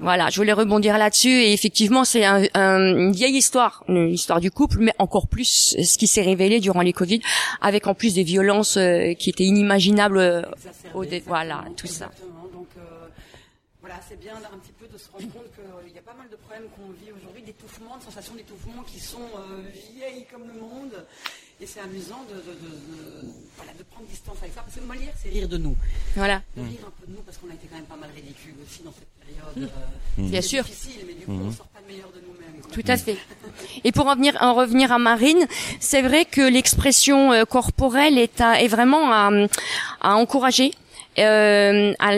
Voilà, 0.00 0.28
je 0.30 0.36
voulais 0.36 0.52
rebondir 0.52 0.98
là-dessus 0.98 1.28
et 1.30 1.52
effectivement 1.52 2.04
c'est 2.04 2.24
un, 2.24 2.42
un- 2.54 2.78
une 2.96 3.12
vieille 3.12 3.36
histoire, 3.36 3.84
une 3.88 4.10
histoire 4.12 4.40
du 4.40 4.50
couple, 4.50 4.78
mais 4.80 4.92
encore 4.98 5.26
plus 5.28 5.76
ce 5.82 5.98
qui 5.98 6.06
s'est 6.06 6.22
révélé 6.22 6.60
durant 6.60 6.82
les 6.82 6.92
Covid, 6.92 7.20
avec 7.60 7.86
en 7.86 7.94
plus 7.94 8.14
des 8.14 8.22
violences 8.24 8.76
euh, 8.76 9.14
qui 9.14 9.30
étaient 9.30 9.44
inimaginables. 9.44 10.18
euh, 10.18 10.42
au 10.94 11.04
dé- 11.04 11.22
voilà, 11.26 11.54
exactement, 11.66 11.74
tout 11.76 11.86
ça. 11.86 12.04
exactement. 12.06 12.48
Donc 12.52 12.68
euh, 12.78 12.80
voilà, 13.80 13.96
c'est 14.08 14.18
bien 14.20 14.34
un 14.34 14.58
petit 14.58 14.72
peu 14.78 14.86
de 14.86 14.98
se 14.98 15.08
rendre 15.10 15.32
compte 15.32 15.48
qu'il 15.54 15.94
y 15.94 15.98
a 15.98 16.02
pas 16.02 16.14
mal 16.14 16.28
de 16.30 16.36
problèmes 16.36 16.68
qu'on 16.76 16.92
vit 16.92 17.10
aujourd'hui, 17.12 17.42
d'étouffement, 17.42 17.96
de 17.98 18.02
sensations 18.02 18.34
d'étouffement 18.34 18.82
qui 18.86 19.00
sont 19.00 19.18
euh, 19.36 19.62
vieilles 19.96 20.26
comme 20.30 20.42
le 20.46 20.60
monde. 20.60 21.04
Et 21.62 21.66
c'est 21.66 21.78
amusant 21.80 22.24
de, 22.28 22.34
de, 22.34 22.40
de- 22.40 23.22
de- 23.22 23.32
voilà, 23.56 23.70
de 23.78 23.84
prendre 23.84 24.08
distance 24.08 24.36
avec 24.42 24.52
ça. 24.52 24.62
Parce 24.62 24.74
que 24.74 24.80
Molière, 24.80 25.14
c'est 25.22 25.28
rire 25.28 25.46
de 25.46 25.56
nous. 25.58 25.76
Voilà, 26.16 26.42
De 26.56 26.62
rire 26.62 26.80
un 26.84 26.90
peu 27.00 27.06
de 27.06 27.12
nous 27.16 27.22
parce 27.22 27.38
qu'on 27.38 27.48
a 27.50 27.54
été 27.54 27.68
quand 27.70 27.76
même 27.76 27.84
pas 27.84 27.94
mal 27.96 28.10
ridicules 28.14 28.54
aussi 28.66 28.82
dans 28.82 28.90
cette 28.92 29.06
période. 29.24 29.70
euh, 30.18 30.22
bien 30.28 30.42
sûr. 30.42 30.64
difficile, 30.64 31.04
mais 31.06 31.14
du 31.14 31.24
coup, 31.24 31.32
on 31.40 31.52
sort 31.52 31.66
pas 31.68 31.78
le 31.86 31.92
meilleur 31.94 32.08
de 32.08 32.20
nous-mêmes. 32.26 32.62
Tout 32.72 32.82
à 32.88 32.96
fait. 32.96 33.16
Et 33.84 33.92
pour 33.92 34.06
en 34.08 34.16
venir, 34.16 34.36
en 34.40 34.54
revenir 34.54 34.90
à 34.90 34.98
Marine, 34.98 35.46
c'est 35.78 36.02
vrai 36.02 36.24
que 36.24 36.40
l'expression 36.40 37.32
euh, 37.32 37.44
corporelle 37.44 38.18
est, 38.18 38.40
à- 38.40 38.60
est 38.60 38.68
vraiment 38.68 39.12
à, 39.12 39.30
à 40.00 40.14
encourager, 40.16 40.72
euh, 41.20 41.92
à, 42.00 42.10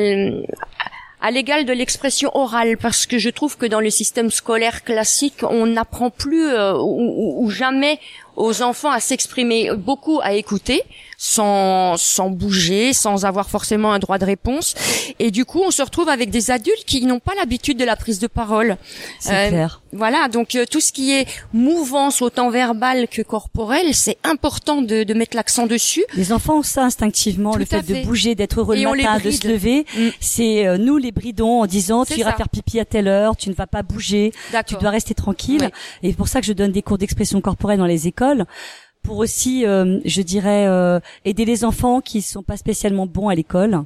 à 1.26 1.30
l'égal 1.30 1.64
de 1.64 1.72
l'expression 1.72 2.30
orale, 2.44 2.76
parce 2.76 3.06
que 3.06 3.16
je 3.18 3.30
trouve 3.38 3.56
que 3.56 3.66
dans 3.74 3.80
le 3.80 3.90
système 4.00 4.30
scolaire 4.30 4.84
classique, 4.84 5.40
on 5.58 5.66
n'apprend 5.76 6.10
plus 6.10 6.46
euh, 6.48 6.74
ou, 6.74 7.00
ou- 7.22 7.34
ou 7.42 7.50
jamais 7.50 7.98
aux 8.36 8.56
enfants 8.70 8.90
à 8.90 9.00
s'exprimer, 9.08 9.60
beaucoup 9.88 10.18
à 10.22 10.32
écouter, 10.34 10.82
sans, 11.26 11.96
sans 11.96 12.28
bouger, 12.28 12.92
sans 12.92 13.24
avoir 13.24 13.48
forcément 13.48 13.94
un 13.94 13.98
droit 13.98 14.18
de 14.18 14.26
réponse. 14.26 14.74
Et 15.18 15.30
du 15.30 15.46
coup, 15.46 15.62
on 15.66 15.70
se 15.70 15.80
retrouve 15.80 16.10
avec 16.10 16.28
des 16.28 16.50
adultes 16.50 16.84
qui 16.84 17.00
n'ont 17.06 17.18
pas 17.18 17.32
l'habitude 17.34 17.78
de 17.78 17.84
la 17.84 17.96
prise 17.96 18.18
de 18.18 18.26
parole. 18.26 18.76
C'est 19.20 19.32
Euh, 19.46 19.48
clair. 19.48 19.80
Voilà, 19.92 20.28
donc 20.28 20.54
euh, 20.54 20.66
tout 20.70 20.80
ce 20.80 20.92
qui 20.92 21.12
est 21.12 21.26
mouvance 21.54 22.20
autant 22.20 22.50
verbale 22.50 23.08
que 23.08 23.22
corporelle, 23.22 23.94
c'est 23.94 24.18
important 24.22 24.82
de, 24.82 25.02
de 25.02 25.14
mettre 25.14 25.34
l'accent 25.34 25.66
dessus. 25.66 26.04
Les 26.14 26.30
enfants 26.32 26.58
ont 26.58 26.62
ça 26.62 26.82
instinctivement, 26.84 27.52
Tout 27.52 27.60
le 27.60 27.64
fait, 27.64 27.82
fait. 27.82 28.02
de 28.02 28.06
bouger, 28.06 28.34
d'être 28.34 28.60
heureux 28.60 28.76
le 28.76 28.82
matin, 28.82 29.18
de 29.18 29.30
se 29.30 29.48
lever. 29.48 29.86
Mm. 29.96 30.08
C'est 30.20 30.66
euh, 30.66 30.76
nous 30.76 30.98
les 30.98 31.10
bridons 31.12 31.62
en 31.62 31.66
disant 31.66 32.04
tu 32.04 32.18
iras 32.18 32.32
ça. 32.32 32.36
faire 32.36 32.48
pipi 32.50 32.80
à 32.80 32.84
telle 32.84 33.08
heure, 33.08 33.34
tu 33.36 33.48
ne 33.48 33.54
vas 33.54 33.66
pas 33.66 33.82
bouger, 33.82 34.32
tu 34.66 34.74
dois 34.74 34.90
rester 34.90 35.14
tranquille. 35.14 35.70
Et 36.02 36.10
c'est 36.10 36.16
pour 36.16 36.28
ça 36.28 36.40
que 36.40 36.46
je 36.46 36.52
donne 36.52 36.72
des 36.72 36.82
cours 36.82 36.98
d'expression 36.98 37.40
corporelle 37.40 37.78
dans 37.78 37.86
les 37.86 38.08
écoles 38.08 38.44
pour 39.04 39.18
aussi, 39.18 39.64
euh, 39.66 40.00
je 40.04 40.22
dirais, 40.22 40.66
euh, 40.66 40.98
aider 41.24 41.44
les 41.44 41.64
enfants 41.64 42.00
qui 42.00 42.20
sont 42.22 42.42
pas 42.42 42.56
spécialement 42.56 43.06
bons 43.06 43.28
à 43.28 43.34
l'école 43.36 43.82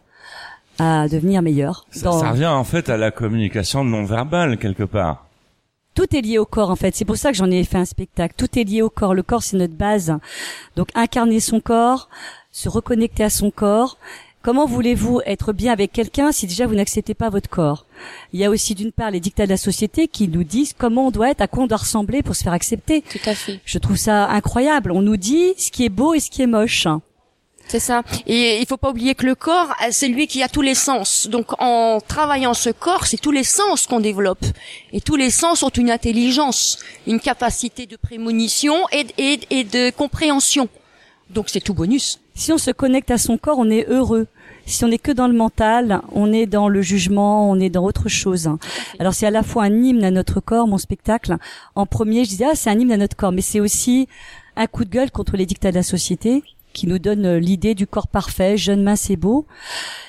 à 0.78 1.08
devenir 1.08 1.42
meilleurs. 1.42 1.86
Ça, 1.90 2.04
Dans- 2.04 2.20
ça 2.20 2.30
revient 2.30 2.46
en 2.46 2.62
fait 2.64 2.88
à 2.88 2.96
la 2.96 3.10
communication 3.10 3.84
non 3.84 4.04
verbale 4.04 4.56
quelque 4.58 4.84
part. 4.84 5.26
Tout 5.94 6.14
est 6.16 6.20
lié 6.20 6.38
au 6.38 6.46
corps 6.46 6.70
en 6.70 6.76
fait. 6.76 6.94
C'est 6.94 7.04
pour 7.04 7.16
ça 7.16 7.32
que 7.32 7.36
j'en 7.36 7.50
ai 7.50 7.64
fait 7.64 7.78
un 7.78 7.84
spectacle. 7.84 8.34
Tout 8.36 8.56
est 8.56 8.62
lié 8.62 8.82
au 8.82 8.88
corps. 8.90 9.12
Le 9.14 9.24
corps 9.24 9.42
c'est 9.42 9.56
notre 9.56 9.74
base. 9.74 10.16
Donc 10.76 10.88
incarner 10.94 11.40
son 11.40 11.58
corps, 11.60 12.08
se 12.52 12.68
reconnecter 12.68 13.24
à 13.24 13.30
son 13.30 13.50
corps. 13.50 13.98
Comment 14.48 14.64
voulez-vous 14.64 15.20
être 15.26 15.52
bien 15.52 15.74
avec 15.74 15.92
quelqu'un 15.92 16.32
si 16.32 16.46
déjà 16.46 16.66
vous 16.66 16.74
n'acceptez 16.74 17.12
pas 17.12 17.28
votre 17.28 17.50
corps? 17.50 17.84
Il 18.32 18.40
y 18.40 18.46
a 18.46 18.48
aussi 18.48 18.74
d'une 18.74 18.92
part 18.92 19.10
les 19.10 19.20
dictats 19.20 19.44
de 19.44 19.50
la 19.50 19.58
société 19.58 20.08
qui 20.08 20.26
nous 20.26 20.42
disent 20.42 20.72
comment 20.72 21.08
on 21.08 21.10
doit 21.10 21.28
être, 21.28 21.42
à 21.42 21.48
quoi 21.48 21.64
on 21.64 21.66
doit 21.66 21.76
ressembler 21.76 22.22
pour 22.22 22.34
se 22.34 22.44
faire 22.44 22.54
accepter. 22.54 23.02
Tout 23.02 23.18
à 23.26 23.34
fait. 23.34 23.60
Je 23.66 23.76
trouve 23.76 23.98
ça 23.98 24.26
incroyable. 24.30 24.90
On 24.90 25.02
nous 25.02 25.18
dit 25.18 25.52
ce 25.58 25.70
qui 25.70 25.84
est 25.84 25.90
beau 25.90 26.14
et 26.14 26.20
ce 26.20 26.30
qui 26.30 26.40
est 26.40 26.46
moche. 26.46 26.86
C'est 27.66 27.78
ça. 27.78 28.02
Et 28.26 28.58
il 28.58 28.66
faut 28.66 28.78
pas 28.78 28.88
oublier 28.88 29.14
que 29.14 29.26
le 29.26 29.34
corps, 29.34 29.74
c'est 29.90 30.08
lui 30.08 30.26
qui 30.26 30.42
a 30.42 30.48
tous 30.48 30.62
les 30.62 30.74
sens. 30.74 31.28
Donc 31.30 31.48
en 31.60 32.00
travaillant 32.00 32.54
ce 32.54 32.70
corps, 32.70 33.04
c'est 33.04 33.20
tous 33.20 33.32
les 33.32 33.44
sens 33.44 33.86
qu'on 33.86 34.00
développe. 34.00 34.46
Et 34.94 35.02
tous 35.02 35.16
les 35.16 35.28
sens 35.28 35.62
ont 35.62 35.68
une 35.68 35.90
intelligence, 35.90 36.78
une 37.06 37.20
capacité 37.20 37.84
de 37.84 37.96
prémonition 37.96 38.76
et, 38.92 39.04
et, 39.18 39.40
et 39.50 39.64
de 39.64 39.90
compréhension. 39.90 40.70
Donc 41.28 41.50
c'est 41.50 41.60
tout 41.60 41.74
bonus. 41.74 42.18
Si 42.34 42.50
on 42.50 42.56
se 42.56 42.70
connecte 42.70 43.10
à 43.10 43.18
son 43.18 43.36
corps, 43.36 43.58
on 43.58 43.68
est 43.68 43.86
heureux. 43.90 44.26
Si 44.68 44.84
on 44.84 44.90
est 44.90 44.98
que 44.98 45.12
dans 45.12 45.28
le 45.28 45.34
mental, 45.34 46.02
on 46.12 46.30
est 46.30 46.44
dans 46.44 46.68
le 46.68 46.82
jugement, 46.82 47.50
on 47.50 47.58
est 47.58 47.70
dans 47.70 47.84
autre 47.84 48.08
chose. 48.08 48.50
Alors 48.98 49.14
c'est 49.14 49.26
à 49.26 49.30
la 49.30 49.42
fois 49.42 49.64
un 49.64 49.82
hymne 49.82 50.04
à 50.04 50.10
notre 50.10 50.40
corps, 50.40 50.68
mon 50.68 50.76
spectacle. 50.76 51.36
En 51.74 51.86
premier, 51.86 52.24
je 52.24 52.30
disais 52.30 52.44
ah 52.50 52.54
c'est 52.54 52.68
un 52.68 52.78
hymne 52.78 52.92
à 52.92 52.98
notre 52.98 53.16
corps, 53.16 53.32
mais 53.32 53.40
c'est 53.40 53.60
aussi 53.60 54.08
un 54.56 54.66
coup 54.66 54.84
de 54.84 54.90
gueule 54.90 55.10
contre 55.10 55.38
les 55.38 55.46
dictats 55.46 55.70
de 55.70 55.76
la 55.76 55.82
société 55.82 56.42
qui 56.78 56.86
nous 56.86 57.00
donne 57.00 57.26
euh, 57.26 57.40
l'idée 57.40 57.74
du 57.74 57.88
corps 57.88 58.06
parfait, 58.06 58.56
jeune, 58.56 58.84
mince 58.84 59.10
et 59.10 59.16
beau. 59.16 59.46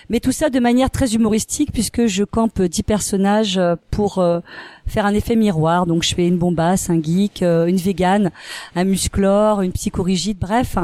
Mais 0.10 0.20
tout 0.20 0.32
ça 0.32 0.52
de 0.52 0.60
manière 0.60 0.92
très 0.92 1.16
humoristique 1.16 1.72
puisque 1.74 2.06
je 2.06 2.24
campe 2.24 2.62
dix 2.62 2.84
personnages 2.84 3.58
euh, 3.58 3.76
pour 3.90 4.20
euh, 4.20 4.40
faire 4.86 5.08
un 5.08 5.16
effet 5.16 5.36
miroir. 5.36 5.88
Donc 5.88 6.04
je 6.04 6.14
fais 6.14 6.28
une 6.28 6.38
bombasse, 6.38 6.92
un 6.92 7.02
geek, 7.02 7.42
une 7.42 7.78
végane, 7.78 8.30
un 8.76 8.84
musclore, 8.84 9.62
une 9.62 9.72
psychorigide, 9.72 10.38
bref, 10.38 10.78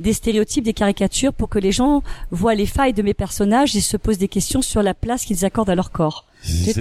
des 0.00 0.14
stéréotypes, 0.14 0.64
des 0.64 0.72
caricatures 0.72 1.34
pour 1.34 1.50
que 1.50 1.58
les 1.58 1.72
gens 1.72 2.02
voient 2.30 2.54
les 2.54 2.66
failles 2.66 2.94
de 2.94 3.02
mes 3.02 3.14
personnages 3.14 3.76
et 3.76 3.80
se 3.82 3.98
posent 3.98 4.18
des 4.18 4.28
questions 4.28 4.62
sur 4.62 4.82
la 4.82 4.94
place 4.94 5.24
qu'ils 5.26 5.44
accordent 5.44 5.70
à 5.70 5.74
leur 5.74 5.90
corps. 5.90 6.24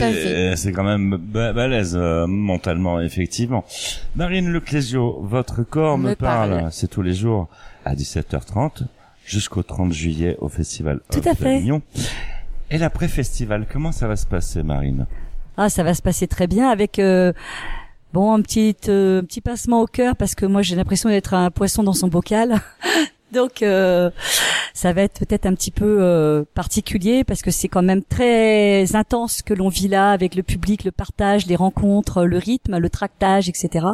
À 0.01 0.55
C'est 0.55 0.71
quand 0.71 0.83
même 0.83 1.17
ba- 1.17 1.53
balèze 1.53 1.95
euh, 1.99 2.27
mentalement, 2.27 2.99
effectivement. 3.01 3.63
Marine 4.15 4.49
Leclésio, 4.51 5.19
votre 5.23 5.63
corps 5.63 5.97
me, 5.97 6.09
Me 6.09 6.15
parle. 6.15 6.49
parle. 6.59 6.69
C'est 6.71 6.87
tous 6.87 7.01
les 7.01 7.13
jours 7.13 7.47
à 7.83 7.95
17h30 7.95 8.83
jusqu'au 9.25 9.63
30 9.63 9.91
juillet 9.91 10.37
au 10.39 10.49
festival 10.49 10.99
Tout 11.11 11.21
à 11.27 11.33
fait. 11.33 11.63
Et 12.71 12.77
l'après-festival, 12.77 13.65
comment 13.71 13.91
ça 13.91 14.07
va 14.07 14.15
se 14.15 14.25
passer, 14.25 14.63
Marine? 14.63 15.05
Ah, 15.57 15.69
ça 15.69 15.83
va 15.83 15.93
se 15.93 16.01
passer 16.01 16.27
très 16.27 16.47
bien 16.47 16.69
avec 16.69 16.99
euh, 16.99 17.31
bon 18.13 18.33
un 18.33 18.41
petit 18.41 18.75
euh, 18.89 19.21
petit 19.21 19.39
passement 19.41 19.81
au 19.81 19.85
cœur 19.87 20.15
parce 20.15 20.35
que 20.35 20.45
moi 20.45 20.61
j'ai 20.61 20.75
l'impression 20.75 21.09
d'être 21.09 21.33
un 21.33 21.49
poisson 21.51 21.81
dans 21.83 21.93
son 21.93 22.07
bocal. 22.07 22.59
Donc 23.35 23.61
euh, 23.61 24.09
ça 24.73 24.93
va 24.93 25.01
être 25.03 25.19
peut-être 25.19 25.45
un 25.45 25.53
petit 25.53 25.71
peu 25.71 25.97
euh, 26.01 26.43
particulier 26.53 27.23
parce 27.23 27.41
que 27.41 27.51
c'est 27.51 27.67
quand 27.67 27.83
même 27.83 28.01
très 28.01 28.95
intense 28.95 29.41
que 29.41 29.53
l'on 29.53 29.69
vit 29.69 29.87
là 29.89 30.11
avec 30.11 30.35
le 30.35 30.41
public, 30.43 30.83
le 30.85 30.91
partage, 30.91 31.45
les 31.45 31.55
rencontres, 31.55 32.23
le 32.23 32.37
rythme, 32.37 32.77
le 32.77 32.89
tractage, 32.89 33.49
etc. 33.49 33.85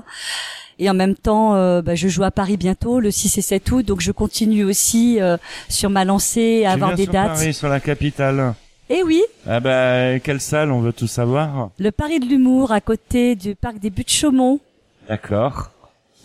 Et 0.79 0.89
en 0.89 0.93
même 0.93 1.15
temps, 1.15 1.55
euh, 1.55 1.81
bah, 1.81 1.95
je 1.95 2.07
joue 2.07 2.23
à 2.23 2.31
Paris 2.31 2.57
bientôt, 2.57 2.99
le 2.99 3.11
6 3.11 3.37
et 3.37 3.41
7 3.41 3.71
août, 3.71 3.85
donc 3.85 4.01
je 4.01 4.11
continue 4.11 4.63
aussi 4.63 5.21
euh, 5.21 5.37
sur 5.69 5.89
ma 5.89 6.05
lancée 6.05 6.63
à 6.65 6.69
Tu 6.69 6.73
avoir 6.73 6.89
viens 6.91 6.97
des 6.97 7.03
sur 7.03 7.13
dates. 7.13 7.27
Paris, 7.33 7.53
sur 7.53 7.67
la 7.69 7.79
capitale. 7.79 8.53
Et 8.89 9.03
oui, 9.03 9.21
Ah 9.47 9.59
bah, 9.59 10.19
quelle 10.19 10.41
salle, 10.41 10.71
on 10.71 10.81
veut 10.81 10.93
tout 10.93 11.07
savoir. 11.07 11.69
le 11.79 11.91
Paris 11.91 12.19
de 12.19 12.25
l'humour 12.25 12.71
à 12.71 12.81
côté 12.81 13.35
du 13.35 13.55
parc 13.55 13.79
des 13.79 13.89
Buttes 13.89 14.11
Chaumont, 14.11 14.59
D'accord. 15.07 15.71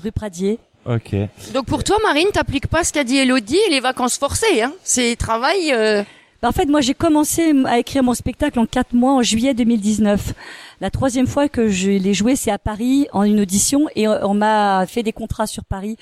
rue 0.03 0.13
Pradier. 0.13 0.59
Ok. 0.89 1.15
Donc 1.53 1.67
pour 1.67 1.83
toi, 1.85 1.97
Marine, 2.03 2.29
t'appliques 2.33 2.69
pas 2.69 2.85
ce 2.85 2.93
qu'a 2.93 3.05
dit 3.05 3.17
Elodie 3.17 3.59
les 3.71 3.81
vacances 3.81 4.19
forcées. 4.19 4.63
Hein. 4.63 4.73
C'est 4.85 5.17
travail. 5.17 5.73
euh, 5.73 6.03
Bah, 6.43 6.49
en 6.49 6.53
fait, 6.53 6.67
moi, 6.67 6.81
j'ai 6.81 6.95
commencé 6.95 7.53
à 7.67 7.79
écrire 7.79 8.03
mon 8.03 8.15
spectacle 8.15 8.59
en 8.59 8.67
quatre 8.67 8.93
mois, 8.93 9.13
en 9.15 9.23
juillet 9.23 9.55
2019. 9.55 10.35
La 10.81 10.91
troisième 10.91 11.27
fois 11.27 11.49
que 11.49 11.69
je 11.69 11.91
l'ai 11.91 12.13
joué, 12.15 12.37
c'est 12.37 12.51
à 12.51 12.59
Paris, 12.59 13.09
en 13.13 13.23
une 13.23 13.41
audition, 13.41 13.89
et 13.97 14.07
euh, 14.07 14.25
on 14.27 14.35
m'a 14.35 14.85
fait 14.87 15.03
des 15.03 15.13
contrats 15.13 15.47
sur 15.47 15.65
Paris. 15.65 15.97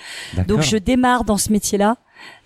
Donc, 0.49 0.63
je 0.63 0.77
démarre 0.77 1.25
dans 1.25 1.39
ce 1.39 1.53
métier-là, 1.53 1.97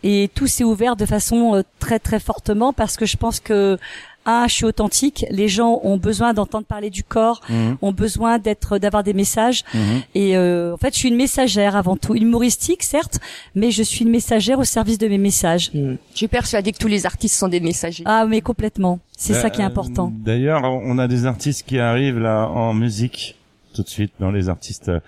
et 0.03 0.31
tout 0.35 0.47
s'est 0.47 0.65
ouvert 0.65 0.95
de 0.97 1.07
façon 1.07 1.55
euh, 1.55 1.63
très 1.79 1.99
très 1.99 2.21
fortement 2.21 2.73
parce 2.73 2.97
que 2.97 3.07
je 3.07 3.17
pense 3.17 3.39
que 3.41 3.79
un, 4.29 4.47
je 4.49 4.55
suis 4.55 4.65
authentique. 4.65 5.25
Les 5.31 5.49
gens 5.49 5.81
ont 5.83 5.97
besoin 5.97 6.35
d'entendre 6.35 6.67
parler 6.67 6.91
du 6.91 7.03
corps, 7.03 7.41
Mhm. 7.49 7.77
ont 7.83 7.93
besoin 7.93 8.39
d'être, 8.39 8.79
d'avoir 8.79 9.03
des 9.03 9.15
messages. 9.15 9.65
Mhm. 9.75 9.81
Et 10.15 10.37
euh, 10.37 10.75
en 10.75 10.77
fait, 10.77 10.93
je 10.95 10.99
suis 10.99 11.09
une 11.09 11.17
messagère 11.17 11.75
avant 11.77 11.97
tout, 11.97 12.15
humoristique 12.15 12.83
certes, 12.83 13.19
mais 13.55 13.71
je 13.71 13.83
suis 13.83 14.05
une 14.05 14.11
messagère 14.11 14.59
au 14.59 14.65
service 14.65 14.99
de 14.99 15.09
mes 15.09 15.19
messages. 15.19 15.71
Je 15.75 15.97
suis 16.15 16.29
persuadée 16.29 16.73
que 16.73 16.79
tous 16.79 16.89
les 16.89 17.07
artistes 17.07 17.35
sont 17.37 17.49
des 17.49 17.61
messagers. 17.61 18.05
Ah, 18.07 18.27
mais 18.29 18.41
complètement. 18.41 18.99
C'est 19.17 19.35
ça 19.35 19.51
qui 19.51 19.61
est 19.61 19.65
Euh, 19.65 19.69
important. 19.69 20.13
D'ailleurs, 20.15 20.63
on 20.65 20.97
a 20.99 21.09
des 21.09 21.27
artistes 21.27 21.67
qui 21.67 21.79
arrivent 21.79 22.19
là 22.21 22.47
en 22.49 22.73
musique 22.75 23.35
tout 23.75 23.83
de 23.83 23.89
suite 23.89 24.13
dans 24.21 24.31
les 24.31 24.49
artistes 24.49 24.89
euh, 24.89 25.01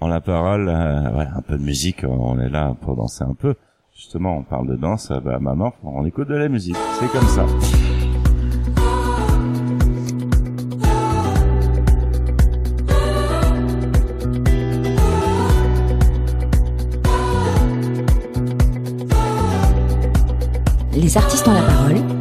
en 0.00 0.06
la 0.08 0.20
parole. 0.20 0.68
euh, 0.68 1.10
voilà, 1.12 1.30
un 1.36 1.42
peu 1.42 1.56
de 1.58 1.62
musique. 1.62 2.04
On 2.08 2.38
est 2.40 2.48
là 2.48 2.74
pour 2.80 2.96
danser 2.96 3.24
un 3.24 3.34
peu. 3.34 3.54
Justement, 3.96 4.36
on 4.36 4.42
parle 4.42 4.68
de 4.68 4.76
danse. 4.76 5.12
Bah, 5.24 5.38
maman, 5.40 5.72
on 5.84 6.04
écoute 6.06 6.28
de 6.28 6.34
la 6.34 6.48
musique. 6.48 6.76
C'est 6.98 7.08
comme 7.08 7.26
ça. 7.28 7.46
Les 20.94 21.16
artistes 21.16 21.48
ont 21.48 21.54
la 21.54 21.62
parole. 21.62 22.11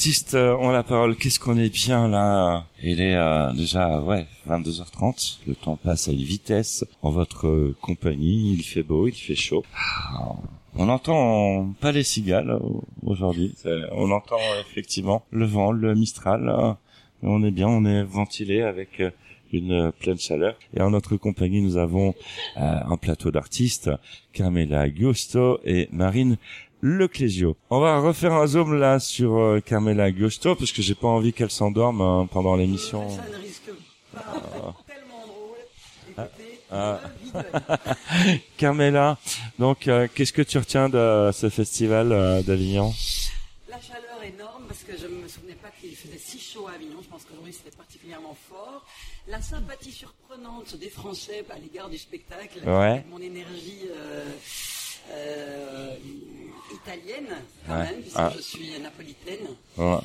Artistes 0.00 0.32
euh, 0.32 0.56
ont 0.56 0.70
la 0.70 0.82
parole. 0.82 1.14
Qu'est-ce 1.14 1.38
qu'on 1.38 1.58
est 1.58 1.68
bien 1.68 2.08
là 2.08 2.64
Il 2.82 3.02
est 3.02 3.16
euh, 3.16 3.52
déjà 3.52 4.00
ouais 4.00 4.26
22h30. 4.48 5.40
Le 5.46 5.54
temps 5.54 5.76
passe 5.76 6.08
à 6.08 6.12
une 6.12 6.22
vitesse. 6.22 6.86
En 7.02 7.10
votre 7.10 7.46
euh, 7.48 7.76
compagnie, 7.82 8.54
il 8.54 8.62
fait 8.62 8.82
beau, 8.82 9.08
il 9.08 9.14
fait 9.14 9.34
chaud. 9.34 9.62
Ah, 9.76 10.36
On 10.74 10.88
entend 10.88 11.74
pas 11.82 11.92
les 11.92 12.02
cigales 12.02 12.48
euh, 12.48 12.58
aujourd'hui. 13.04 13.52
On 13.92 14.10
entend 14.10 14.36
euh, 14.38 14.62
effectivement 14.70 15.22
le 15.32 15.44
vent, 15.44 15.70
le 15.70 15.94
mistral. 15.94 16.48
euh, 16.48 16.72
On 17.22 17.44
est 17.44 17.50
bien, 17.50 17.68
on 17.68 17.84
est 17.84 18.02
ventilé 18.02 18.62
avec 18.62 19.00
euh, 19.00 19.10
une 19.52 19.72
euh, 19.72 19.90
pleine 19.92 20.18
chaleur. 20.18 20.54
Et 20.74 20.80
en 20.80 20.92
notre 20.92 21.18
compagnie, 21.18 21.60
nous 21.60 21.76
avons 21.76 22.14
euh, 22.56 22.78
un 22.88 22.96
plateau 22.96 23.30
d'artistes, 23.30 23.90
Carmela 24.32 24.88
Gusto 24.88 25.60
et 25.66 25.90
Marine 25.92 26.38
Leclésio. 26.82 27.56
On 27.68 27.78
va 27.80 27.98
refaire 28.00 28.32
un 28.32 28.46
zoom 28.46 28.74
là 28.78 28.98
sur 28.98 29.36
euh, 29.38 29.60
Carmela 29.60 30.10
Gusto 30.10 30.54
parce 30.56 30.72
que 30.72 30.80
j'ai 30.82 30.94
pas 30.94 31.08
envie 31.08 31.32
qu'elle 31.32 31.50
s'endorme 31.50 32.00
hein, 32.00 32.26
pendant 32.32 32.56
l'émission. 32.56 33.08
Ça 33.10 33.22
ne 33.30 33.36
risque 33.42 33.70
pas. 34.14 34.22
Tellement 34.86 35.26
drôle. 35.26 35.58
Écoutez, 36.08 36.60
Ah. 36.70 37.00
vite. 37.22 38.42
Carmela, 38.56 39.18
donc 39.58 39.88
euh, 39.88 40.08
qu'est-ce 40.14 40.32
que 40.32 40.42
tu 40.42 40.56
retiens 40.56 40.88
de 40.88 41.30
ce 41.32 41.48
festival 41.50 42.12
euh, 42.12 42.42
d'Avignon? 42.42 42.94
La 43.68 43.78
chaleur 43.80 44.22
énorme 44.24 44.64
parce 44.66 44.82
que 44.82 44.92
je 44.96 45.06
ne 45.06 45.22
me 45.22 45.28
souvenais 45.28 45.56
pas 45.60 45.68
qu'il 45.80 45.94
faisait 45.94 46.18
si 46.18 46.38
chaud 46.38 46.66
à 46.68 46.76
Avignon. 46.76 46.98
Je 47.02 47.08
pense 47.08 47.24
qu'aujourd'hui 47.24 47.52
c'était 47.52 47.76
particulièrement 47.76 48.36
fort. 48.48 48.86
La 49.28 49.42
sympathie 49.42 49.92
surprenante 49.92 50.76
des 50.78 50.88
Français 50.88 51.44
à 51.50 51.58
l'égard 51.58 51.90
du 51.90 51.98
spectacle. 51.98 52.60
Ouais. 52.66 53.04
Mon 53.10 53.20
énergie 53.20 53.84
euh, 55.12 55.94
italienne 56.72 57.26
quand 57.66 57.72
Ouais. 57.74 57.84
même, 57.84 58.00
puisque 58.00 58.16
Ah. 58.18 58.32
je 58.36 58.40
suis 58.42 58.78
napolitaine. 58.80 59.46
Ouais. 59.76 59.96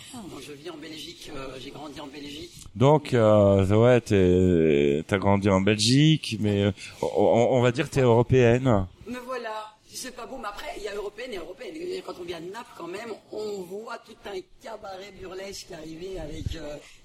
Je 0.45 0.51
vis 0.53 0.69
en 0.69 0.77
Belgique, 0.77 1.31
euh, 1.35 1.57
j'ai 1.59 1.69
grandi 1.71 1.99
en 1.99 2.07
Belgique. 2.07 2.51
Donc 2.75 3.13
euh, 3.13 3.65
ouais, 3.67 4.01
t'es- 4.01 5.03
t'as 5.07 5.17
grandi 5.17 5.49
en 5.49 5.61
Belgique, 5.61 6.37
mais 6.39 6.63
euh, 6.63 6.71
on, 7.01 7.47
on 7.51 7.61
va 7.61 7.71
dire 7.71 7.89
t'es 7.89 8.01
européenne. 8.01 8.87
Me 9.07 9.19
voilà. 9.19 9.71
C'est 9.97 10.13
pas 10.13 10.25
beau, 10.25 10.37
mais 10.37 10.49
après, 10.49 10.73
il 10.77 10.83
y 10.83 10.87
a 10.89 10.93
européenne 10.95 11.31
et 11.33 11.37
européenne. 11.37 11.73
Et 11.77 12.03
Quand 12.05 12.13
on 12.19 12.23
vient 12.25 12.41
de 12.41 12.51
Naples, 12.51 12.69
quand 12.77 12.87
même, 12.87 13.13
on 13.31 13.61
voit 13.61 13.97
tout 13.99 14.11
un 14.25 14.37
cabaret 14.61 15.13
burlesque 15.17 15.71
arriver 15.71 16.19
avec 16.19 16.43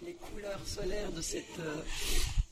les 0.05 0.15
couleurs 0.15 0.59
solaires 0.67 1.13
de 1.13 1.23
cette, 1.23 1.45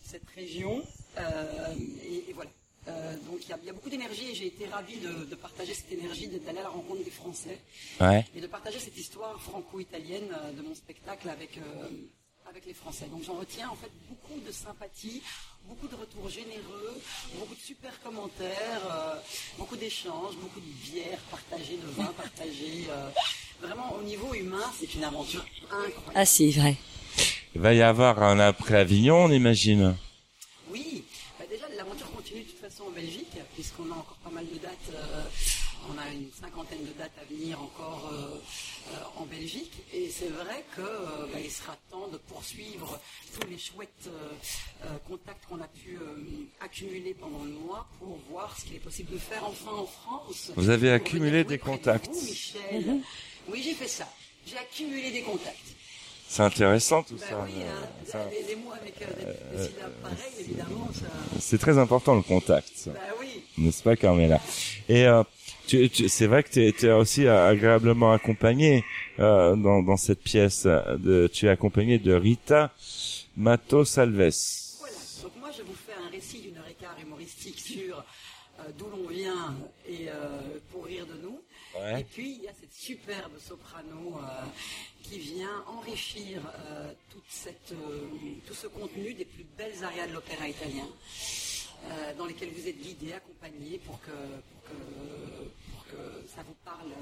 cette 0.05 0.22
région. 0.37 0.81
Et, 1.18 2.31
et 2.31 2.33
voilà. 2.35 2.51
Euh, 2.88 3.14
donc 3.31 3.40
il 3.44 3.51
y, 3.51 3.53
a- 3.53 3.59
il 3.62 3.66
y 3.66 3.70
a 3.70 3.72
beaucoup 3.74 3.90
d'énergie 3.90 4.31
et 4.31 4.35
j'ai 4.35 4.46
été 4.46 4.66
ravi 4.66 4.96
de, 4.98 5.12
de 5.24 5.35
partager 5.35 5.74
cette 5.74 5.92
énergie, 5.92 6.27
d'aller 6.29 6.61
à 6.61 6.62
la 6.62 6.68
rencontre 6.70 7.05
des 7.05 7.11
Français 7.11 7.59
Ouais. 8.01 8.24
et 8.35 8.40
de 8.40 8.46
partager 8.46 8.79
cette 8.79 8.96
histoire 8.96 9.38
franco-italienne 9.42 10.29
euh, 10.33 10.53
de 10.53 10.62
mon 10.62 10.74
spectacle 10.74 11.29
avec, 11.29 11.59
euh, 11.59 11.88
avec 12.48 12.64
les 12.66 12.72
Français. 12.72 13.07
Donc 13.11 13.22
j'en 13.24 13.35
retiens 13.35 13.68
en 13.68 13.77
fait 13.77 13.90
beaucoup 14.09 14.40
de 14.40 14.51
sympathie, 14.51 15.22
beaucoup 15.68 15.87
de 15.88 15.96
retours 15.96 16.31
généreux, 16.31 16.94
beaucoup 17.38 17.55
de 17.55 17.61
super 17.61 18.01
commentaires, 18.03 18.83
euh, 18.90 19.14
beaucoup 19.59 19.77
d'échanges, 19.77 20.35
beaucoup 20.37 20.61
de 20.61 20.72
bières 20.90 21.20
partagées, 21.31 21.77
de 21.77 21.90
vins 22.01 22.14
partagés. 22.16 22.87
euh, 22.88 23.11
vraiment 23.61 23.92
au 23.96 24.03
niveau 24.03 24.33
humain, 24.35 24.64
c'est 24.79 24.94
une 24.94 25.05
aventure 25.05 25.44
incroyable. 25.70 26.12
Ah, 26.14 26.24
c'est 26.24 26.48
vrai. 26.51 26.77
Il 27.55 27.61
va 27.61 27.74
y 27.74 27.83
avoir 27.83 28.22
un 28.22 28.38
après 28.38 28.77
Avignon, 28.79 29.24
on 29.24 29.31
imagine. 29.33 29.96
Oui, 30.70 31.03
bah 31.38 31.44
déjà 31.51 31.66
l'aventure 31.77 32.11
continue 32.12 32.42
de 32.42 32.48
toute 32.51 32.61
façon 32.61 32.85
en 32.85 32.88
Belgique, 33.01 33.37
puisqu'on 33.55 33.91
a 33.93 33.95
encore 33.95 34.19
pas 34.25 34.31
mal 34.31 34.45
de 34.47 34.59
dates. 34.59 34.91
euh, 34.93 35.23
on 35.89 35.97
a 35.97 36.11
une 36.13 36.29
cinquantaine 36.33 36.85
de 36.85 36.93
dates 36.99 37.17
à 37.23 37.25
venir 37.33 37.63
encore 37.63 38.11
euh, 38.13 38.35
euh, 38.93 39.21
en 39.21 39.25
Belgique. 39.27 39.73
Et 39.95 40.11
c'est 40.11 40.29
vrai 40.29 40.65
que 40.75 40.81
euh, 40.83 41.27
bah, 41.33 41.39
il 41.43 41.51
sera 41.51 41.77
temps 41.91 42.09
de 42.09 42.19
poursuivre 42.19 42.99
tous 43.35 43.47
les 43.49 43.57
chouettes 43.59 44.09
contacts 45.07 45.47
qu'on 45.47 45.61
a 45.61 45.69
pu 45.69 45.99
accumuler 46.61 47.15
pendant 47.15 47.45
le 47.45 47.53
mois 47.53 47.87
pour 47.99 48.19
voir 48.31 48.57
ce 48.59 48.65
qu'il 48.65 48.75
est 48.77 48.81
possible 48.81 49.13
de 49.13 49.19
faire 49.19 49.45
enfin 49.45 49.71
en 49.73 49.87
France. 49.87 50.51
Vous 50.57 50.71
avez 50.71 50.91
accumulé 50.91 51.45
des 51.45 51.59
contacts. 51.59 52.11
Michel. 52.11 53.01
Oui, 53.49 53.63
j'ai 53.65 53.75
fait 53.75 53.89
ça. 53.89 54.09
J'ai 54.47 54.59
accumulé 54.59 55.11
des 55.13 55.23
contacts. 55.23 55.69
C'est 56.29 56.43
intéressant 56.43 57.03
tout 57.03 57.14
Bah 57.17 57.27
ça. 57.31 57.45
oui, 57.47 57.62
hein, 57.62 57.88
euh, 58.14 59.67
ça. 59.67 59.69
C'est 61.41 61.59
très 61.59 61.79
important 61.79 62.14
le 62.14 62.23
contact, 62.23 62.73
Bah 62.87 62.93
oui. 63.21 63.43
n'est-ce 63.57 63.83
pas 63.83 63.97
Carmela? 63.97 64.41
Et 64.88 65.07
euh, 65.07 65.23
tu, 65.67 65.88
tu- 65.91 66.09
c'est 66.09 66.27
vrai 66.27 66.43
que 66.43 66.51
tu 66.51 66.87
es, 66.87 66.93
aussi 66.93 67.27
agréablement 67.27 68.12
accompagné 68.12 68.85
euh, 69.19 69.57
dans, 69.57 69.83
dans 69.83 69.97
cette 69.97 70.23
pièce. 70.23 70.64
De, 70.64 71.29
tu 71.33 71.47
es 71.47 71.49
accompagné 71.49 71.99
de 71.99 72.12
Rita 72.12 72.73
Mato 73.37 73.85
Salves. 73.85 74.33
Voilà. 74.79 74.95
Donc 75.23 75.33
moi, 75.41 75.51
je 75.57 75.62
vous 75.62 75.75
fais 75.75 75.95
un 75.95 76.11
récit 76.11 76.41
d'une 76.41 76.51
une 76.51 76.59
heure 76.59 76.69
et 76.69 76.75
quart 76.75 76.97
humoristique 77.03 77.59
sur 77.61 77.99
euh, 77.99 78.62
d'où 78.79 78.87
l'on 78.91 79.09
vient 79.09 79.55
et 79.88 80.09
euh, 80.09 80.41
pour 80.73 80.85
rire 80.85 81.07
de 81.07 81.21
nous. 81.23 81.41
Ouais. 81.79 82.01
Et 82.01 82.05
puis 82.05 82.37
il 82.38 82.45
y 82.45 82.49
a 82.49 82.53
cette 82.59 82.73
superbe 82.73 83.33
soprano 83.38 84.17
euh, 84.19 84.45
qui 85.09 85.18
vient 85.18 85.64
enrichir 85.66 86.40
euh, 86.47 86.92
toute 87.11 87.29
cette, 87.29 87.73
euh, 87.73 88.09
tout 88.47 88.55
ce 88.55 88.66
contenu 88.66 89.14
des 89.14 89.25
plus 89.25 89.44
belles 89.57 89.83
arias 89.83 90.07
de 90.07 90.12
l'opéra 90.12 90.49
italien, 90.49 90.87
euh, 91.85 92.14
dans 92.16 92.27
lesquelles 92.27 92.53
vous 92.53 92.68
êtes 92.68 92.79
guidé, 92.79 93.12
accompagné 93.12 93.79
pour 93.79 94.01
que, 94.01 94.11
pour 94.11 94.62
que, 94.64 95.73
pour 95.73 95.85
que 95.87 96.29
ça 96.29 96.42
vous 96.42 96.57
parle 96.64 96.92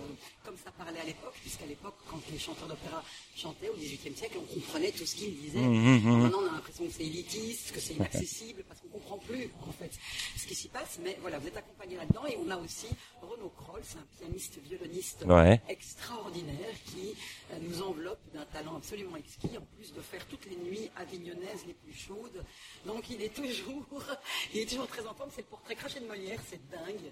comme 0.45 0.57
ça 0.62 0.71
parlait 0.71 1.01
à 1.01 1.05
l'époque, 1.05 1.35
puisqu'à 1.40 1.66
l'époque, 1.66 1.97
quand 2.09 2.21
les 2.31 2.38
chanteurs 2.38 2.69
d'opéra 2.69 3.03
chantaient 3.35 3.69
au 3.69 3.75
XVIIIe 3.75 4.16
siècle, 4.16 4.38
on 4.38 4.55
comprenait 4.55 4.92
tout 4.92 5.07
ce 5.07 5.16
qu'ils 5.16 5.37
disaient. 5.37 5.59
Mhm, 5.59 6.01
mhm. 6.03 6.23
Maintenant, 6.23 6.38
on 6.42 6.49
a 6.49 6.53
l'impression 6.53 6.87
que 6.87 6.92
c'est 6.92 7.05
élitiste, 7.05 7.73
que 7.73 7.81
c'est 7.81 7.95
inaccessible, 7.99 8.64
parce 8.69 8.81
comprend 8.99 9.19
plus, 9.19 9.51
en 9.67 9.73
fait, 9.73 9.91
ce 10.37 10.47
qui 10.47 10.55
s'y 10.55 10.69
passe. 10.69 10.99
Mais 11.03 11.17
voilà, 11.21 11.39
vous 11.39 11.49
êtes 11.49 11.57
accompagné 11.57 11.97
là-dedans, 11.97 12.27
et 12.27 12.37
on 12.45 12.51
a 12.51 12.57
aussi 12.57 12.87
Renaud 13.23 13.53
Kroll, 13.57 13.81
c'est 13.83 13.99
un 13.99 14.07
pianiste 14.19 14.59
violoniste 14.59 15.25
Ouais. 15.27 15.61
extraordinaire 15.69 16.75
qui 16.87 17.15
euh, 17.53 17.59
nous 17.63 17.83
enveloppe 17.83 18.21
d'un 18.33 18.45
talent 18.47 18.77
absolument 18.77 19.17
exquis, 19.17 19.57
en 19.59 19.67
plus 19.77 19.93
de 19.93 20.01
faire 20.01 20.25
toutes 20.27 20.47
les 20.47 20.57
nuits 20.57 20.91
avignonnaises 20.97 21.65
les 21.67 21.75
plus 21.75 21.95
chaudes. 21.95 22.45
Donc 22.87 23.09
il 23.11 23.23
est 23.23 23.35
toujours, 23.35 23.85
il 24.55 24.61
est 24.61 24.67
toujours 24.69 24.87
très 24.87 25.07
en 25.07 25.15
forme. 25.15 25.31
C'est 25.35 25.43
le 25.43 25.47
portrait 25.49 25.75
craché 25.77 26.01
de 26.01 26.07
Molière, 26.07 26.41
c'est 26.49 26.61
dingue. 26.71 27.11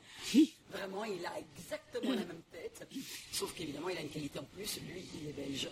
Vraiment, 0.70 1.04
il 1.04 1.24
a 1.26 1.32
exactement 1.38 2.10
la 2.10 2.24
même 2.24 2.42
tête, 2.52 2.86
sauf 3.32 3.52
qu'évidemment, 3.54 3.88
il 3.90 3.98
a 3.98 4.00
une 4.00 4.08
qualité 4.10 4.38
en 4.38 4.44
plus. 4.44 4.80
Lui, 4.80 5.04
il 5.22 5.28
est 5.28 5.32
belge. 5.32 5.68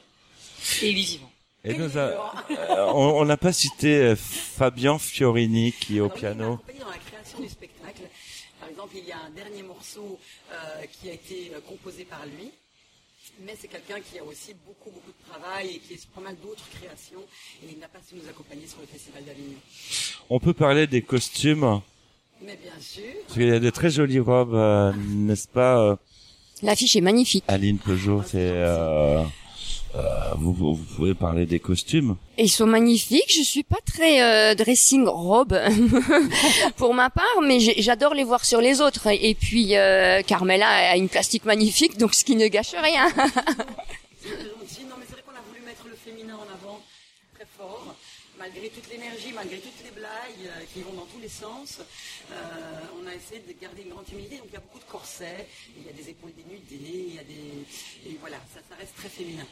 Et 0.83 0.90
il 0.90 0.98
est 0.98 1.03
vivant. 1.03 1.33
Et 1.64 1.75
nous 1.75 1.96
a- 1.96 2.01
euh, 2.51 2.87
on 2.94 3.20
on 3.20 3.25
n'a 3.25 3.37
pas 3.37 3.53
cité 3.53 3.94
euh, 3.98 4.16
Fabien 4.16 4.98
Fiorini 4.98 5.72
qui 5.72 5.98
est 5.98 6.01
au 6.01 6.07
Alors, 6.07 6.16
il 6.18 6.22
m'a 6.25 6.35
piano. 6.35 6.53
accompagné 6.55 6.79
dans 6.81 6.90
la 6.90 6.96
création 6.98 7.38
du 7.40 7.48
spectacle. 7.48 8.03
Par 8.61 8.68
exemple, 8.68 8.94
il 8.96 9.05
y 9.09 9.12
a 9.12 9.18
un 9.27 9.31
dernier 9.31 9.62
morceau 9.62 10.18
euh, 10.53 10.57
qui 11.01 11.09
a 11.11 11.12
été 11.12 11.53
euh, 11.55 11.61
composé 11.68 12.05
par 12.05 12.25
lui. 12.27 12.51
Mais 13.46 13.55
c'est 13.59 13.68
quelqu'un 13.68 13.98
qui 14.01 14.18
a 14.18 14.25
aussi 14.25 14.55
beaucoup, 14.66 14.90
beaucoup 14.90 15.11
de 15.11 15.31
travail 15.31 15.68
et 15.77 15.79
qui 15.79 15.94
a 15.94 15.96
pas 16.14 16.20
mal 16.20 16.37
d'autres 16.42 16.68
créations. 16.79 17.22
Et 17.64 17.72
il 17.72 17.79
n'a 17.79 17.88
pas 17.88 17.98
su 18.07 18.14
nous 18.16 18.29
accompagner 18.29 18.66
sur 18.66 18.81
le 18.81 18.87
Festival 18.87 19.25
d'Avignon. 19.25 19.57
On 20.31 20.38
peut 20.40 20.53
parler 20.53 20.87
des 20.87 21.03
costumes, 21.03 21.81
Mais 22.42 22.57
bien 22.62 22.72
sûr, 22.81 23.03
parce 23.27 23.35
qu'il 23.35 23.48
y 23.48 23.53
a 23.53 23.59
de 23.61 23.70
très 23.70 23.90
jolies 23.90 24.18
robes, 24.20 24.55
euh, 24.55 24.92
n'est-ce 25.09 25.48
pas, 25.48 25.79
euh, 25.81 25.96
L'affiche 26.62 26.94
est 26.96 27.01
magnifique. 27.01 27.44
Aline 27.48 27.79
Peugeot 27.79 28.22
C'est 28.27 28.38
vous, 30.38 30.52
vous 30.52 30.74
vous 30.74 30.94
pouvez 30.96 31.14
parler 31.14 31.46
des 31.46 31.61
costumes. 31.61 32.16
Ils 32.38 32.50
sont 32.50 32.66
magnifiques. 32.66 33.33
Je 33.35 33.42
suis 33.42 33.62
pas 33.62 33.78
très 33.87 34.22
euh, 34.22 34.55
dressing 34.55 35.07
robe 35.07 35.59
pour 36.76 36.94
ma 36.94 37.11
part, 37.11 37.40
mais 37.46 37.61
j'adore 37.61 38.14
les 38.14 38.24
voir 38.24 38.44
sur 38.44 38.61
les 38.61 38.81
autres. 38.81 39.09
Et 39.09 39.35
puis 39.35 39.76
euh, 39.76 40.22
Carmela 40.22 40.68
a 40.68 40.96
une 40.96 41.09
plastique 41.09 41.44
magnifique, 41.44 41.98
donc 41.98 42.14
ce 42.14 42.24
qui 42.24 42.37
ne 42.37 42.48
gâche 42.48 42.74
rien. 42.81 43.09
c'est 44.20 44.28
très 44.28 44.44
gentil. 44.44 44.85
Non, 44.88 44.96
mais 44.98 45.07
c'est 45.07 45.12
vrai 45.12 45.22
qu'on 45.26 45.37
a 45.37 45.44
voulu 45.48 45.61
mettre 45.64 45.85
le 45.88 45.96
féminin 45.96 46.35
en 46.35 46.52
avant 46.55 46.81
très 47.35 47.46
fort, 47.57 47.94
malgré 48.42 48.68
toute 48.70 48.88
l'énergie, 48.90 49.33
malgré 49.35 49.59
toutes 49.59 49.83
les 49.85 49.92
blagues 49.94 50.44
euh, 50.46 50.64
qui 50.74 50.81
vont 50.83 50.94
dans 50.94 51.07
tous 51.12 51.20
les 51.22 51.28
sens. 51.28 51.78
Euh, 51.78 52.35
on 52.98 53.07
a 53.07 53.14
essayé 53.14 53.40
de 53.46 53.52
garder 53.61 53.83
une 53.87 53.90
grande 53.94 54.09
humilité. 54.12 54.37
Donc 54.38 54.46
il 54.50 54.55
y 54.55 54.57
a 54.57 54.61
beaucoup 54.66 54.81
de 54.81 54.90
corsets, 54.90 55.46
il 55.78 55.87
y 55.87 55.88
a 55.88 55.92
des 55.92 56.11
épaules 56.11 56.33
dénudées, 56.37 57.07
il 57.11 57.14
y 57.14 57.18
a 57.18 57.22
des. 57.24 58.11
Et 58.11 58.16
voilà, 58.20 58.38
ça, 58.52 58.61
ça 58.68 58.74
reste 58.78 58.94
très 58.96 59.09
féminin. 59.09 59.44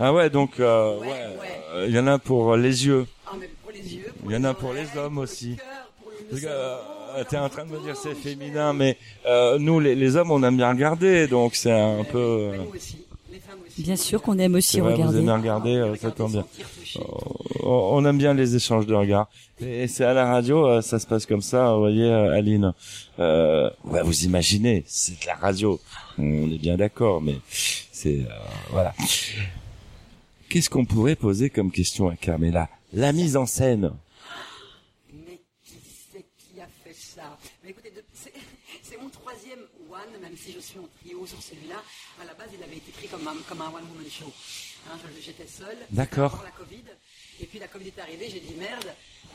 Ah 0.00 0.12
ouais, 0.14 0.30
donc 0.30 0.58
euh, 0.60 0.96
Ouais, 0.98 1.06
ouais, 1.08 1.12
ouais. 1.40 1.60
euh, 1.74 1.86
il 1.88 1.94
y 1.94 1.98
en 1.98 2.06
a 2.06 2.18
pour 2.18 2.56
les 2.56 2.86
yeux. 2.86 3.06
Ah, 3.26 3.32
mais 3.38 3.48
pour 3.62 3.70
les 3.72 3.94
yeux. 3.96 4.12
Il 4.24 4.32
y 4.32 4.36
en 4.36 4.44
a 4.44 4.54
pour 4.54 4.72
les 4.72 4.86
hommes 4.96 5.14
pour 5.14 5.22
le 5.24 5.28
aussi. 5.28 5.56
cœur, 5.56 5.90
pour 6.02 6.10
le- 6.10 6.38
cerveau, 6.38 6.56
euh, 6.56 7.24
T'es 7.28 7.36
en 7.36 7.48
train 7.48 7.64
de 7.64 7.70
me 7.70 7.76
pour 7.76 7.84
dire 7.84 7.96
c'est 7.96 8.14
féminin, 8.14 8.72
mais 8.72 8.96
euh, 9.26 9.58
nous 9.58 9.80
les, 9.80 9.94
les 9.94 10.16
hommes 10.16 10.30
on 10.30 10.42
aime 10.42 10.56
bien 10.56 10.70
regarder, 10.70 11.26
donc 11.26 11.54
c'est 11.56 11.72
un 11.72 11.98
Mais 11.98 12.04
peu. 12.04 12.18
euh, 12.18 12.56
nous 12.58 12.74
aussi. 12.74 13.04
Bien 13.78 13.96
sûr 13.96 14.20
qu'on 14.22 14.38
aime 14.38 14.54
aussi 14.56 14.80
vrai, 14.80 14.90
vous 14.90 14.96
regarder. 14.96 15.18
aimez 15.20 15.32
regarder, 15.32 15.70
euh, 15.76 15.94
ça 15.96 16.08
Regarder, 16.08 16.16
tombe 16.16 16.32
bien. 16.32 16.46
toucher. 16.80 17.00
On 17.62 18.04
aime 18.04 18.18
bien 18.18 18.34
les 18.34 18.56
échanges 18.56 18.86
de 18.86 18.94
regards. 18.94 19.28
Et 19.60 19.86
c'est 19.88 20.04
à 20.04 20.12
la 20.14 20.26
radio, 20.26 20.66
euh, 20.66 20.80
ça 20.82 20.98
se 20.98 21.06
passe 21.06 21.26
comme 21.26 21.42
ça, 21.42 21.72
vous 21.74 21.80
voyez, 21.80 22.04
euh, 22.10 22.32
Aline. 22.36 22.72
Euh, 23.18 23.70
ouais, 23.84 24.02
vous 24.02 24.24
imaginez, 24.24 24.84
c'est 24.86 25.20
de 25.20 25.26
la 25.26 25.34
radio. 25.36 25.80
On 26.18 26.50
est 26.50 26.58
bien 26.58 26.76
d'accord, 26.76 27.20
mais 27.20 27.36
c'est 27.50 28.20
euh, 28.20 28.34
voilà. 28.70 28.94
Qu'est-ce 30.48 30.70
qu'on 30.70 30.84
pourrait 30.84 31.16
poser 31.16 31.50
comme 31.50 31.70
question 31.70 32.08
à 32.08 32.16
Carmela? 32.16 32.68
La 32.92 33.12
mise 33.12 33.36
en 33.36 33.46
scène. 33.46 33.92
Mais 35.12 35.40
qui 35.64 35.74
c'est 36.12 36.24
qui 36.38 36.60
a 36.60 36.66
fait 36.84 36.94
ça 36.96 37.36
Mais 37.62 37.70
écoutez, 37.70 37.90
de- 37.90 38.02
c'est 38.14 38.32
c'est 38.82 38.96
mon 39.00 39.10
troisième 39.10 39.58
one, 39.90 40.20
même 40.22 40.32
si 40.36 40.52
je 40.52 40.58
suis 40.60 40.78
en 40.78 40.88
trio 41.04 41.26
sur 41.26 41.40
celui-là. 41.42 41.76
À 42.22 42.24
la 42.24 42.32
base, 42.48 42.58
il 42.58 42.64
avait 42.64 42.76
été 42.76 42.90
écrit 42.90 43.08
comme 43.08 43.26
un, 43.26 43.34
comme 43.48 43.60
un 43.60 43.68
one-woman 43.68 44.10
show. 44.10 44.32
Hein, 44.88 44.96
J'étais 45.20 45.46
seule. 45.46 45.76
D'accord. 45.90 46.42
La 46.44 46.50
Covid. 46.50 46.84
Et 47.40 47.46
puis 47.46 47.58
la 47.58 47.68
Covid 47.68 47.88
est 47.88 48.00
arrivée, 48.00 48.28
j'ai 48.30 48.40
dit 48.40 48.54
merde. 48.54 48.86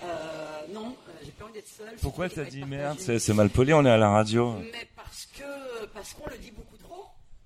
Euh, 0.04 0.68
non, 0.74 0.96
euh, 1.08 1.12
j'ai 1.24 1.32
pas 1.32 1.46
envie 1.46 1.54
d'être 1.54 1.68
seule. 1.68 1.96
Pourquoi 2.02 2.28
t'as 2.30 2.44
dit 2.44 2.64
merde 2.64 3.00
c'est 3.00 3.34
mal 3.34 3.50
poli, 3.50 3.74
on 3.74 3.86
est 3.86 3.90
à 3.90 3.98
la 3.98 4.10
radio. 4.10 4.54
Mais 4.72 4.88
parce 4.96 5.28
que 5.28 5.86
parce 5.94 6.14
qu'on 6.14 6.30
le 6.30 6.38
dit 6.38 6.52
beaucoup 6.52 6.78
trop. 6.78 7.06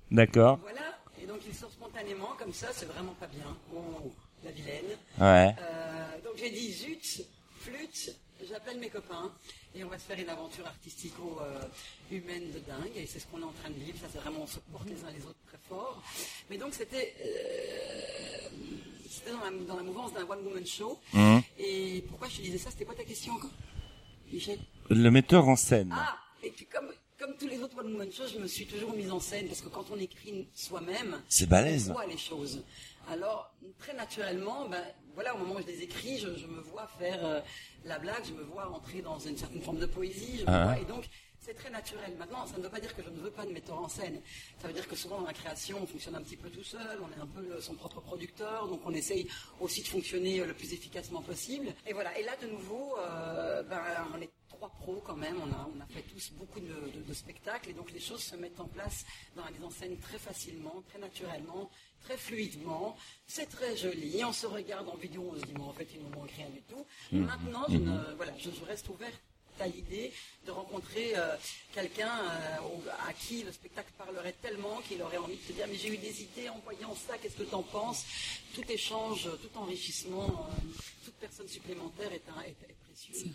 D'accord. 0.10 0.58
Voilà. 0.62 0.98
Et 1.22 1.26
donc 1.28 1.40
il 1.48 1.54
sort 1.54 1.72
spontanément 1.72 2.34
comme 2.40 2.54
ça, 2.54 2.68
c'est 2.72 2.88
vraiment 2.88 3.14
pas 3.20 3.28
bien. 3.28 3.56
Oh, 3.76 4.12
la 4.44 4.52
vilaine. 4.52 4.86
Ouais. 5.20 5.54
Euh, 5.60 6.22
donc 6.24 6.34
j'ai 6.38 6.50
dit 6.50 6.72
zut, 6.72 7.26
flûte, 7.60 8.16
j'appelle 8.50 8.80
mes 8.80 8.90
copains 8.90 9.32
et 9.78 9.84
on 9.84 9.90
va 9.90 9.98
se 10.00 10.06
faire 10.06 10.20
une 10.20 10.30
aventure 10.30 10.66
artistico-humaine 10.66 12.52
de 12.52 12.60
dingue 12.60 12.92
et 12.96 13.06
c'est 13.06 13.20
ce 13.20 13.28
qu'on 13.28 13.40
est 13.42 13.44
en 13.46 13.52
train 13.52 13.70
de 13.70 13.76
vivre. 13.80 13.98
Ça 14.00 14.08
c'est 14.12 14.20
vraiment 14.20 14.42
on 14.42 14.48
se 14.48 14.60
porte 14.72 14.88
les 14.90 15.04
uns 15.04 15.12
les 15.12 15.24
autres 15.26 15.38
très 15.48 15.58
fort. 15.70 16.02
Mais 16.50 16.58
donc 16.58 16.74
c'était 16.74 17.14
euh, 17.24 18.50
c'était 19.10 19.32
dans 19.32 19.44
la, 19.44 19.52
dans 19.66 19.78
la 19.78 19.84
mouvance 19.84 20.14
d'un 20.14 20.24
one 20.26 20.46
woman 20.46 20.66
show. 20.66 21.00
Mhm. 21.14 21.42
Et 21.60 22.04
pourquoi 22.10 22.28
je 22.30 22.38
te 22.38 22.42
disais 22.42 22.58
ça? 22.58 22.72
C'était 22.72 22.86
quoi 22.86 22.96
ta 22.96 23.04
question 23.04 23.34
encore, 23.34 23.52
Michel? 24.32 24.60
Le 24.90 25.10
metteur 25.12 25.48
en 25.48 25.56
scène. 25.56 25.94
ah, 25.96 26.18
et 26.44 26.50
puis 26.52 26.66
comme, 26.66 26.90
comme 27.20 27.36
tous 27.38 27.48
les 27.48 27.62
autres 27.62 27.78
one 27.80 27.92
woman 27.94 28.12
shows, 28.12 28.28
je 28.34 28.40
me 28.40 28.48
suis 28.48 28.66
toujours 28.68 28.94
mise 28.94 29.12
en 29.12 29.20
scène 29.20 29.48
parce 29.48 29.62
que 29.62 29.70
quand 29.70 29.86
on 29.92 29.98
écrit 29.98 30.48
soi-même, 30.54 31.22
C'est 31.30 31.48
balèze. 31.48 31.90
on 31.90 31.94
voit 31.94 32.06
les 32.06 32.18
choses. 32.18 32.64
Alors, 33.10 33.54
très 33.80 33.94
naturellement, 33.94 34.68
ben, 34.70 34.84
voilà, 35.16 35.34
au 35.36 35.40
moment 35.40 35.56
où 35.56 35.62
je 35.62 35.68
les 35.68 35.82
écris, 35.84 36.20
je, 36.20 36.36
je 36.36 36.46
me 36.48 36.60
vois 36.62 36.88
faire 37.00 37.26
euh, 37.26 37.42
la 37.86 37.98
blague, 38.00 38.24
je 38.28 38.34
me 38.34 38.44
vois 38.44 38.70
entrer 38.70 39.02
dans 39.02 39.18
une 39.20 39.38
certaine 39.38 39.62
forme 39.62 39.80
de 39.80 39.86
poésie, 39.86 40.40
je 40.40 40.44
me 40.44 40.50
Ah. 40.50 40.64
vois- 40.66 40.80
et 40.80 40.86
donc 40.86 41.06
c'est 41.40 41.54
très 41.54 41.70
naturel. 41.70 42.14
Maintenant, 42.20 42.46
ça 42.46 42.58
ne 42.58 42.64
veut 42.64 42.70
pas 42.70 42.82
dire 42.82 42.94
que 42.96 43.02
je 43.02 43.10
ne 43.10 43.18
veux 43.20 43.32
pas 43.32 43.46
de 43.46 43.52
metteur 43.52 43.80
en 43.80 43.88
scène. 43.88 44.22
Ça 44.62 44.68
veut 44.68 44.74
dire 44.74 44.88
que 44.88 44.96
souvent 44.98 45.22
dans 45.22 45.28
la 45.28 45.34
création, 45.34 45.78
on 45.82 45.88
fonctionne 45.88 46.16
un 46.16 46.22
petit 46.22 46.36
peu 46.36 46.50
tout 46.50 46.64
seul, 46.64 47.00
on 47.02 47.18
est 47.18 47.22
un 47.22 47.26
peu 47.28 47.62
son 47.62 47.74
propre 47.76 48.02
producteur, 48.02 48.68
donc 48.68 48.82
on 48.86 48.94
essaye 48.94 49.28
aussi 49.62 49.82
de 49.82 49.88
fonctionner 49.88 50.44
le 50.46 50.54
plus 50.54 50.74
efficacement 50.74 51.22
possible. 51.22 51.74
Et 51.88 51.94
voilà. 51.94 52.18
Et 52.20 52.24
là, 52.24 52.34
de 52.42 52.48
nouveau, 52.48 52.96
euh, 53.00 53.64
ben, 53.64 53.80
on 54.16 54.22
est 54.22 54.30
trois 54.58 54.70
pros 54.82 55.02
quand 55.06 55.16
même. 55.16 55.38
On 55.42 55.52
a, 55.52 55.70
on 55.76 55.80
a 55.82 55.86
fait 55.88 56.02
tous 56.02 56.32
beaucoup 56.34 56.60
de, 56.60 56.68
de- 56.96 57.04
de 57.08 57.14
spectacles 57.14 57.70
et 57.70 57.74
donc 57.74 57.92
les 57.92 58.00
choses 58.00 58.22
se 58.24 58.36
mettent 58.36 58.60
en 58.60 58.68
place 58.68 59.06
dans 59.36 59.46
la 59.46 59.52
mise 59.52 59.64
en 59.64 59.70
scène 59.70 59.98
très 60.00 60.18
facilement, 60.18 60.84
très 60.90 61.00
naturellement, 61.00 61.70
très 62.04 62.18
fluidement. 62.18 62.98
C'est 63.28 63.48
très 63.48 63.78
joli. 63.78 64.24
On 64.26 64.34
se 64.34 64.48
regarde 64.48 64.88
en 64.90 64.96
vidéo, 64.96 65.32
on 65.34 65.40
se 65.40 65.46
dit, 65.46 65.54
mais 65.56 65.64
en 65.64 65.74
fait, 65.74 65.88
il 65.94 66.02
nous 66.02 66.10
manque 66.10 66.32
rien 66.32 66.50
du 66.50 66.62
tout. 66.64 66.86
Maintenant, 67.12 67.66
je, 67.70 67.78
ne- 67.78 68.14
voilà, 68.16 68.34
je, 68.38 68.50
je 68.52 68.66
reste 68.66 68.90
ouverte 68.90 69.20
à 69.60 69.68
l'idée 69.68 70.14
de 70.46 70.52
rencontrer 70.52 71.14
euh, 71.18 71.36
quelqu'un 71.74 72.12
euh, 72.16 73.08
à 73.08 73.14
qui 73.14 73.42
le 73.42 73.52
spectacle 73.52 73.92
parlerait 73.98 74.36
tellement 74.40 74.78
qu'il 74.88 75.02
aurait 75.02 75.18
envie 75.18 75.36
de 75.36 75.42
te 75.42 75.52
dire 75.52 75.66
mais 75.68 75.76
j'ai 75.76 75.90
eu 75.96 75.98
des 75.98 76.22
idées 76.22 76.48
en 76.50 76.60
voyant 76.60 76.94
ça, 76.94 77.18
qu'est-ce 77.18 77.38
que 77.38 77.42
tu 77.44 77.56
en 77.56 77.64
penses? 77.64 78.06
Tout 78.54 78.64
échange, 78.70 79.28
tout 79.42 79.58
enrichissement, 79.58 80.28
euh, 80.52 80.62
toute 81.06 81.16
personne 81.16 81.48
supplémentaire 81.48 82.12
est, 82.14 82.22
un, 82.38 82.42
est 82.44 82.56
précieux 83.06 83.32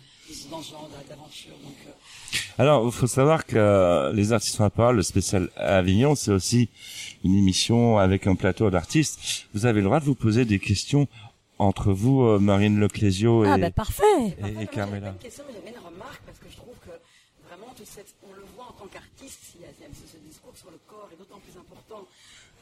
dans 0.49 0.61
ce 0.61 0.71
genre 0.71 0.89
d'a- 0.89 1.07
d'aventure. 1.15 1.53
Donc, 1.63 1.75
euh, 1.87 2.39
Alors, 2.57 2.85
il 2.85 2.91
faut 2.91 3.07
savoir 3.07 3.45
que 3.45 3.55
euh, 3.57 4.11
les 4.13 4.31
artistes 4.33 4.59
en 4.61 4.69
parole, 4.69 4.97
le 4.97 5.03
spécial 5.03 5.49
Avignon, 5.55 6.15
c'est 6.15 6.31
aussi 6.31 6.69
une 7.23 7.35
émission 7.35 7.97
avec 7.97 8.27
un 8.27 8.35
plateau 8.35 8.69
d'artistes. 8.69 9.47
Vous 9.53 9.65
avez 9.65 9.79
le 9.79 9.85
droit 9.85 9.99
de 9.99 10.05
vous 10.05 10.15
poser 10.15 10.45
des 10.45 10.59
questions 10.59 11.07
entre 11.59 11.91
vous, 11.93 12.23
euh, 12.23 12.39
Marine 12.39 12.79
Leclésio 12.79 13.45
et, 13.45 13.49
Ah 13.49 13.57
bah 13.57 13.71
parfait. 13.71 14.03
et, 14.19 14.29
et 14.61 14.65
pas 14.65 14.65
Carmela. 14.65 15.09
une 15.09 15.17
question, 15.17 15.43
mais 15.47 15.53
j'avais 15.53 15.69
une 15.77 15.85
remarque 15.85 16.21
parce 16.25 16.39
que 16.39 16.49
je 16.49 16.57
trouve 16.57 16.75
que 16.85 16.91
vraiment, 17.47 17.71
toute 17.75 17.85
cette- 17.87 18.15
on 18.27 18.33
le 18.33 18.43
voit 18.55 18.65
en 18.69 18.73
tant 18.73 18.87
qu'artiste, 18.87 19.53
il 19.55 19.61
y 19.61 19.65
a, 19.65 19.67
il 19.79 19.83
y 19.83 19.85
a 19.85 19.89
ce, 19.93 20.11
ce 20.11 20.17
discours 20.27 20.53
sur 20.55 20.71
le 20.71 20.79
corps 20.87 21.09
est 21.13 21.17
d'autant 21.17 21.39
plus 21.39 21.57
important. 21.59 22.07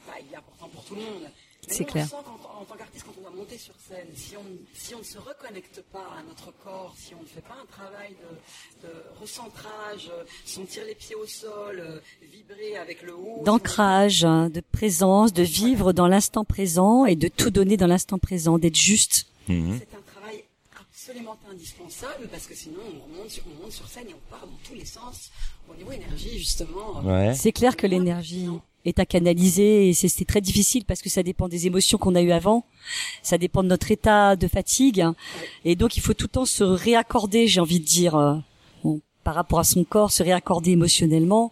Enfin, 0.06 0.18
il 0.20 0.34
est 0.34 0.38
important 0.38 0.68
pour 0.74 0.84
tout 0.84 0.96
le 0.96 1.02
monde. 1.02 1.30
C'est 1.68 1.86
clair. 1.86 2.08
On 2.12 2.18
sent 2.18 2.24
qu'en 2.26 2.62
en 2.62 2.66
tant 2.66 2.76
qu'artiste, 2.76 3.06
quand 3.06 3.14
on 3.18 3.22
doit 3.22 3.32
monter 3.32 3.58
sur 3.58 3.74
scène, 3.88 4.08
si 4.16 4.36
on, 4.38 4.44
si 4.74 4.94
on 4.94 5.00
ne 5.00 5.04
se 5.04 5.18
reconnecte 5.18 5.82
pas 5.92 6.06
à 6.18 6.24
notre 6.28 6.52
corps, 6.64 6.94
si 6.98 7.14
on 7.16 7.22
ne 7.22 7.28
fait 7.28 7.42
pas 7.42 7.58
un 7.62 7.66
travail 7.66 8.16
de, 8.84 8.88
de 8.88 8.94
recentrage, 9.20 10.12
sentir 10.46 10.84
les 10.86 10.96
pieds 10.96 11.16
au 11.16 11.26
sol, 11.26 11.80
euh, 11.80 12.00
vibrer 12.22 12.78
avec 12.78 13.02
le 13.02 13.16
haut, 13.16 13.42
D'ancrage, 13.46 14.24
hein, 14.26 14.50
de 14.50 14.62
présence, 14.62 15.34
de 15.34 15.44
vivre 15.44 15.92
dans 15.94 16.08
l'instant 16.08 16.46
présent 16.46 17.06
et 17.06 17.16
de 17.16 17.28
tout 17.28 17.50
donner 17.50 17.78
dans 17.78 17.88
l'instant 17.88 18.20
présent, 18.20 18.58
d'être 18.60 18.76
juste. 18.78 19.26
C'est 19.48 19.54
un 19.54 20.02
travail 20.14 20.44
absolument 20.80 21.36
indispensable 21.52 22.28
parce 22.32 22.46
que 22.48 22.54
sinon 22.56 22.80
on 22.86 23.18
monte, 23.18 23.30
sur, 23.30 23.44
on 23.48 23.64
monte 23.64 23.72
sur 23.72 23.88
scène 23.88 24.08
et 24.08 24.14
on 24.14 24.30
part 24.30 24.46
dans 24.46 24.60
tous 24.64 24.76
les 24.76 24.86
sens. 24.86 25.32
Au 25.70 25.76
niveau 25.76 25.92
énergie, 25.92 26.38
justement. 26.38 27.02
Ouais. 27.02 27.34
C'est 27.34 27.52
clair 27.52 27.76
que 27.76 27.88
l'énergie 27.88 28.50
est 28.86 29.00
à 29.00 29.06
canaliser 29.06 29.90
et 29.90 29.94
c'est 29.94 30.26
très 30.26 30.42
difficile 30.42 30.86
parce 30.86 31.02
que 31.02 31.10
ça 31.10 31.24
dépend 31.24 31.48
des 31.48 31.68
émotions 31.68 31.98
qu'on 31.98 32.16
a 32.16 32.22
eues 32.22 32.32
avant, 32.32 32.66
ça 33.22 33.38
dépend 33.38 33.64
de 33.64 33.68
notre 33.68 33.92
état 33.92 34.36
de 34.36 34.48
fatigue. 34.48 35.06
Et 35.66 35.76
donc 35.76 35.98
il 35.98 36.02
faut 36.02 36.14
tout 36.14 36.26
le 36.26 36.32
temps 36.32 36.46
se 36.46 36.64
réaccorder, 36.64 37.48
j'ai 37.48 37.62
envie 37.62 37.80
de 37.80 37.86
dire, 37.86 38.16
euh, 38.16 38.36
par 39.24 39.36
rapport 39.36 39.60
à 39.60 39.64
son 39.64 39.84
corps, 39.84 40.12
se 40.12 40.24
réaccorder 40.24 40.72
émotionnellement, 40.72 41.52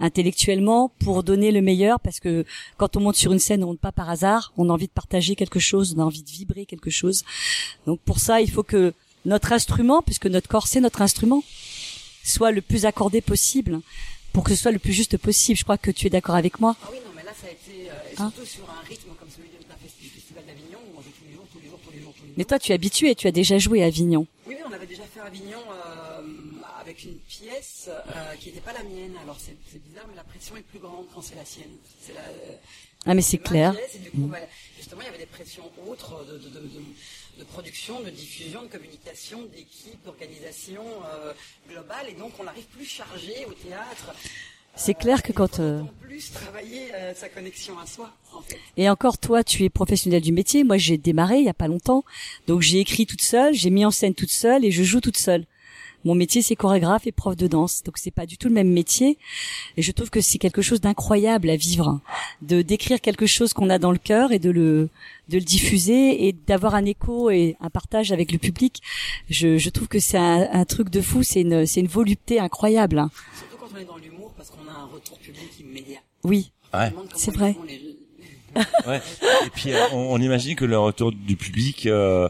intellectuellement 0.00 0.90
pour 0.98 1.22
donner 1.22 1.52
le 1.52 1.62
meilleur. 1.62 2.00
Parce 2.00 2.20
que 2.20 2.44
quand 2.76 2.96
on 2.96 3.00
monte 3.00 3.16
sur 3.16 3.32
une 3.32 3.38
scène, 3.38 3.62
on 3.62 3.68
monte 3.68 3.80
pas 3.80 3.92
par 3.92 4.10
hasard, 4.10 4.52
on 4.56 4.68
a 4.68 4.72
envie 4.72 4.88
de 4.88 4.92
partager 4.92 5.36
quelque 5.36 5.60
chose, 5.60 5.94
on 5.96 6.02
a 6.02 6.04
envie 6.04 6.22
de 6.22 6.30
vibrer 6.30 6.66
quelque 6.66 6.90
chose. 6.90 7.24
Donc 7.86 8.00
pour 8.00 8.18
ça, 8.18 8.40
il 8.40 8.50
faut 8.50 8.64
que 8.64 8.92
notre 9.24 9.52
instrument, 9.52 10.02
puisque 10.02 10.26
notre 10.26 10.48
corps 10.48 10.66
c'est 10.66 10.80
notre 10.80 11.02
instrument, 11.02 11.42
soit 12.24 12.50
le 12.50 12.62
plus 12.62 12.84
accordé 12.86 13.20
possible 13.20 13.80
pour 14.34 14.44
que 14.44 14.50
ce 14.54 14.60
soit 14.60 14.72
le 14.72 14.78
plus 14.78 14.92
juste 14.92 15.16
possible. 15.16 15.56
Je 15.56 15.64
crois 15.64 15.78
que 15.78 15.90
tu 15.90 16.06
es 16.06 16.10
d'accord 16.10 16.34
avec 16.34 16.60
moi. 16.60 16.76
Ah 16.82 16.88
oui, 16.92 16.98
non, 17.06 17.12
mais 17.16 17.22
là, 17.22 17.32
ça 17.40 17.46
a 17.46 17.50
été, 17.50 17.88
euh, 17.88 17.92
Hein 18.18 18.30
surtout 18.34 18.46
sur 18.46 18.68
un 18.68 18.82
rythme 18.86 19.08
comme 19.18 19.30
celui 19.30 19.48
d'un 19.48 19.74
festi- 19.76 20.10
festival 20.10 20.44
d'Avignon 20.44 20.78
où 20.92 20.98
on 20.98 21.02
joue 21.02 21.10
tous 21.18 21.24
les 21.26 21.34
jours, 21.34 21.46
tous 21.52 21.60
les 21.60 21.68
jours, 21.70 21.78
tous 21.82 21.92
les 21.92 22.00
jours, 22.02 22.12
tous 22.14 22.22
les 22.24 22.28
jours. 22.28 22.34
Mais 22.36 22.44
toi, 22.44 22.58
tu 22.58 22.72
es 22.72 22.74
habitué, 22.74 23.14
tu 23.14 23.26
as 23.28 23.32
déjà 23.32 23.58
joué 23.58 23.82
à 23.82 23.86
Avignon. 23.86 24.26
Oui, 24.46 24.54
oui, 24.58 24.62
on 24.68 24.72
avait 24.72 24.86
déjà 24.86 25.04
fait 25.04 25.20
Avignon 25.20 25.58
euh, 25.70 26.22
avec 26.80 27.04
une 27.04 27.16
pièce 27.28 27.88
euh, 27.88 28.34
qui 28.38 28.48
n'était 28.48 28.60
pas 28.60 28.72
la 28.72 28.82
mienne. 28.82 29.14
Alors 29.22 29.38
c'est 29.40 29.56
c'est 29.72 29.82
bizarre, 29.82 30.04
mais 30.10 30.16
la 30.16 30.24
pression 30.24 30.56
est 30.56 30.62
plus 30.62 30.80
grande 30.80 31.06
quand 31.14 31.22
c'est 31.22 31.36
la 31.36 31.44
sienne. 31.44 31.70
C'est 32.04 32.12
la, 32.14 32.20
Ah, 33.06 33.14
mais 33.14 33.22
c'est 33.22 33.38
clair. 33.38 33.72
pièce, 33.72 33.94
et 33.96 33.98
du 33.98 34.10
coup, 34.10 34.26
bah, 34.26 34.38
justement, 34.76 35.02
il 35.02 35.04
y 35.06 35.08
avait 35.08 35.18
des 35.18 35.26
pressions 35.26 35.70
autres 35.88 36.24
de, 36.26 36.38
de, 36.38 36.48
de, 36.48 36.58
de- 36.60 36.82
de 37.38 37.44
production, 37.44 38.00
de 38.00 38.10
diffusion, 38.10 38.62
de 38.62 38.68
communication, 38.68 39.42
d'équipe, 39.52 40.02
d'organisation 40.04 40.84
euh, 40.84 41.32
globale. 41.68 42.06
Et 42.08 42.14
donc, 42.14 42.32
on 42.38 42.44
n'arrive 42.44 42.66
plus 42.66 42.84
chargé 42.84 43.44
au 43.46 43.52
théâtre. 43.52 44.14
C'est 44.76 44.94
clair 44.94 45.22
que 45.22 45.30
Il 45.30 45.34
quand 45.34 45.60
euh, 45.60 45.82
plus 46.00 46.32
travailler 46.32 46.92
euh, 46.94 47.14
sa 47.14 47.28
connexion 47.28 47.78
à 47.78 47.86
soi, 47.86 48.12
en 48.32 48.42
fait. 48.42 48.58
et 48.76 48.90
encore 48.90 49.18
toi, 49.18 49.44
tu 49.44 49.62
es 49.64 49.70
professionnel 49.70 50.20
du 50.20 50.32
métier. 50.32 50.64
Moi, 50.64 50.78
j'ai 50.78 50.98
démarré 50.98 51.38
il 51.38 51.44
y 51.44 51.48
a 51.48 51.54
pas 51.54 51.68
longtemps, 51.68 52.04
donc 52.48 52.60
j'ai 52.60 52.80
écrit 52.80 53.06
toute 53.06 53.22
seule, 53.22 53.54
j'ai 53.54 53.70
mis 53.70 53.84
en 53.84 53.92
scène 53.92 54.14
toute 54.14 54.30
seule 54.30 54.64
et 54.64 54.72
je 54.72 54.82
joue 54.82 55.00
toute 55.00 55.16
seule. 55.16 55.46
Mon 56.04 56.14
métier, 56.14 56.42
c'est 56.42 56.54
chorégraphe 56.56 57.06
et 57.06 57.12
prof 57.12 57.34
de 57.36 57.46
danse, 57.46 57.82
donc 57.82 57.96
c'est 57.98 58.10
pas 58.10 58.26
du 58.26 58.36
tout 58.36 58.48
le 58.48 58.54
même 58.54 58.70
métier. 58.70 59.18
Et 59.76 59.82
je 59.82 59.90
trouve 59.92 60.10
que 60.10 60.20
c'est 60.20 60.38
quelque 60.38 60.60
chose 60.62 60.80
d'incroyable 60.80 61.48
à 61.50 61.56
vivre, 61.56 62.00
de 62.42 62.60
décrire 62.62 63.00
quelque 63.00 63.26
chose 63.26 63.52
qu'on 63.54 63.70
a 63.70 63.78
dans 63.78 63.92
le 63.92 63.98
cœur 63.98 64.32
et 64.32 64.38
de 64.38 64.50
le 64.50 64.88
de 65.30 65.38
le 65.38 65.44
diffuser 65.44 66.26
et 66.28 66.32
d'avoir 66.46 66.74
un 66.74 66.84
écho 66.84 67.30
et 67.30 67.56
un 67.60 67.70
partage 67.70 68.12
avec 68.12 68.30
le 68.32 68.38
public. 68.38 68.82
Je, 69.30 69.56
je 69.56 69.70
trouve 69.70 69.88
que 69.88 69.98
c'est 69.98 70.18
un, 70.18 70.46
un 70.52 70.64
truc 70.66 70.90
de 70.90 71.00
fou, 71.00 71.22
c'est 71.22 71.40
une 71.40 71.64
c'est 71.64 71.80
une 71.80 71.86
volupté 71.86 72.38
incroyable. 72.38 73.06
Surtout 73.36 73.56
quand 73.58 73.68
on 73.74 73.80
est 73.80 73.84
dans 73.86 73.96
l'humour, 73.96 74.32
parce 74.36 74.50
qu'on 74.50 74.68
a 74.68 74.72
un 74.74 74.84
retour 74.92 75.18
public 75.18 75.48
immédiat. 75.60 76.00
Oui, 76.24 76.50
Ouais. 76.74 76.92
C'est 77.16 77.30
vrai. 77.34 77.56
les- 77.66 77.96
Ouais. 78.86 79.00
Et 79.46 79.50
puis 79.50 79.72
euh, 79.72 79.80
on, 79.92 80.12
on 80.14 80.20
imagine 80.20 80.54
que 80.54 80.64
le 80.64 80.78
retour 80.78 81.10
du 81.12 81.34
public, 81.36 81.86
euh, 81.86 82.28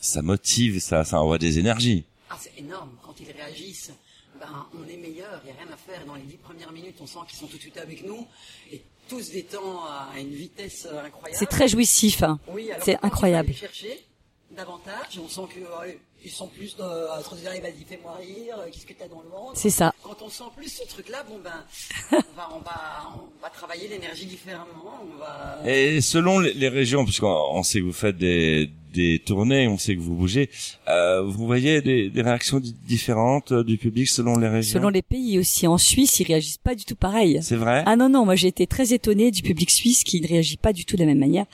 ça 0.00 0.22
motive, 0.22 0.80
ça, 0.80 1.04
ça 1.04 1.20
envoie 1.20 1.36
des 1.38 1.58
énergies. 1.58 2.04
Ah, 2.30 2.36
c'est 2.38 2.52
énorme. 2.58 2.90
Quand 3.04 3.14
ils 3.20 3.30
réagissent, 3.30 3.92
ben, 4.38 4.66
on 4.78 4.86
est 4.88 4.96
meilleur, 4.96 5.40
il 5.44 5.52
n'y 5.52 5.58
a 5.58 5.62
rien 5.62 5.72
à 5.72 5.76
faire. 5.76 6.04
Dans 6.06 6.14
les 6.14 6.22
dix 6.22 6.36
premières 6.36 6.72
minutes, 6.72 6.96
on 7.00 7.06
sent 7.06 7.20
qu'ils 7.28 7.38
sont 7.38 7.46
tout 7.46 7.56
de 7.56 7.62
suite 7.62 7.78
avec 7.78 8.04
nous 8.04 8.26
et 8.72 8.82
tous 9.08 9.30
des 9.30 9.44
temps 9.44 9.84
à 9.84 10.10
une 10.20 10.34
vitesse 10.34 10.86
euh, 10.90 11.04
incroyable. 11.04 11.38
c'est 11.38 11.46
très 11.46 11.68
jouissif. 11.68 12.22
hein. 12.22 12.38
Oui, 12.48 12.70
alors 12.70 12.84
c'est 12.84 12.98
incroyable. 13.02 13.52
Chercher 13.54 14.04
davantage. 14.50 15.18
On 15.22 15.28
sent 15.28 15.42
que 15.54 15.60
euh, 15.60 15.92
ils 16.24 16.30
sont 16.30 16.48
plus 16.48 16.74
euh, 16.80 17.10
à 17.12 17.22
se 17.22 17.34
dire, 17.36 17.50
vas-y, 17.62 17.84
fais-moi 17.88 18.14
rire. 18.16 18.56
euh, 18.58 18.66
Qu'est-ce 18.72 18.86
que 18.86 18.92
t'as 18.94 19.08
dans 19.08 19.22
le 19.22 19.28
ventre? 19.28 19.52
C'est 19.56 19.70
ça. 19.70 19.94
Quand 20.02 20.20
on 20.22 20.28
sent 20.28 20.44
plus 20.56 20.68
ce 20.68 20.86
truc-là, 20.88 21.22
bon 21.24 21.38
ben, 21.38 21.64
on 22.12 22.36
va, 22.36 22.48
on 22.54 22.58
va, 22.60 23.14
on 23.14 23.42
va 23.42 23.50
travailler 23.50 23.88
l'énergie 23.88 24.26
différemment. 24.26 25.00
On 25.02 25.16
va. 25.18 25.60
Et 25.70 26.00
selon 26.00 26.38
les, 26.40 26.68
régions, 26.68 27.04
puisqu'on 27.04 27.28
on 27.28 27.62
sait 27.62 27.80
que 27.80 27.84
vous 27.84 27.92
faites 27.92 28.16
des, 28.16 28.70
des 28.92 29.18
tournées, 29.24 29.68
on 29.68 29.78
sait 29.78 29.94
que 29.94 30.00
vous 30.00 30.14
bougez, 30.14 30.50
euh, 30.88 31.22
vous 31.22 31.46
voyez 31.46 31.80
des, 31.82 32.08
des 32.10 32.22
réactions 32.22 32.58
di- 32.60 32.74
différentes 32.86 33.52
euh, 33.52 33.62
du 33.64 33.76
public 33.78 34.08
selon 34.08 34.36
les 34.38 34.48
régions. 34.48 34.72
Selon 34.78 34.88
les 34.88 35.02
pays 35.02 35.38
aussi. 35.38 35.66
En 35.66 35.78
Suisse, 35.78 36.18
ils 36.20 36.26
réagissent 36.26 36.58
pas 36.58 36.74
du 36.74 36.84
tout 36.84 36.96
pareil. 36.96 37.38
C'est 37.42 37.56
vrai. 37.56 37.82
Ah 37.86 37.96
non 37.96 38.08
non, 38.08 38.24
moi 38.24 38.34
j'ai 38.34 38.48
été 38.48 38.66
très 38.66 38.92
étonnée 38.94 39.30
du 39.30 39.42
public 39.42 39.70
suisse 39.70 40.04
qui 40.04 40.20
ne 40.20 40.26
réagit 40.26 40.56
pas 40.56 40.72
du 40.72 40.84
tout 40.84 40.96
de 40.96 41.02
la 41.02 41.06
même 41.06 41.18
manière, 41.18 41.46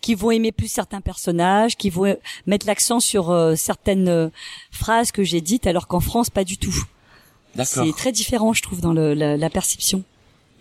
qui 0.00 0.14
vont 0.14 0.30
aimer 0.30 0.52
plus 0.52 0.68
certains 0.68 1.00
personnages, 1.00 1.76
qui 1.76 1.90
vont 1.90 2.06
euh, 2.06 2.14
mettre 2.46 2.66
l'accent 2.66 3.00
sur 3.00 3.30
euh, 3.30 3.54
certaines 3.54 4.08
euh, 4.08 4.28
phrases 4.70 5.12
que 5.12 5.22
j'ai 5.22 5.40
dites, 5.40 5.66
alors 5.66 5.86
qu'en 5.88 6.00
France 6.00 6.30
pas 6.30 6.44
du 6.44 6.56
tout. 6.58 6.74
D'accord. 7.54 7.84
C'est 7.86 7.92
très 7.92 8.12
différent, 8.12 8.52
je 8.52 8.62
trouve, 8.62 8.80
dans 8.80 8.92
le, 8.92 9.14
la, 9.14 9.36
la 9.36 9.50
perception. 9.50 10.02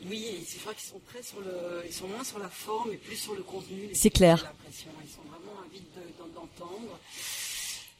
Oui, 0.09 0.23
et 0.30 0.43
c'est 0.47 0.61
vrai 0.63 0.73
qu'ils 0.73 0.88
sont 0.89 1.01
très 1.11 1.21
sur 1.21 1.39
le, 1.41 1.84
ils 1.88 1.93
sont 1.93 2.07
moins 2.07 2.23
sur 2.23 2.39
la 2.39 2.47
forme 2.49 2.91
et 2.93 2.97
plus 2.97 3.17
sur 3.17 3.36
le 3.36 3.43
contenu. 3.43 3.89
C'est 3.93 4.09
clair. 4.09 4.38
j'ai 4.38 4.45
l'impression. 4.45 4.89
Ils 5.03 5.09
sont 5.11 5.21
vraiment 5.30 5.59
avides 5.69 5.84
d'entendre. 6.60 6.98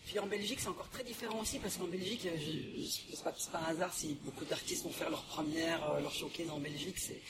Puis 0.06 0.20
en 0.20 0.26
Belgique, 0.26 0.60
c'est 0.62 0.70
encore 0.70 0.90
très 0.90 1.04
différent 1.04 1.40
aussi 1.42 1.60
parce 1.60 1.76
qu'en 1.76 1.88
Belgique, 1.88 2.26
euh, 2.26 2.38
je, 2.38 2.82
je, 2.82 3.16
c'est 3.16 3.24
pas, 3.24 3.34
c'est 3.38 3.52
pas 3.52 3.60
un 3.60 3.72
hasard 3.72 3.94
si 3.94 4.18
beaucoup 4.24 4.46
d'artistes 4.46 4.84
vont 4.86 4.92
faire 4.92 5.10
leur 5.10 5.22
première, 5.24 5.92
euh, 5.92 6.00
leur 6.00 6.14
showcase 6.14 6.50
en 6.50 6.60
Belgique. 6.60 6.98
C'est 6.98 7.22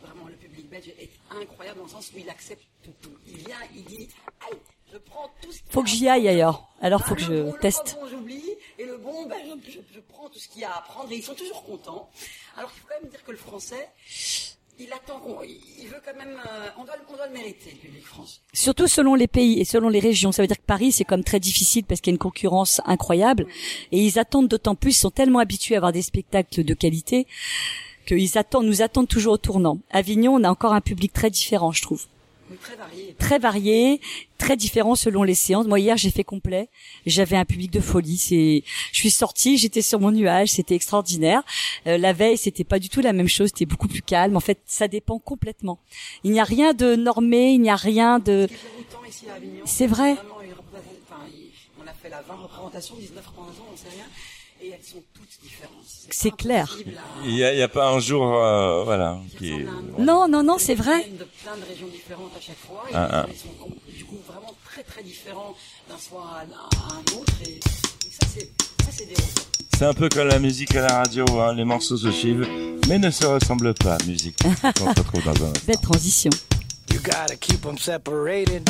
vraiment 0.00 0.26
le 0.26 0.34
public 0.36 0.68
belge 0.70 0.88
est 0.98 1.10
incroyable 1.30 1.78
dans 1.80 1.84
le 1.84 1.90
sens 1.90 2.10
où 2.14 2.18
il 2.18 2.30
accepte 2.30 2.64
tout. 3.02 3.12
Il 3.26 3.36
vient, 3.38 3.58
il 3.74 3.84
dit, 3.84 4.08
allez, 4.48 4.58
je 4.90 4.96
prends 4.96 5.30
tout 5.42 5.52
ce 5.52 5.58
qu'il 5.60 5.70
Faut 5.70 5.82
y 5.82 5.84
que 5.84 5.90
a 5.90 5.92
j'y 5.94 6.08
à 6.08 6.12
aille 6.14 6.20
prendre. 6.22 6.30
ailleurs. 6.34 6.68
Alors 6.80 7.04
faut 7.04 7.12
Ah, 7.14 7.16
que 7.16 7.20
le 7.24 7.36
je 7.36 7.42
bon, 7.42 7.52
le 7.52 7.58
teste. 7.58 7.94
pas 7.94 8.00
bon, 8.00 8.08
j'oublie. 8.08 8.50
Et 8.78 8.84
le 8.86 8.96
bon, 8.96 9.26
ben, 9.26 9.36
je, 9.66 9.70
je- 9.72 9.78
je 9.94 10.00
prends 10.00 10.30
tout 10.30 10.38
ce 10.38 10.48
qu'il 10.48 10.62
y 10.62 10.64
a 10.64 10.70
à 10.72 10.78
apprendre. 10.78 11.12
Et 11.12 11.16
ils 11.16 11.22
sont 11.24 11.34
toujours 11.34 11.62
contents. 11.64 12.10
Alors 12.56 12.72
qu'il 12.72 12.80
faut 12.80 12.88
quand 12.88 13.02
même 13.02 13.10
dire 13.10 13.22
que 13.22 13.32
le 13.32 13.36
français, 13.36 13.86
il 14.80 14.92
attend 14.92 15.20
il 15.80 15.88
veut 15.88 16.00
quand 16.04 16.16
même, 16.16 16.36
euh, 16.36 16.68
on 16.78 16.84
doit, 16.84 16.94
on 17.10 17.16
doit 17.16 17.26
le 17.26 17.32
mériter, 17.32 17.70
le 17.72 17.78
public 17.78 18.04
français. 18.04 18.38
Surtout 18.52 18.86
selon 18.86 19.14
les 19.14 19.26
pays 19.26 19.60
et 19.60 19.64
selon 19.64 19.88
les 19.88 19.98
régions. 19.98 20.32
Ça 20.32 20.42
veut 20.42 20.46
dire 20.48 20.56
que 20.56 20.62
Paris, 20.66 20.92
c'est 20.92 21.04
comme 21.04 21.24
très 21.24 21.40
difficile 21.40 21.84
parce 21.84 22.00
qu'il 22.00 22.12
y 22.12 22.14
a 22.14 22.16
une 22.16 22.18
concurrence 22.18 22.80
incroyable. 22.84 23.46
Et 23.92 24.04
ils 24.04 24.18
attendent 24.18 24.48
d'autant 24.48 24.74
plus, 24.74 24.92
ils 24.92 25.00
sont 25.00 25.10
tellement 25.10 25.40
habitués 25.40 25.74
à 25.74 25.78
avoir 25.78 25.92
des 25.92 26.02
spectacles 26.02 26.64
de 26.64 26.74
qualité 26.74 27.26
qu'ils 28.06 28.38
attendent, 28.38 28.66
nous 28.66 28.82
attendent 28.82 29.08
toujours 29.08 29.34
au 29.34 29.38
tournant. 29.38 29.78
Avignon, 29.90 30.34
on 30.34 30.44
a 30.44 30.50
encore 30.50 30.72
un 30.72 30.80
public 30.80 31.12
très 31.12 31.30
différent, 31.30 31.72
je 31.72 31.82
trouve. 31.82 32.06
Très 32.56 32.76
varié. 32.76 33.14
Très 33.18 33.38
varié, 33.38 34.00
très 34.38 34.56
différent 34.56 34.94
selon 34.94 35.22
les 35.22 35.34
séances. 35.34 35.66
Moi, 35.66 35.80
hier, 35.80 35.96
j'ai 35.96 36.10
fait 36.10 36.24
complet. 36.24 36.68
J'avais 37.06 37.36
un 37.36 37.44
public 37.44 37.70
de 37.70 37.80
folie. 37.80 38.16
C'est, 38.16 38.62
je 38.92 38.98
suis 38.98 39.10
sortie, 39.10 39.58
j'étais 39.58 39.82
sur 39.82 40.00
mon 40.00 40.10
nuage, 40.10 40.48
c'était 40.48 40.74
extraordinaire. 40.74 41.42
Euh, 41.86 41.98
la 41.98 42.12
veille, 42.12 42.38
c'était 42.38 42.64
pas 42.64 42.78
du 42.78 42.88
tout 42.88 43.00
la 43.00 43.12
même 43.12 43.28
chose, 43.28 43.48
c'était 43.48 43.66
beaucoup 43.66 43.88
plus 43.88 44.02
calme. 44.02 44.36
En 44.36 44.40
fait, 44.40 44.60
ça 44.66 44.88
dépend 44.88 45.18
complètement. 45.18 45.78
Il 46.24 46.32
n'y 46.32 46.40
a 46.40 46.44
rien 46.44 46.72
de 46.72 46.96
normé, 46.96 47.50
il 47.50 47.60
n'y 47.60 47.70
a 47.70 47.76
rien 47.76 48.18
de. 48.18 48.48
C'est 49.64 49.86
vrai. 49.86 50.12
enfin, 50.12 51.22
on 51.82 51.86
a 51.86 51.92
fait 51.92 52.08
la 52.08 52.22
20 52.22 52.34
représentations, 52.34 52.94
19 52.98 53.26
représentations, 53.26 53.64
on 53.72 53.76
sait 53.76 53.94
rien. 53.94 54.04
Et 54.60 54.70
elles 54.70 54.82
sont 54.84 55.02
toutes 55.14 55.28
différentes. 55.42 55.84
C'est 56.10 56.34
clair. 56.36 56.76
Il 57.24 57.34
y 57.34 57.44
a, 57.44 57.64
a 57.64 57.68
pas 57.68 57.90
un 57.90 58.00
jour, 58.00 58.24
euh, 58.42 58.82
voilà, 58.84 59.18
qui 59.38 59.50
est... 59.52 59.66
Non, 59.98 60.26
non, 60.28 60.42
non, 60.42 60.58
c'est 60.58 60.74
vrai. 60.74 61.00
Ils 61.02 61.04
viennent 61.04 61.16
de 61.18 61.24
plein 61.44 61.56
de 61.56 61.64
régions 61.68 61.86
différentes 61.86 62.32
à 62.36 62.40
chaque 62.40 62.56
fois. 62.58 62.84
Et 62.90 62.94
Ah, 62.94 63.08
ah. 63.12 63.26
ils 63.30 63.36
sont 63.38 63.48
com- 63.60 63.72
du 63.96 64.04
coup 64.04 64.18
vraiment 64.26 64.54
très 64.64 64.82
très 64.82 65.02
différents 65.04 65.54
d'un 65.88 65.96
soir 65.98 66.40
à, 66.40 66.76
à 66.76 66.94
un 66.94 67.18
autre. 67.20 67.32
Et, 67.46 67.52
et 67.58 67.60
ça, 68.10 68.26
c'est 68.34 68.50
ça, 68.84 69.04
c'est 69.78 69.84
un 69.84 69.94
peu 69.94 70.08
comme 70.08 70.26
la 70.26 70.40
musique 70.40 70.74
à 70.74 70.80
la 70.88 70.98
radio, 70.98 71.24
hein, 71.40 71.54
les 71.54 71.64
morceaux 71.64 71.96
se 71.96 72.10
suivent, 72.10 72.48
mais 72.88 72.98
ne 72.98 73.10
se 73.12 73.24
ressemblent 73.26 73.74
pas. 73.74 73.96
Musique, 74.08 74.36
on 74.44 74.52
se 74.92 74.98
retrouve 74.98 75.22
dans 75.24 75.44
un. 75.46 75.52
Belle 75.68 75.80
transition. 75.80 76.30
You 76.92 76.98
gotta 77.00 77.36
keep 77.36 77.60
them 77.60 77.78
separated. 77.78 78.68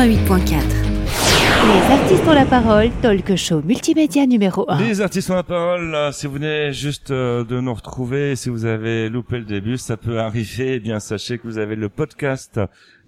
88.4. 0.00 0.62
Les 1.66 1.92
artistes 1.92 2.26
ont 2.26 2.32
la 2.32 2.46
parole, 2.46 2.90
talk 3.02 3.36
show 3.36 3.60
multimédia 3.60 4.24
numéro 4.24 4.64
1. 4.66 4.80
Les 4.80 5.02
artistes 5.02 5.30
ont 5.30 5.34
la 5.34 5.42
parole. 5.42 5.94
Si 6.14 6.26
vous 6.26 6.32
venez 6.32 6.72
juste 6.72 7.10
euh, 7.10 7.44
de 7.44 7.60
nous 7.60 7.74
retrouver, 7.74 8.34
si 8.34 8.48
vous 8.48 8.64
avez 8.64 9.10
loupé 9.10 9.36
le 9.36 9.44
début, 9.44 9.76
ça 9.76 9.98
peut 9.98 10.18
arriver. 10.18 10.76
Eh 10.76 10.80
bien, 10.80 11.00
sachez 11.00 11.36
que 11.36 11.46
vous 11.46 11.58
avez 11.58 11.76
le 11.76 11.90
podcast 11.90 12.58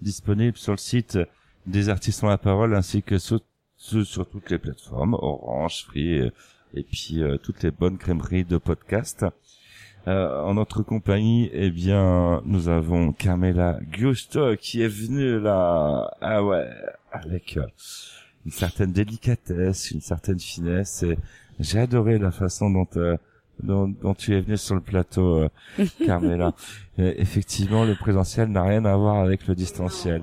disponible 0.03 0.55
sur 0.55 0.73
le 0.73 0.77
site 0.77 1.17
des 1.65 1.89
artistes 1.89 2.23
ont 2.23 2.27
la 2.27 2.37
parole, 2.37 2.75
ainsi 2.75 3.01
que 3.01 3.17
sur, 3.17 3.39
sur, 3.75 4.05
sur 4.05 4.29
toutes 4.29 4.51
les 4.51 4.59
plateformes, 4.59 5.15
Orange, 5.15 5.85
Free, 5.87 6.19
euh, 6.19 6.29
et 6.75 6.83
puis 6.83 7.23
euh, 7.23 7.37
toutes 7.37 7.63
les 7.63 7.71
bonnes 7.71 7.97
crèmeries 7.97 8.45
de 8.45 8.57
podcast. 8.57 9.25
Euh, 10.07 10.41
en 10.41 10.55
notre 10.55 10.83
compagnie, 10.83 11.49
eh 11.53 11.69
bien, 11.69 12.41
nous 12.45 12.67
avons 12.67 13.13
Carmela 13.13 13.79
Gusto 13.89 14.57
qui 14.57 14.81
est 14.81 14.87
venue 14.89 15.39
là, 15.39 16.11
ah 16.19 16.43
ouais, 16.43 16.67
avec 17.13 17.55
euh, 17.55 17.65
une 18.45 18.51
certaine 18.51 18.91
délicatesse, 18.91 19.91
une 19.91 20.01
certaine 20.01 20.39
finesse. 20.39 21.03
Et 21.03 21.17
j'ai 21.59 21.79
adoré 21.79 22.17
la 22.17 22.31
façon 22.31 22.69
dont, 22.69 22.87
euh, 22.97 23.15
dont, 23.63 23.87
dont 23.87 24.13
tu 24.13 24.35
es 24.35 24.41
venue 24.41 24.57
sur 24.57 24.75
le 24.75 24.81
plateau, 24.81 25.43
euh, 25.79 25.85
Carmela. 26.05 26.53
Et 26.97 27.21
effectivement, 27.21 27.85
le 27.85 27.95
présentiel 27.95 28.49
n'a 28.49 28.63
rien 28.63 28.85
à 28.85 28.95
voir 28.95 29.17
avec 29.17 29.47
le 29.47 29.55
distanciel. 29.55 30.21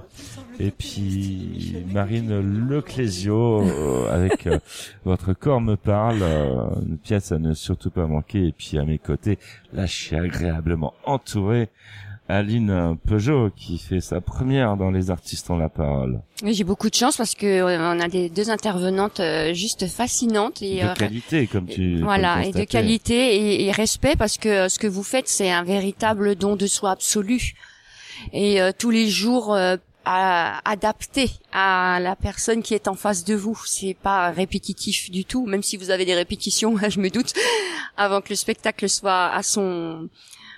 Et 0.60 0.70
puis 0.70 1.82
Marine 1.90 2.68
Leclésio 2.68 3.62
euh, 3.62 4.12
avec 4.12 4.46
euh, 4.46 4.58
votre 5.04 5.32
corps 5.32 5.62
me 5.62 5.76
parle, 5.76 6.18
euh, 6.20 6.66
une 6.86 6.98
pièce 6.98 7.32
à 7.32 7.38
ne 7.38 7.54
surtout 7.54 7.90
pas 7.90 8.06
manquer. 8.06 8.48
Et 8.48 8.52
puis 8.52 8.76
à 8.76 8.84
mes 8.84 8.98
côtés, 8.98 9.38
là 9.72 9.86
je 9.86 9.92
suis 9.92 10.16
agréablement 10.16 10.92
entouré. 11.04 11.70
Aline 12.30 12.96
Peugeot 13.06 13.50
qui 13.54 13.78
fait 13.78 14.00
sa 14.00 14.20
première 14.20 14.76
dans 14.76 14.90
les 14.90 15.10
artistes 15.10 15.50
ont 15.50 15.56
la 15.58 15.68
parole. 15.68 16.20
Oui, 16.42 16.54
j'ai 16.54 16.64
beaucoup 16.64 16.88
de 16.88 16.94
chance 16.94 17.16
parce 17.16 17.34
que 17.34 17.46
euh, 17.46 17.78
on 17.94 18.00
a 18.00 18.08
des 18.08 18.28
deux 18.30 18.50
intervenantes 18.50 19.20
euh, 19.20 19.52
juste 19.52 19.86
fascinantes 19.88 20.62
et 20.62 20.80
De 20.80 20.86
euh, 20.86 20.94
qualité 20.94 21.46
comme 21.46 21.66
tu 21.66 22.00
voilà 22.02 22.44
et 22.46 22.52
de 22.52 22.64
qualité 22.64 23.36
et, 23.36 23.64
et 23.66 23.72
respect 23.72 24.16
parce 24.16 24.38
que 24.38 24.68
ce 24.68 24.78
que 24.78 24.86
vous 24.86 25.02
faites 25.02 25.28
c'est 25.28 25.50
un 25.50 25.64
véritable 25.64 26.34
don 26.36 26.56
de 26.56 26.66
soi 26.66 26.90
absolu. 26.92 27.52
Et 28.32 28.60
euh, 28.60 28.72
tous 28.78 28.90
les 28.90 29.08
jours 29.08 29.54
euh, 29.54 29.76
à- 30.04 30.60
adapté 30.70 31.30
à 31.52 31.98
la 32.00 32.16
personne 32.16 32.62
qui 32.62 32.74
est 32.74 32.88
en 32.88 32.94
face 32.94 33.24
de 33.24 33.34
vous. 33.34 33.58
C'est 33.66 33.94
pas 34.02 34.30
répétitif 34.30 35.10
du 35.10 35.24
tout 35.24 35.46
même 35.46 35.62
si 35.62 35.76
vous 35.76 35.90
avez 35.90 36.04
des 36.06 36.14
répétitions 36.14 36.74
je 36.88 37.00
me 37.00 37.10
doute 37.10 37.32
avant 37.96 38.20
que 38.20 38.30
le 38.30 38.36
spectacle 38.36 38.88
soit 38.88 39.26
à 39.26 39.42
son 39.42 40.08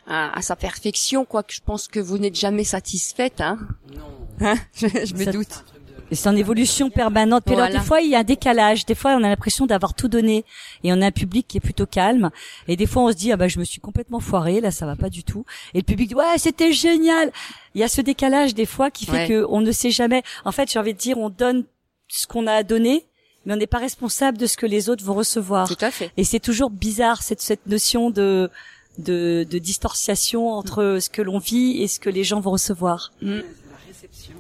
à, 0.07 0.37
à 0.37 0.43
sa 0.43 0.57
perfection 0.57 1.25
quoique 1.25 1.53
je 1.55 1.61
pense 1.65 1.89
que 1.89 2.01
vous 2.01 2.19
n'êtes 2.19 2.35
jamais 2.39 2.65
satisfaite 2.65 3.41
hein, 3.41 3.59
Non. 3.95 4.05
Hein 4.49 4.55
je, 4.75 4.87
je 4.89 5.15
me 5.15 5.31
doute 5.33 5.65
Et 6.11 6.15
c'est 6.15 6.29
en 6.29 6.37
évolution 6.37 6.91
permanente. 6.91 7.45
Puis 7.47 7.55
alors, 7.55 7.67
Voilà. 7.69 7.81
des 7.81 7.87
fois, 7.87 8.01
il 8.03 8.11
y 8.11 8.15
a 8.15 8.19
un 8.19 8.25
décalage. 8.25 8.85
Des 8.85 8.95
fois, 8.95 9.13
on 9.13 9.23
a 9.25 9.29
l'impression 9.29 9.65
d'avoir 9.67 9.95
tout 9.95 10.09
donné. 10.09 10.45
Et 10.85 10.93
on 10.93 11.01
a 11.01 11.07
un 11.07 11.11
public 11.13 11.47
qui 11.49 11.57
est 11.57 11.61
plutôt 11.61 11.87
calme. 11.87 12.31
Et 12.69 12.77
des 12.77 12.87
fois, 12.87 13.03
on 13.05 13.09
se 13.11 13.17
dit, 13.17 13.33
ah 13.33 13.37
bah, 13.37 13.49
je 13.49 13.59
me 13.59 13.65
suis 13.65 13.81
complètement 13.81 14.21
foiré. 14.21 14.61
Là, 14.61 14.71
ça 14.71 14.85
va 14.85 14.95
pas 14.97 15.09
du 15.09 15.25
tout. 15.25 15.45
Et 15.75 15.79
le 15.79 15.85
public 15.85 16.09
dit, 16.09 16.15
ouais, 16.15 16.37
c'était 16.39 16.73
génial. 16.73 17.33
Il 17.75 17.81
y 17.81 17.85
a 17.85 17.89
ce 17.89 18.01
décalage, 18.03 18.55
des 18.55 18.67
fois, 18.67 18.91
qui 18.91 19.07
fait 19.07 19.13
Ouais. 19.13 19.29
que 19.29 19.47
on 19.49 19.61
ne 19.63 19.73
sait 19.73 19.91
jamais. 19.91 20.23
En 20.45 20.53
fait, 20.53 20.71
j'ai 20.71 20.79
envie 20.79 20.93
de 20.93 20.99
dire, 20.99 21.17
on 21.19 21.31
donne 21.31 21.65
ce 22.09 22.27
qu'on 22.27 22.47
a 22.47 22.53
à 22.53 22.63
donner, 22.63 23.07
mais 23.47 23.55
on 23.55 23.57
n'est 23.57 23.67
pas 23.67 23.79
responsable 23.79 24.37
de 24.37 24.47
ce 24.47 24.57
que 24.59 24.67
les 24.67 24.91
autres 24.91 25.03
vont 25.05 25.15
recevoir. 25.15 25.67
tout 25.67 25.77
à 25.83 25.91
fait 25.91 26.11
Et 26.19 26.25
c'est 26.25 26.41
toujours 26.41 26.69
bizarre, 26.71 27.23
cette, 27.23 27.41
cette 27.41 27.67
notion 27.67 28.11
de, 28.11 28.51
de, 28.99 29.47
de 29.49 29.59
distorsion 29.59 30.49
entre 30.49 30.99
ce 31.01 31.09
que 31.09 31.23
l'on 31.23 31.39
vit 31.39 31.83
et 31.83 31.89
ce 31.89 31.99
que 32.01 32.11
les 32.11 32.25
gens 32.25 32.41
vont 32.41 32.53
recevoir. 32.53 33.13
Mm. 33.23 33.41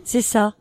C'est 0.04 0.22
ça. 0.22 0.54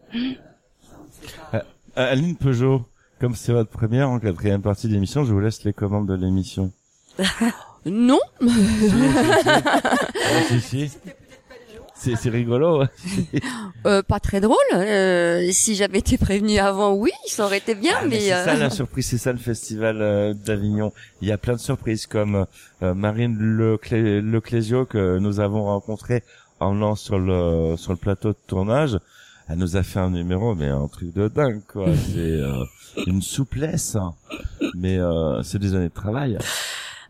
Euh, 1.54 1.62
Aline 1.96 2.36
Peugeot, 2.36 2.86
comme 3.20 3.36
c'est 3.36 3.52
votre 3.52 3.70
première 3.70 4.10
en 4.10 4.20
quatrième 4.20 4.62
partie 4.62 4.88
de 4.88 4.94
l'émission, 4.94 5.26
je 5.26 5.34
vous 5.34 5.40
laisse 5.40 5.64
les 5.64 5.74
commandes 5.74 6.08
de 6.08 6.14
l'émission. 6.16 6.72
non 7.86 8.20
Ah, 10.34 10.44
si, 10.48 10.62
si. 10.62 10.92
C'est, 12.04 12.30
rigolo. 12.30 12.84
Euh, 13.88 14.04
pas 14.04 14.20
très 14.20 14.42
drôle. 14.42 14.58
Euh, 14.76 15.50
si 15.52 15.74
j'avais 15.76 15.98
été 16.00 16.18
prévenue 16.20 16.60
avant, 16.60 16.94
oui, 16.94 17.10
ça 17.26 17.46
aurait 17.46 17.58
été 17.58 17.74
bien, 17.74 17.94
Ah, 17.98 18.04
mais, 18.04 18.10
mais 18.10 18.20
c'est 18.20 18.34
euh, 18.34 18.46
ça 18.46 18.54
la 18.56 18.70
surprise, 18.82 19.08
c'est 19.08 19.18
ça 19.18 19.32
le 19.32 19.40
festival 19.40 19.98
euh, 20.02 20.34
d'Avignon. 20.36 20.92
Il 21.22 21.28
y 21.28 21.32
a 21.32 21.38
plein 21.40 21.54
de 21.54 21.60
surprises 21.60 22.06
comme 22.06 22.46
euh, 22.84 22.94
Marine 22.94 23.36
Leclé- 23.40 24.22
Leclésio 24.22 24.86
que 24.86 25.18
nous 25.18 25.40
avons 25.40 25.64
rencontré 25.64 26.24
en 26.60 26.74
venant 26.74 26.96
sur 26.96 27.18
le 27.18 27.76
sur 27.76 27.92
le 27.92 27.98
plateau 27.98 28.30
de 28.30 28.38
tournage. 28.46 29.00
Elle 29.50 29.58
nous 29.58 29.76
a 29.78 29.82
fait 29.84 30.00
un 30.00 30.12
numéro, 30.12 30.54
mais 30.54 30.68
un 30.68 30.88
truc 30.88 31.12
de 31.14 31.28
dingue 31.28 31.62
quoi. 31.68 31.88
c'est 32.14 32.20
euh, 32.20 32.64
une 33.08 33.24
souplesse, 33.24 33.96
hein. 33.96 34.14
mais 34.76 35.00
euh, 35.00 35.42
c'est 35.42 35.58
des 35.60 35.74
années 35.74 35.90
de 35.90 35.94
travail. 35.94 36.38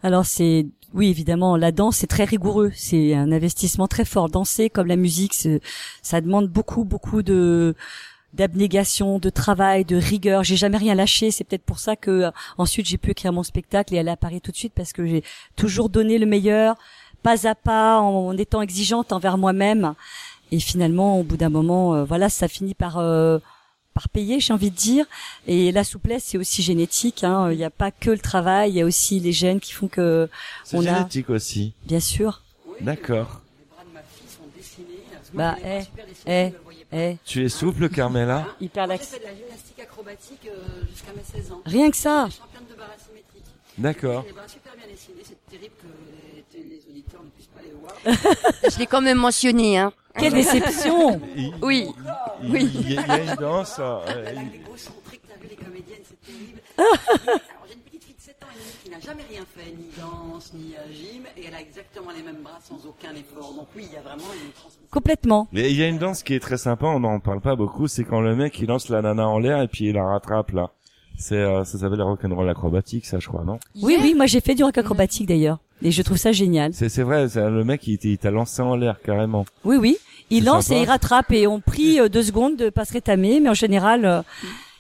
Alors 0.03 0.25
c'est 0.25 0.67
oui 0.93 1.09
évidemment 1.09 1.55
la 1.55 1.71
danse 1.71 1.97
c'est 1.97 2.07
très 2.07 2.25
rigoureux, 2.25 2.71
c'est 2.75 3.13
un 3.13 3.31
investissement 3.31 3.87
très 3.87 4.05
fort. 4.05 4.29
Danser 4.29 4.69
comme 4.69 4.87
la 4.87 4.95
musique, 4.95 5.33
ça 6.01 6.21
demande 6.21 6.47
beaucoup 6.47 6.83
beaucoup 6.83 7.21
de 7.21 7.75
d'abnégation, 8.33 9.19
de 9.19 9.29
travail, 9.29 9.83
de 9.85 9.97
rigueur. 9.97 10.43
J'ai 10.43 10.55
jamais 10.55 10.77
rien 10.77 10.95
lâché. 10.95 11.31
C'est 11.31 11.43
peut-être 11.43 11.65
pour 11.65 11.79
ça 11.79 11.95
que 11.95 12.31
ensuite 12.57 12.87
j'ai 12.87 12.97
pu 12.97 13.11
écrire 13.11 13.33
mon 13.33 13.43
spectacle 13.43 13.93
et 13.93 13.99
aller 13.99 14.09
à 14.11 14.17
Paris 14.17 14.41
tout 14.41 14.51
de 14.51 14.57
suite 14.57 14.73
parce 14.73 14.93
que 14.93 15.05
j'ai 15.05 15.23
toujours 15.55 15.89
donné 15.89 16.17
le 16.17 16.25
meilleur, 16.25 16.75
pas 17.23 17.47
à 17.47 17.55
pas, 17.55 17.99
en, 17.99 18.27
en 18.27 18.37
étant 18.37 18.61
exigeante 18.61 19.11
envers 19.11 19.37
moi-même. 19.37 19.95
Et 20.51 20.59
finalement, 20.59 21.19
au 21.19 21.23
bout 21.23 21.37
d'un 21.37 21.49
moment, 21.49 21.93
euh, 21.95 22.03
voilà, 22.03 22.29
ça 22.29 22.47
finit 22.47 22.73
par 22.73 22.97
euh, 22.97 23.39
par 24.01 24.09
payer, 24.09 24.39
j'ai 24.39 24.53
envie 24.53 24.71
de 24.71 24.75
dire. 24.75 25.05
Et 25.47 25.71
la 25.71 25.83
souplesse, 25.83 26.23
c'est 26.25 26.37
aussi 26.37 26.61
génétique. 26.63 27.23
hein. 27.23 27.51
Il 27.51 27.57
n'y 27.57 27.63
a 27.63 27.69
pas 27.69 27.91
que 27.91 28.09
le 28.09 28.17
travail, 28.19 28.71
il 28.71 28.75
y 28.77 28.81
a 28.81 28.85
aussi 28.85 29.19
les 29.19 29.31
gènes 29.31 29.59
qui 29.59 29.73
font 29.73 29.87
que 29.87 30.27
C'est 30.63 30.77
on 30.77 30.85
a, 30.85 30.95
génétique 30.97 31.29
aussi. 31.29 31.73
bien 31.85 31.99
sûr. 31.99 32.41
D'accord. 32.81 33.41
Les 33.59 33.65
bras 33.75 33.83
de 33.87 33.93
ma 33.93 33.99
fille 34.01 34.27
sont 34.27 34.47
dessinés. 34.55 35.03
Parce 35.11 35.29
que 35.29 35.37
Bah, 35.37 35.55
eh, 35.63 35.81
eh, 36.25 36.53
eh, 36.91 37.17
Tu 37.25 37.45
es 37.45 37.49
souple, 37.49 37.89
Carmela 37.89 38.47
hyper 38.59 38.85
J'ai 38.85 38.89
lax. 38.89 39.07
fait 39.07 39.19
de 39.19 39.23
la 39.25 39.35
gymnastique 39.35 39.79
acrobatique 39.79 40.47
euh, 40.47 40.83
jusqu'à 40.91 41.11
mes 41.15 41.41
16 41.43 41.51
ans. 41.51 41.61
Rien 41.65 41.91
que 41.91 41.97
ça. 41.97 42.25
J'étais 42.29 42.41
championne 42.41 42.63
de 42.71 42.75
barre 42.75 42.89
asymétrique. 42.95 43.43
D'accord. 43.77 44.21
J'ai 44.23 44.29
les 44.29 44.33
bras 44.33 44.47
super 44.47 44.73
bien 44.75 44.85
dessinés. 44.91 45.21
C'est 45.23 45.45
terrible 45.51 45.75
que 45.81 46.57
les, 46.57 46.63
les 46.63 46.81
auditeurs 46.89 47.21
ne 47.23 47.29
puissent 47.29 47.47
pas 47.47 47.61
les 47.63 47.73
voir. 47.79 47.93
Je 48.73 48.79
l'ai 48.79 48.87
quand 48.87 49.01
même 49.01 49.17
mentionné, 49.19 49.77
hein. 49.77 49.93
Quelle 50.18 50.34
déception 50.34 51.20
Il- 51.36 51.53
Oui. 51.62 51.88
il- 52.43 52.51
Oui. 52.51 52.70
Il 52.74 52.91
y, 52.93 52.97
a- 52.97 53.01
il 53.01 53.07
y 53.07 53.12
a 53.12 53.34
une 53.34 53.39
danse. 53.39 53.78
euh, 53.80 54.05
Là, 54.05 54.32
il- 54.34 54.51
l'égocentrique, 54.59 55.22
t'as 55.28 55.39
vu 55.41 55.47
les 55.49 55.55
comédiennes, 55.55 56.01
c'est 56.03 56.22
terrible. 56.22 56.59
Alors 56.78 57.66
j'ai 57.68 57.74
une 57.76 57.80
petite 57.82 58.03
fille 58.03 58.16
de 58.18 58.22
7 58.22 58.36
ans 58.43 58.47
et 58.53 58.57
demi 58.59 58.72
qui 58.84 58.89
n'a 58.89 58.99
jamais 58.99 59.24
rien 59.30 59.41
fait, 59.55 59.72
ni 59.72 59.86
danse, 59.99 60.51
ni 60.53 60.74
euh, 60.76 60.91
gym, 60.93 61.24
et 61.38 61.45
elle 61.47 61.55
a 61.55 61.62
exactement 61.62 62.12
les 62.16 62.24
mêmes 62.24 62.41
bras 62.43 62.59
sans 62.64 62.86
aucun 62.88 63.14
effort. 63.16 63.53
Donc 63.53 63.68
oui, 63.76 63.86
il 63.89 63.93
y 63.93 63.97
a 63.97 64.01
vraiment 64.01 64.32
une 64.34 64.51
transmission. 64.51 64.88
Complètement. 64.91 65.47
Mais 65.51 65.70
il 65.72 65.78
y 65.78 65.84
a 65.84 65.88
une 65.88 65.97
danse 65.99 66.24
qui 66.24 66.34
est 66.34 66.39
très 66.39 66.57
sympa, 66.57 66.88
on 66.88 66.99
n'en 66.99 67.20
parle 67.20 67.41
pas 67.41 67.55
beaucoup, 67.55 67.88
c'est 67.88 68.03
quand 68.03 68.22
le 68.22 68.36
mec 68.36 68.57
il 68.59 68.68
lance 68.68 68.89
la 68.89 69.01
nana 69.01 69.28
en 69.28 69.39
l'air 69.39 69.62
et 69.62 69.68
puis 69.68 69.86
il 69.89 69.93
la 69.93 70.03
rattrape 70.05 70.51
là. 70.51 70.72
C'est 71.18 71.36
euh, 71.36 71.64
ça 71.66 71.78
s'appelle 71.78 71.99
la 71.99 72.05
rock'n'roll 72.05 72.49
acrobatique, 72.49 73.05
ça 73.05 73.20
je 73.20 73.28
crois, 73.28 73.43
non? 73.43 73.59
Oui, 73.82 73.97
oui, 74.01 74.14
moi 74.16 74.26
j'ai 74.26 74.41
fait 74.41 74.55
du 74.55 74.64
rock 74.64 74.78
acrobatique 74.78 75.28
d'ailleurs. 75.28 75.59
Et 75.84 75.91
je 75.91 76.01
trouve 76.01 76.17
ça 76.17 76.32
génial. 76.32 76.73
C'est 76.73 76.89
c'est 76.89 77.03
vrai, 77.03 77.27
c'est- 77.29 77.49
le 77.49 77.63
mec 77.63 77.88
il, 77.88 77.97
il 78.03 78.17
t'a 78.17 78.32
lancé 78.32 78.61
en 78.61 78.75
l'air 78.75 78.97
carrément. 79.03 79.45
Oui, 79.63 79.77
oui. 79.77 79.97
Il 80.29 80.39
C'est 80.43 80.45
lance 80.45 80.65
sympa. 80.67 80.79
et 80.79 80.84
il 80.84 80.86
rattrape 80.88 81.32
et 81.32 81.47
on 81.47 81.59
prie 81.59 81.99
euh, 81.99 82.07
deux 82.09 82.23
secondes 82.23 82.55
de 82.55 82.69
pas 82.69 82.86
se 82.86 82.93
rétamer, 82.93 83.39
mais 83.39 83.49
en 83.49 83.53
général, 83.53 84.05
euh, 84.05 84.21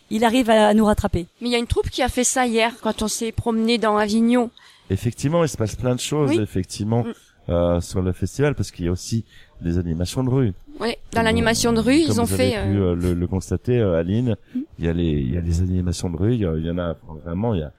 il 0.09 0.23
arrive 0.23 0.49
à, 0.49 0.73
nous 0.73 0.85
rattraper. 0.85 1.25
Mais 1.41 1.47
il 1.49 1.51
y 1.51 1.55
a 1.55 1.57
une 1.59 1.67
troupe 1.67 1.89
qui 1.89 2.01
a 2.01 2.09
fait 2.09 2.23
ça 2.23 2.45
hier 2.45 2.73
quand 2.81 3.01
on 3.01 3.07
s'est 3.07 3.31
promené 3.31 3.77
dans 3.77 3.97
Avignon. 3.97 4.49
Effectivement, 4.89 5.43
il 5.43 5.49
se 5.49 5.57
passe 5.57 5.75
plein 5.75 5.95
de 5.95 5.99
choses 5.99 6.29
Oui. 6.31 6.39
effectivement 6.41 7.03
Mm. 7.03 7.13
euh, 7.49 7.81
sur 7.81 8.01
le 8.01 8.11
festival 8.13 8.55
parce 8.55 8.71
qu'il 8.71 8.85
y 8.85 8.87
a 8.87 8.91
aussi 8.91 9.25
des 9.61 9.77
animations 9.77 10.23
de 10.23 10.29
rue. 10.29 10.53
Ouais, 10.79 10.97
dans 11.13 11.21
l'animation 11.23 11.73
de 11.73 11.79
rue, 11.79 12.01
comme 12.03 12.11
ils 12.15 12.21
ont 12.21 12.25
vous 12.25 12.35
fait. 12.35 12.55
avez 12.55 12.71
pu 12.71 12.77
euh, 12.79 12.95
le, 12.95 13.13
le 13.13 13.27
constater, 13.27 13.79
euh, 13.79 13.99
Aline. 13.99 14.35
Il 14.79 14.85
y 14.85 14.87
a 14.87 14.93
les 14.93 15.09
il 15.09 15.33
y 15.33 15.37
a 15.37 15.41
les 15.41 15.61
animations 15.61 16.09
de 16.09 16.17
rue, 16.17 16.33
il 16.35 16.41
y, 16.41 16.45
a- 16.45 16.55
il 16.55 16.65
y 16.65 16.69
en 16.71 16.77
a 16.77 16.95
vraiment 17.25 17.53
il 17.53 17.59
y 17.59 17.63
a 17.63 17.71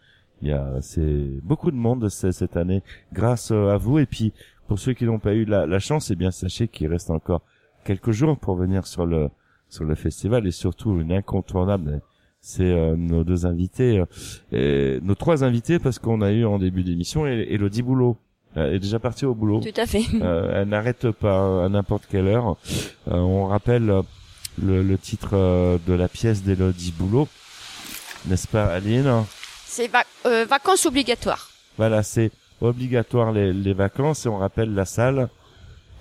il 0.42 0.48
y 0.48 0.52
a 0.52 0.76
c'est 0.80 1.40
beaucoup 1.42 1.70
de 1.70 1.76
monde 1.76 2.08
cette 2.08 2.56
année 2.56 2.82
grâce 3.12 3.50
euh, 3.52 3.70
à 3.70 3.76
vous. 3.78 3.98
Et 3.98 4.06
puis 4.06 4.32
pour 4.68 4.78
ceux 4.78 4.92
qui 4.92 5.04
n'ont 5.04 5.18
pas 5.18 5.34
eu 5.34 5.44
la, 5.44 5.66
la 5.66 5.78
chance, 5.78 6.10
eh 6.10 6.16
bien 6.16 6.30
sachez 6.30 6.68
qu'il 6.68 6.88
reste 6.88 7.10
encore 7.10 7.42
quelques 7.84 8.10
jours 8.10 8.36
pour 8.38 8.56
venir 8.56 8.86
sur 8.86 9.06
le 9.06 9.28
sur 9.68 9.84
le 9.84 9.94
festival 9.94 10.46
et 10.46 10.50
surtout 10.50 11.00
une 11.00 11.12
incontournable. 11.12 12.00
C'est 12.44 12.64
euh, 12.72 12.96
nos 12.96 13.22
deux 13.22 13.46
invités 13.46 14.00
euh, 14.00 14.96
et 14.98 15.00
nos 15.02 15.14
trois 15.14 15.44
invités 15.44 15.78
parce 15.78 15.98
qu'on 16.00 16.20
a 16.22 16.32
eu 16.32 16.44
en 16.44 16.58
début 16.58 16.82
d'émission 16.82 17.24
Elodie 17.26 17.82
Boulot. 17.82 18.16
Elle 18.54 18.74
est 18.74 18.80
déjà 18.80 18.98
partie 18.98 19.24
au 19.24 19.34
boulot. 19.34 19.60
Tout 19.60 19.80
à 19.80 19.86
fait. 19.86 20.02
euh, 20.20 20.60
elle 20.60 20.68
n'arrête 20.68 21.10
pas 21.12 21.64
à 21.64 21.68
n'importe 21.68 22.04
quelle 22.10 22.26
heure. 22.26 22.56
Euh, 23.08 23.14
on 23.14 23.46
rappelle 23.46 23.88
euh, 23.88 24.02
le, 24.62 24.82
le 24.82 24.98
titre 24.98 25.78
de 25.86 25.92
la 25.94 26.08
pièce 26.08 26.42
d'Elodie 26.42 26.92
Boulot, 26.98 27.28
n'est-ce 28.26 28.46
pas 28.48 28.66
Aline? 28.66 29.10
C'est 29.72 29.88
va- 29.88 30.04
euh, 30.26 30.44
vacances 30.44 30.84
obligatoires. 30.84 31.48
Voilà, 31.78 32.02
c'est 32.02 32.30
obligatoire 32.60 33.32
les, 33.32 33.54
les 33.54 33.72
vacances 33.72 34.26
et 34.26 34.28
on 34.28 34.36
rappelle 34.36 34.74
la 34.74 34.84
salle 34.84 35.30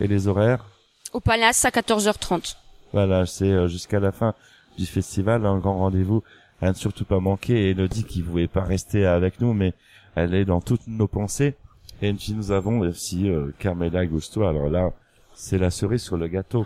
et 0.02 0.08
les 0.08 0.28
horaires. 0.28 0.66
Au 1.14 1.22
Palace 1.22 1.64
à 1.64 1.70
14h30. 1.70 2.56
Voilà, 2.92 3.26
c'est 3.26 3.46
euh, 3.50 3.70
jusqu'à 3.70 4.02
la 4.02 4.12
fin 4.12 4.34
du 4.78 4.86
festival, 4.86 5.46
un 5.46 5.58
grand 5.58 5.78
rendez-vous 5.78 6.22
à 6.62 6.68
ne 6.68 6.74
surtout 6.74 7.06
pas 7.06 7.22
manquer. 7.22 7.68
Et 7.68 7.70
Elodie 7.72 8.04
qui 8.04 8.22
voulait 8.22 8.50
pas 8.50 8.64
rester 8.64 9.06
avec 9.06 9.40
nous, 9.40 9.54
mais 9.54 9.74
elle 10.16 10.34
est 10.36 10.44
dans 10.46 10.60
toutes 10.60 10.86
nos 10.88 11.08
pensées. 11.08 11.56
Et 12.02 12.12
puis 12.14 12.34
nous 12.34 12.52
avons 12.52 12.80
aussi 12.82 13.30
euh, 13.30 13.54
Carmela 13.58 14.06
Gusto. 14.06 14.44
Alors 14.46 14.70
là, 14.70 14.92
c'est 15.34 15.58
la 15.58 15.72
cerise 15.72 16.04
sur 16.04 16.18
le 16.18 16.28
gâteau. 16.28 16.66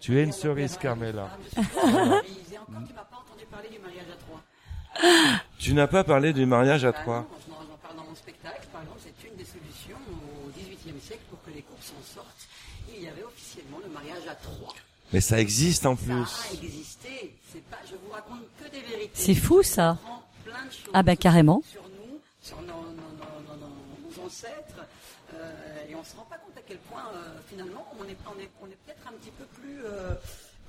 Tu 0.00 0.18
es 0.18 0.24
une 0.24 0.32
cerise, 0.32 0.76
Carmela. 0.78 1.28
Encore, 1.56 2.22
tu 2.22 2.94
m'as 2.94 3.02
pas 3.02 3.20
entendu 3.22 3.44
parler 3.50 3.68
du 3.68 3.78
mariage 3.78 4.06
à 4.10 4.16
trois. 4.24 4.29
Tu 5.58 5.74
n'as 5.74 5.86
pas 5.86 6.04
parlé 6.04 6.32
du 6.32 6.46
mariage 6.46 6.84
à 6.84 6.92
trois. 6.92 7.26
Ah 7.28 7.34
non, 7.48 7.56
J'en 7.68 7.76
parle 7.76 7.96
dans 7.96 8.04
mon 8.04 8.14
spectacle. 8.14 8.66
Par 8.72 8.82
exemple, 8.82 9.00
c'est 9.02 9.28
une 9.28 9.36
des 9.36 9.44
solutions 9.44 9.96
au 10.10 10.50
XVIIIe 10.50 11.00
siècle 11.00 11.22
pour 11.30 11.42
que 11.44 11.50
les 11.50 11.62
couples 11.62 11.82
s'en 11.82 12.14
sortent. 12.14 12.48
Il 12.94 13.02
y 13.02 13.08
avait 13.08 13.22
officiellement 13.22 13.78
le 13.84 13.90
mariage 13.90 14.26
à 14.28 14.34
trois. 14.34 14.74
Mais 15.12 15.20
ça 15.20 15.40
existe 15.40 15.86
en 15.86 15.96
Ça 15.96 16.02
plus. 16.04 16.12
a 16.50 16.52
existé. 16.62 17.36
C'est 17.52 17.64
pas, 17.64 17.78
je 17.88 17.94
vous 17.96 18.10
raconte 18.12 18.42
que 18.62 18.70
des 18.70 18.80
vérités. 18.80 19.10
C'est 19.14 19.34
fou, 19.34 19.62
ça. 19.62 19.98
On 20.04 20.08
apprend 20.08 20.22
plein 20.44 20.64
de 20.66 20.70
choses 20.72 20.90
Ah 20.92 21.02
ben 21.02 21.16
carrément. 21.16 21.62
sur 21.70 21.82
nous, 21.82 22.20
sur 22.42 22.60
nos, 22.62 22.66
nos- 22.68 22.92
nos- 22.92 23.56
nos- 23.56 23.66
nos- 23.66 24.16
nos 24.20 24.26
ancêtres, 24.26 24.86
euh, 25.34 25.86
et 25.88 25.94
on 25.94 26.04
se 26.04 26.16
rend 26.16 26.24
pas 26.24 26.36
compte 26.38 26.56
à 26.56 26.60
quel 26.66 26.78
point 26.78 27.02
euh, 27.14 27.38
finalement 27.48 27.86
on 28.00 28.04
est, 28.04 28.16
on 28.26 28.38
est, 28.40 28.50
on 28.62 28.66
est 28.66 28.78
peut-être 28.86 29.06
un 29.08 29.12
petit 29.12 29.30
peu 29.30 29.44
plus, 29.60 29.80
euh, 29.84 30.14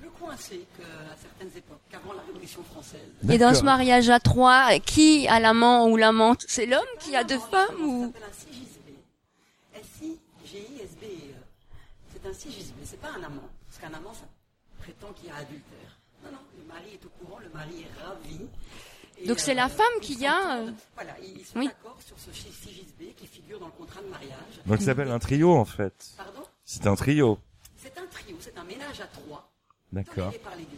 plus 0.01 0.09
coincé 0.19 0.65
qu'à 0.77 1.15
certaines 1.21 1.55
époques, 1.55 1.79
qu'avant 1.89 2.13
la 2.13 2.23
Révolution 2.23 2.63
française. 2.63 3.01
Et 3.29 3.37
dans 3.37 3.53
ce 3.53 3.61
mariage 3.63 4.09
à 4.09 4.19
trois, 4.19 4.79
qui 4.79 5.27
a 5.27 5.39
l'amant 5.39 5.87
ou 5.87 5.95
l'amante 5.95 6.43
C'est 6.47 6.65
l'homme 6.65 6.81
qui 6.99 7.15
a 7.15 7.23
deux 7.23 7.37
femmes 7.39 7.79
ou? 7.85 8.05
s'appelle 8.07 8.23
un 8.29 8.33
sigisbe. 8.33 8.81
S-I-G-I-S-B. 9.75 11.03
euh, 11.03 11.33
C'est 12.13 12.27
un 12.27 12.33
sigisbe, 12.33 12.75
c'est 12.83 12.99
pas 12.99 13.09
un 13.09 13.23
amant. 13.23 13.47
Parce 13.67 13.79
qu'un 13.79 13.95
amant, 13.97 14.13
ça 14.13 14.25
prétend 14.79 15.13
qu'il 15.13 15.29
y 15.29 15.31
a 15.31 15.35
adultère. 15.35 15.99
Non, 16.23 16.31
non, 16.31 16.39
le 16.57 16.67
mari 16.67 16.93
est 16.93 17.05
au 17.05 17.09
courant, 17.09 17.39
le 17.39 17.49
mari 17.49 17.83
est 17.85 18.03
ravi. 18.03 18.47
Et, 19.19 19.27
Donc 19.27 19.39
c'est 19.39 19.53
la 19.53 19.69
femme 19.69 19.85
ils 20.01 20.05
qui 20.17 20.25
a, 20.25 20.57
euh, 20.57 20.71
Voilà, 20.95 21.13
ils 21.21 21.45
sont 21.45 21.59
oui. 21.59 21.67
d'accord 21.67 21.97
sur 22.03 22.17
ce 22.17 22.31
qui 22.31 23.27
figure 23.27 23.59
dans 23.59 23.67
le 23.67 23.71
contrat 23.73 24.01
de 24.01 24.07
mariage. 24.07 24.61
Donc 24.65 24.79
ça 24.79 24.85
s'appelle 24.85 25.11
un 25.11 25.19
trio 25.19 25.53
en 25.55 25.65
fait. 25.65 25.93
Pardon? 26.17 26.41
C'est 26.65 26.87
un 26.87 26.95
trio. 26.95 27.37
C'est 27.77 27.95
un 27.99 28.05
trio, 28.07 28.35
c'est 28.39 28.57
un 28.57 28.63
ménage 28.63 28.99
à 28.99 29.05
trois. 29.05 29.50
D'accord. 29.91 30.13
toléré 30.31 30.37
par 30.39 30.55
l'Église. 30.55 30.77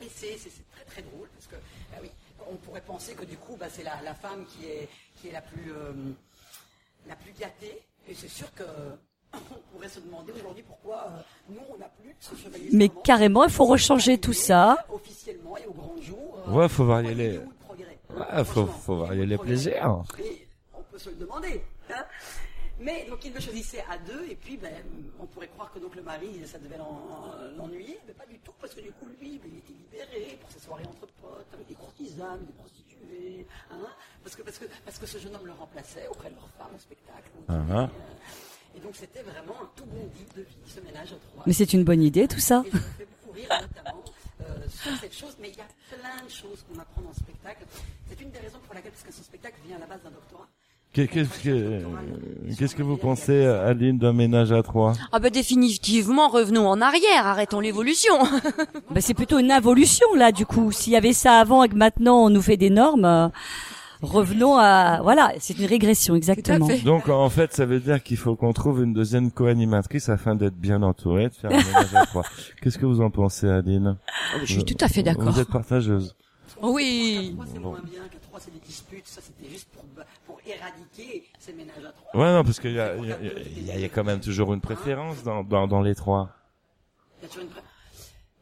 Et 0.00 0.08
c'est 0.14 0.36
c'est- 0.38 0.50
c'est 0.50 0.68
très 0.72 0.84
très 0.84 1.02
drôle 1.02 1.28
parce 1.34 1.46
que, 1.46 1.56
bah 1.92 1.98
oui, 2.02 2.10
on 2.50 2.56
pourrait 2.56 2.80
penser 2.80 3.14
que 3.14 3.24
du 3.24 3.36
coup, 3.36 3.56
bah, 3.56 3.66
c'est 3.70 3.84
la, 3.84 4.00
la 4.02 4.14
femme 4.14 4.44
qui 4.46 4.66
est, 4.66 4.88
qui 5.20 5.28
est 5.28 5.32
la 5.32 5.42
plus, 5.42 5.72
euh, 5.72 5.92
la 7.06 7.14
plus 7.16 7.32
gâtée. 7.38 7.80
Et 8.08 8.14
c'est 8.14 8.28
sûr 8.28 8.52
que 8.54 8.64
on 9.34 9.60
pourrait 9.72 9.88
se 9.88 10.00
demander 10.00 10.32
aujourd'hui 10.32 10.64
pourquoi 10.64 11.06
euh, 11.08 11.20
nous 11.50 11.60
on 11.72 11.78
n'a 11.78 11.88
plus 11.88 12.14
ce 12.20 12.34
chevalier. 12.34 12.68
Mais 12.72 12.86
serment. 12.88 13.00
carrément, 13.02 13.44
il 13.44 13.50
faut 13.50 13.64
rechanger 13.64 14.18
tout 14.18 14.32
ça. 14.32 14.84
Officiellement 14.92 15.56
et 15.56 15.66
au 15.66 15.72
grand 15.72 15.94
jour. 16.00 16.42
euh, 16.48 16.50
Ouais, 16.52 16.68
faut 16.68 16.84
varier 16.84 17.12
il 17.12 17.16
les- 17.18 17.38
Ouais, 17.38 18.44
faut, 18.44 18.66
faut 18.66 18.96
varier 18.96 19.22
le 19.22 19.30
les 19.30 19.38
plaisirs. 19.38 20.02
Et 20.18 20.46
on 20.74 20.82
peut 20.82 20.98
se 20.98 21.08
le 21.10 21.16
demander. 21.16 21.62
hein. 21.90 22.04
Mais 22.82 23.04
donc 23.08 23.24
il 23.24 23.32
le 23.32 23.40
choisissait 23.40 23.84
à 23.88 23.96
deux, 23.98 24.24
et 24.28 24.36
puis 24.36 24.56
ben, 24.56 24.72
on 25.20 25.26
pourrait 25.26 25.48
croire 25.48 25.72
que 25.72 25.78
donc 25.78 25.94
le 25.94 26.02
mari, 26.02 26.40
ça 26.46 26.58
devait 26.58 26.76
l'en- 26.78 27.32
l'ennuyer, 27.56 27.98
mais 28.06 28.12
pas 28.12 28.26
du 28.26 28.38
tout, 28.40 28.52
parce 28.60 28.74
que 28.74 28.80
du 28.80 28.92
coup 28.92 29.06
lui, 29.20 29.38
ben, 29.38 29.50
il 29.52 29.58
était 29.58 29.72
libéré 29.72 30.38
pour 30.40 30.50
ses 30.50 30.60
soirées 30.60 30.84
entre 30.84 31.06
potes, 31.20 31.46
avec 31.54 31.66
des 31.68 31.74
courtisanes, 31.74 32.44
des 32.44 32.52
prostituées, 32.52 33.46
hein, 33.70 33.86
parce, 34.22 34.36
que, 34.36 34.42
parce, 34.42 34.58
que, 34.58 34.64
parce 34.84 34.98
que 34.98 35.06
ce 35.06 35.18
jeune 35.18 35.34
homme 35.34 35.46
le 35.46 35.52
remplaçait 35.52 36.06
auprès 36.08 36.30
de 36.30 36.34
leur 36.34 36.48
femme 36.58 36.74
au 36.74 36.78
spectacle. 36.78 37.30
au 37.48 37.52
dîner, 37.52 37.62
Uh-huh. 37.72 37.84
euh, 37.84 38.76
et 38.76 38.80
donc 38.80 38.96
c'était 38.96 39.22
vraiment 39.22 39.54
un 39.62 39.68
tout 39.76 39.84
bon 39.84 40.06
guide 40.16 40.32
de 40.34 40.42
vie, 40.42 40.56
ce 40.66 40.80
ménage 40.80 41.12
à 41.12 41.16
trois. 41.16 41.44
Mais 41.46 41.52
c'est 41.52 41.72
une 41.74 41.84
bonne 41.84 42.02
idée 42.02 42.26
tout 42.26 42.40
ça. 42.40 42.62
Et 42.66 42.70
ça 42.70 42.76
me 42.78 42.82
fait 42.82 43.06
beaucoup 43.06 43.32
rire, 43.32 43.48
notamment, 43.50 44.02
euh, 44.40 44.68
sur 44.68 44.96
cette 44.98 45.12
chose, 45.14 45.36
mais 45.40 45.50
il 45.50 45.56
y 45.56 45.60
a 45.60 45.66
plein 45.90 46.24
de 46.24 46.30
choses 46.30 46.64
qu'on 46.66 46.78
apprend 46.80 47.02
dans 47.02 47.10
le 47.10 47.14
spectacle. 47.14 47.64
C'est 48.08 48.20
une 48.20 48.30
des 48.30 48.38
raisons 48.38 48.58
pour 48.60 48.74
laquelle, 48.74 48.92
parce 48.92 49.04
que 49.04 49.12
ce 49.12 49.22
spectacle 49.22 49.56
vient 49.66 49.76
à 49.76 49.80
la 49.80 49.86
base 49.86 50.02
d'un 50.02 50.10
doctorat. 50.10 50.48
Qu'est- 50.92 51.08
Qu'est-ce 51.08 51.38
que, 51.42 51.78
qu'est-ce 52.58 52.74
que 52.76 52.82
vous 52.82 52.98
pensez, 52.98 53.46
Aline, 53.46 53.96
d'un 53.98 54.12
ménage 54.12 54.52
à 54.52 54.62
trois? 54.62 54.92
Ah 55.10 55.18
ben 55.20 55.30
définitivement, 55.30 56.28
revenons 56.28 56.68
en 56.68 56.80
arrière, 56.82 57.26
arrêtons 57.26 57.60
l'évolution. 57.60 58.14
Bah, 58.90 59.00
c'est 59.00 59.14
plutôt 59.14 59.38
une 59.38 59.50
involution 59.50 60.06
là 60.14 60.32
du 60.32 60.44
coup. 60.44 60.70
S'il 60.70 60.92
y 60.92 60.96
avait 60.96 61.14
ça 61.14 61.38
avant 61.40 61.64
et 61.64 61.68
que 61.70 61.76
maintenant 61.76 62.24
on 62.24 62.28
nous 62.30 62.42
fait 62.42 62.58
des 62.58 62.68
normes, 62.68 63.06
euh, 63.06 63.28
revenons 64.02 64.58
à 64.58 65.00
voilà, 65.02 65.32
c'est 65.38 65.58
une 65.58 65.64
régression 65.64 66.14
exactement. 66.14 66.66
fait. 66.66 66.80
Donc 66.80 67.08
en 67.08 67.30
fait, 67.30 67.54
ça 67.54 67.64
veut 67.64 67.80
dire 67.80 68.02
qu'il 68.02 68.18
faut 68.18 68.36
qu'on 68.36 68.52
trouve 68.52 68.82
une 68.84 68.92
deuxième 68.92 69.30
co-animatrice 69.30 70.10
afin 70.10 70.34
d'être 70.34 70.56
bien 70.56 70.82
entouré, 70.82 71.28
de 71.30 71.34
faire 71.34 71.52
un 71.52 71.56
ménage 71.56 71.94
à 71.94 72.04
trois. 72.04 72.24
Qu'est-ce 72.60 72.76
que 72.76 72.84
vous 72.84 73.00
en 73.00 73.08
pensez, 73.10 73.48
Aline 73.48 73.96
Je 74.44 74.52
suis 74.52 74.64
tout 74.64 74.76
à 74.84 74.88
fait 74.88 75.02
d'accord. 75.02 75.30
Vous 75.32 75.40
êtes 75.40 75.48
partageuse. 75.48 76.14
Oui. 76.60 77.34
Bon. 77.62 77.74
Trois, 78.32 78.40
c'est 78.40 78.50
des 78.50 78.60
disputes. 78.60 79.06
Ça, 79.06 79.20
c'était 79.20 79.48
juste 79.50 79.68
pour, 79.68 79.84
pour 80.26 80.40
éradiquer 80.46 81.28
ces 81.38 81.52
ménages 81.52 81.84
à 81.84 81.92
trois. 81.92 82.16
Ouais, 82.18 82.32
non, 82.32 82.42
parce 82.42 82.58
qu'il 82.60 82.72
y 82.72 82.80
a, 82.80 82.96
y, 82.96 83.12
a, 83.12 83.20
y 83.20 83.70
a- 83.70 83.78
y 83.78 83.84
a 83.84 83.88
quand 83.90 84.04
même 84.04 84.20
toujours 84.20 84.54
une 84.54 84.60
préférence 84.62 85.22
dans, 85.22 85.44
dans, 85.44 85.66
dans 85.68 85.82
les 85.82 85.94
trois. 85.94 86.30
Il 87.18 87.22
y 87.24 87.26
a 87.26 87.28
toujours 87.28 87.44
une 87.44 87.50
pré- 87.50 87.60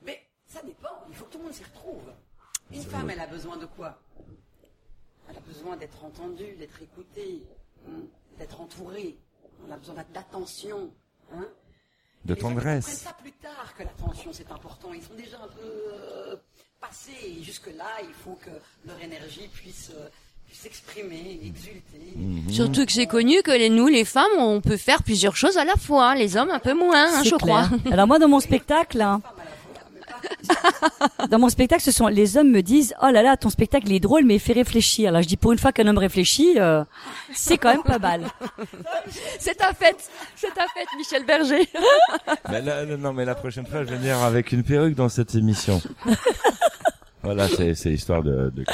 Mais 0.07 0.23
ça 0.47 0.63
dépend. 0.63 0.89
Il 1.09 1.15
faut 1.17 1.25
tout 1.25 1.39
le 1.39 1.45
monde 1.45 1.53
s'y 1.53 1.65
retrouve. 1.65 2.03
Une 2.73 2.83
femme, 2.83 3.11
elle 3.11 3.19
a 3.21 3.27
besoin 3.27 3.57
de 3.57 3.67
quoi? 3.67 3.99
Elle 5.29 5.37
a 5.37 5.41
besoin 5.41 5.77
d'être 5.77 6.05
entendue, 6.05 6.55
d'être 6.57 6.81
écoutée, 6.83 7.43
hein, 7.89 8.03
d'être 8.39 8.61
entourée. 8.61 9.17
Elle 9.67 9.73
a 9.73 9.77
besoin 9.77 9.97
d'attention. 10.15 10.91
Hein 11.33 11.47
De 12.25 12.35
ils 12.35 12.41
tendresse. 12.41 12.85
comprennent 12.87 13.07
ça 13.09 13.13
plus 13.21 13.33
tard 13.33 13.75
que 13.77 13.83
l'attention 13.83 14.33
c'est 14.33 14.51
important. 14.53 14.93
Ils 14.93 15.03
sont 15.03 15.15
déjà 15.15 15.37
un 15.43 15.49
peu 15.49 16.39
Et 17.25 17.43
jusque-là, 17.43 17.85
il 18.03 18.15
faut 18.25 18.39
que 18.45 18.51
leur 18.87 19.01
énergie 19.03 19.49
puisse, 19.53 19.91
euh, 19.95 20.09
s'exprimer, 20.53 21.41
exulter. 21.45 22.17
Mhm. 22.17 22.51
Surtout 22.51 22.85
que 22.87 22.93
c'est 22.93 23.07
connu 23.07 23.43
que 23.43 23.51
les, 23.51 23.69
nous, 23.71 23.87
les 23.87 24.05
femmes, 24.05 24.39
on 24.39 24.61
peut 24.61 24.77
faire 24.77 25.03
plusieurs 25.03 25.37
choses 25.37 25.57
à 25.57 25.65
la 25.65 25.77
fois. 25.77 26.15
Les 26.15 26.37
hommes, 26.37 26.51
un 26.51 26.59
peu 26.59 26.75
moins, 26.75 27.07
hein, 27.07 27.23
je 27.25 27.37
clair. 27.37 27.39
crois. 27.39 27.69
Alors 27.93 28.07
moi, 28.07 28.19
dans 28.19 28.29
mon 28.29 28.41
spectacle, 28.41 29.01
hein, 29.01 29.21
dans 31.31 31.39
mon 31.39 31.49
spectacle, 31.49 31.83
ce 31.83 31.93
sont 31.93 32.07
les 32.09 32.37
hommes 32.37 32.51
me 32.51 32.63
disent 32.63 32.95
oh 33.03 33.11
là 33.11 33.23
là, 33.23 33.37
ton 33.37 33.51
spectacle 33.51 33.87
il 33.89 33.95
est 33.95 34.01
drôle, 34.01 34.25
mais 34.25 34.35
il 34.35 34.41
fait 34.41 34.53
réfléchir. 34.53 35.13
Là, 35.13 35.23
je 35.23 35.29
dis 35.29 35.37
pour 35.37 35.53
une 35.53 35.59
fois 35.59 35.73
qu'un 35.73 35.87
homme 35.87 35.99
réfléchit, 35.99 36.59
euh, 36.59 36.85
c'est 37.33 37.59
quand 37.59 37.71
même 37.71 37.83
pas 37.83 37.99
mal. 37.99 38.25
C'est 39.39 39.55
ta 39.55 39.73
fête. 39.73 40.11
C'est 40.37 40.53
ta 40.55 40.67
fête, 40.75 40.89
Michel 40.97 41.25
Berger. 41.25 41.69
Mais 42.51 42.63
non, 42.97 43.13
mais 43.13 43.25
la 43.25 43.35
prochaine 43.35 43.67
fois, 43.67 43.85
je 43.85 43.91
vais 43.91 43.97
venir 43.97 44.19
avec 44.19 44.53
une 44.53 44.63
perruque 44.63 44.95
dans 44.95 45.09
cette 45.09 45.35
émission. 45.35 45.81
Voilà, 47.23 47.49
c'est 47.49 47.75
c'est 47.75 47.93
histoire 47.93 48.23
de. 48.23 48.51
de... 48.55 48.65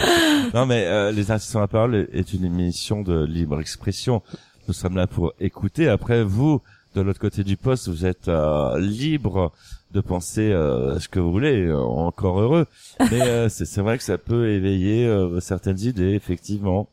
Non, 0.54 0.66
mais 0.66 0.84
euh, 0.86 1.10
les 1.12 1.30
assistants 1.30 1.58
à 1.58 1.62
la 1.62 1.68
parole 1.68 2.08
est 2.12 2.32
une 2.32 2.44
émission 2.44 3.02
de 3.02 3.24
libre 3.24 3.60
expression. 3.60 4.22
Nous 4.68 4.74
sommes 4.74 4.96
là 4.96 5.06
pour 5.06 5.32
écouter. 5.40 5.88
Après, 5.88 6.22
vous, 6.24 6.60
de 6.94 7.00
l'autre 7.00 7.20
côté 7.20 7.44
du 7.44 7.56
poste, 7.56 7.88
vous 7.88 8.06
êtes 8.06 8.28
euh, 8.28 8.78
libre 8.78 9.52
de 9.92 10.00
penser 10.00 10.50
euh, 10.52 10.98
ce 10.98 11.08
que 11.08 11.18
vous 11.20 11.30
voulez. 11.32 11.66
euh, 11.66 11.78
Encore 11.78 12.40
heureux. 12.40 12.66
Mais 13.10 13.22
euh, 13.22 13.48
c'est 13.50 13.80
vrai 13.80 13.96
que 13.98 14.04
ça 14.04 14.18
peut 14.18 14.48
éveiller 14.50 15.06
euh, 15.06 15.40
certaines 15.40 15.80
idées, 15.80 16.14
effectivement. 16.14 16.88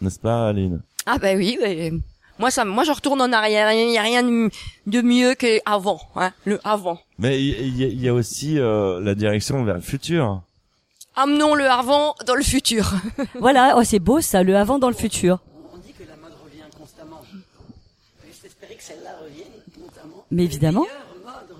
N'est-ce 0.00 0.18
pas, 0.20 0.48
Aline? 0.48 0.80
Ah 1.06 1.18
ben 1.18 1.36
oui, 1.36 1.58
mais 1.60 1.92
moi 2.38 2.50
ça, 2.50 2.64
moi 2.64 2.84
je 2.84 2.92
retourne 2.92 3.20
en 3.22 3.32
arrière. 3.32 3.72
Il 3.72 3.88
n'y 3.88 3.98
a 3.98 4.02
rien 4.02 4.22
de 4.22 5.00
mieux 5.02 5.34
que 5.34 5.60
avant, 5.66 6.00
hein, 6.16 6.32
le 6.44 6.60
avant. 6.64 6.98
Mais 7.18 7.40
il 7.42 7.76
y, 7.76 7.84
a- 7.84 7.88
il 7.88 8.00
y 8.00 8.08
a 8.08 8.14
aussi 8.14 8.58
euh, 8.58 9.00
la 9.00 9.14
direction 9.14 9.62
vers 9.64 9.76
le 9.76 9.80
futur. 9.80 10.42
Amenons 11.16 11.54
le 11.54 11.68
avant 11.70 12.14
dans 12.26 12.34
le 12.34 12.42
futur. 12.42 12.92
Voilà, 13.38 13.74
oh, 13.76 13.84
c'est 13.84 14.00
beau 14.00 14.20
ça, 14.20 14.42
le 14.42 14.56
avant 14.56 14.78
dans 14.80 14.88
le 14.88 14.94
futur. 14.96 15.38
On 15.72 15.78
dit 15.78 15.92
que 15.92 16.02
la 16.08 16.16
mode 16.16 16.32
revient 16.44 16.62
constamment. 16.76 17.22
Que 18.22 18.82
celle-là 18.82 19.10
revienne, 19.22 19.46
notamment. 19.78 20.24
Mais 20.32 20.42
évidemment. 20.44 20.86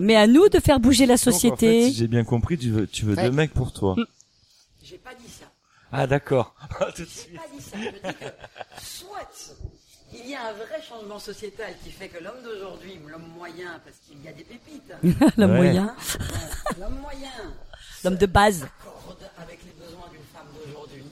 Mais 0.00 0.16
à 0.16 0.26
nous 0.26 0.48
de 0.48 0.58
faire 0.58 0.80
bouger 0.80 1.06
la 1.06 1.14
Donc, 1.14 1.20
en 1.20 1.24
fait, 1.26 1.30
société. 1.32 1.88
si 1.90 1.94
j'ai 1.94 2.08
bien 2.08 2.24
compris, 2.24 2.58
tu 2.58 2.70
veux, 2.70 2.86
tu 2.88 3.04
veux 3.04 3.14
Ouais. 3.14 3.22
deux 3.24 3.30
mecs 3.30 3.54
pour 3.54 3.72
toi. 3.72 3.94
J'ai 4.82 4.98
pas 4.98 5.14
dit 5.14 5.30
ça. 5.30 5.44
Ah 5.92 6.08
d'accord. 6.08 6.56
Tout 6.96 7.02
de 7.02 7.06
J'ai 7.08 7.20
suite. 7.20 7.36
pas 7.36 7.42
dit 7.56 7.62
ça. 7.62 7.76
Je 7.78 8.08
dis 8.08 8.14
que 8.18 8.24
soit 8.82 9.28
il 10.14 10.28
y 10.30 10.34
a 10.34 10.48
un 10.48 10.52
vrai 10.52 10.80
changement 10.82 11.18
sociétal 11.18 11.74
qui 11.82 11.90
fait 11.90 12.08
que 12.08 12.22
l'homme 12.22 12.42
d'aujourd'hui, 12.42 12.98
l'homme 13.06 13.28
moyen, 13.36 13.80
parce 13.84 13.96
qu'il 13.98 14.22
y 14.22 14.28
a 14.28 14.32
des 14.32 14.44
pépites, 14.44 14.90
hein, 14.92 14.98
L'homme 15.36 15.50
Ouais. 15.52 15.56
moyen, 15.56 15.96
l'homme 16.78 16.98
moyen 17.00 17.30
l'homme 18.04 18.16
de 18.16 18.26
base. 18.26 18.60
s'accorde 18.60 19.30
avec 19.38 19.60
les 19.64 19.72
besoins 19.72 20.08
d'une 20.10 20.24
femme 20.32 20.48
d'aujourd'hui, 20.54 21.04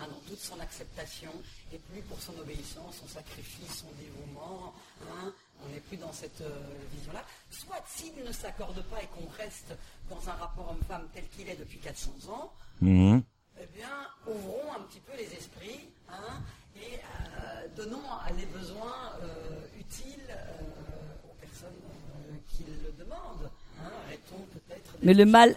hein, 0.00 0.06
dans 0.08 0.20
toute 0.28 0.38
son 0.40 0.58
acceptation, 0.60 1.30
et 1.72 1.78
plus 1.78 2.02
pour 2.02 2.20
son 2.20 2.38
obéissance, 2.38 2.96
son 3.00 3.08
sacrifice, 3.08 3.78
son 3.82 3.88
dévouement. 3.98 4.74
hein, 5.02 5.32
on 5.64 5.68
n'est 5.72 5.80
plus 5.80 5.96
dans 5.96 6.12
cette 6.12 6.40
euh, 6.42 6.50
vision-là. 6.92 7.24
Soit 7.50 7.82
s'il 7.86 8.12
ne 8.24 8.32
s'accorde 8.32 8.82
pas 8.84 9.00
et 9.02 9.06
qu'on 9.06 9.26
reste 9.38 9.72
dans 10.10 10.28
un 10.28 10.32
rapport 10.34 10.68
homme-femme 10.70 11.08
tel 11.14 11.24
qu'il 11.28 11.48
est 11.48 11.56
depuis 11.56 11.78
400 11.78 12.10
ans, 12.30 12.52
Mhm. 12.80 13.22
eh 13.60 13.66
bien, 13.76 13.88
ouvrons 14.26 14.72
un 14.76 14.80
petit 14.82 15.00
peu 15.00 15.12
les 15.16 15.32
esprits 15.32 15.88
hein, 16.10 16.42
et 16.90 16.96
euh, 16.96 17.66
donnons 17.76 18.02
à 18.26 18.30
les 18.38 18.46
besoins 18.46 19.12
euh, 19.22 19.80
utiles 19.80 20.30
euh, 20.30 21.28
aux 21.28 21.34
personnes 21.40 21.68
euh, 21.70 22.36
qui 22.48 22.64
le 22.64 23.04
demandent. 23.04 23.50
Hein, 23.80 23.90
arrêtons 24.06 24.44
peut-être. 24.52 24.92
d'être 24.92 25.04
Mais 25.04 25.14
le 25.14 25.24
mal, 25.24 25.54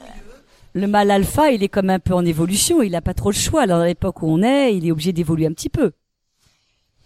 le 0.73 0.87
mal 0.87 1.11
alpha, 1.11 1.51
il 1.51 1.63
est 1.63 1.69
comme 1.69 1.89
un 1.89 1.99
peu 1.99 2.13
en 2.13 2.25
évolution. 2.25 2.81
Il 2.81 2.95
a 2.95 3.01
pas 3.01 3.13
trop 3.13 3.31
le 3.31 3.35
choix. 3.35 3.63
Alors, 3.63 3.79
à 3.79 3.87
l'époque 3.87 4.21
où 4.21 4.27
on 4.27 4.43
est, 4.43 4.75
il 4.75 4.85
est 4.87 4.91
obligé 4.91 5.13
d'évoluer 5.13 5.47
un 5.47 5.53
petit 5.53 5.69
peu. 5.69 5.91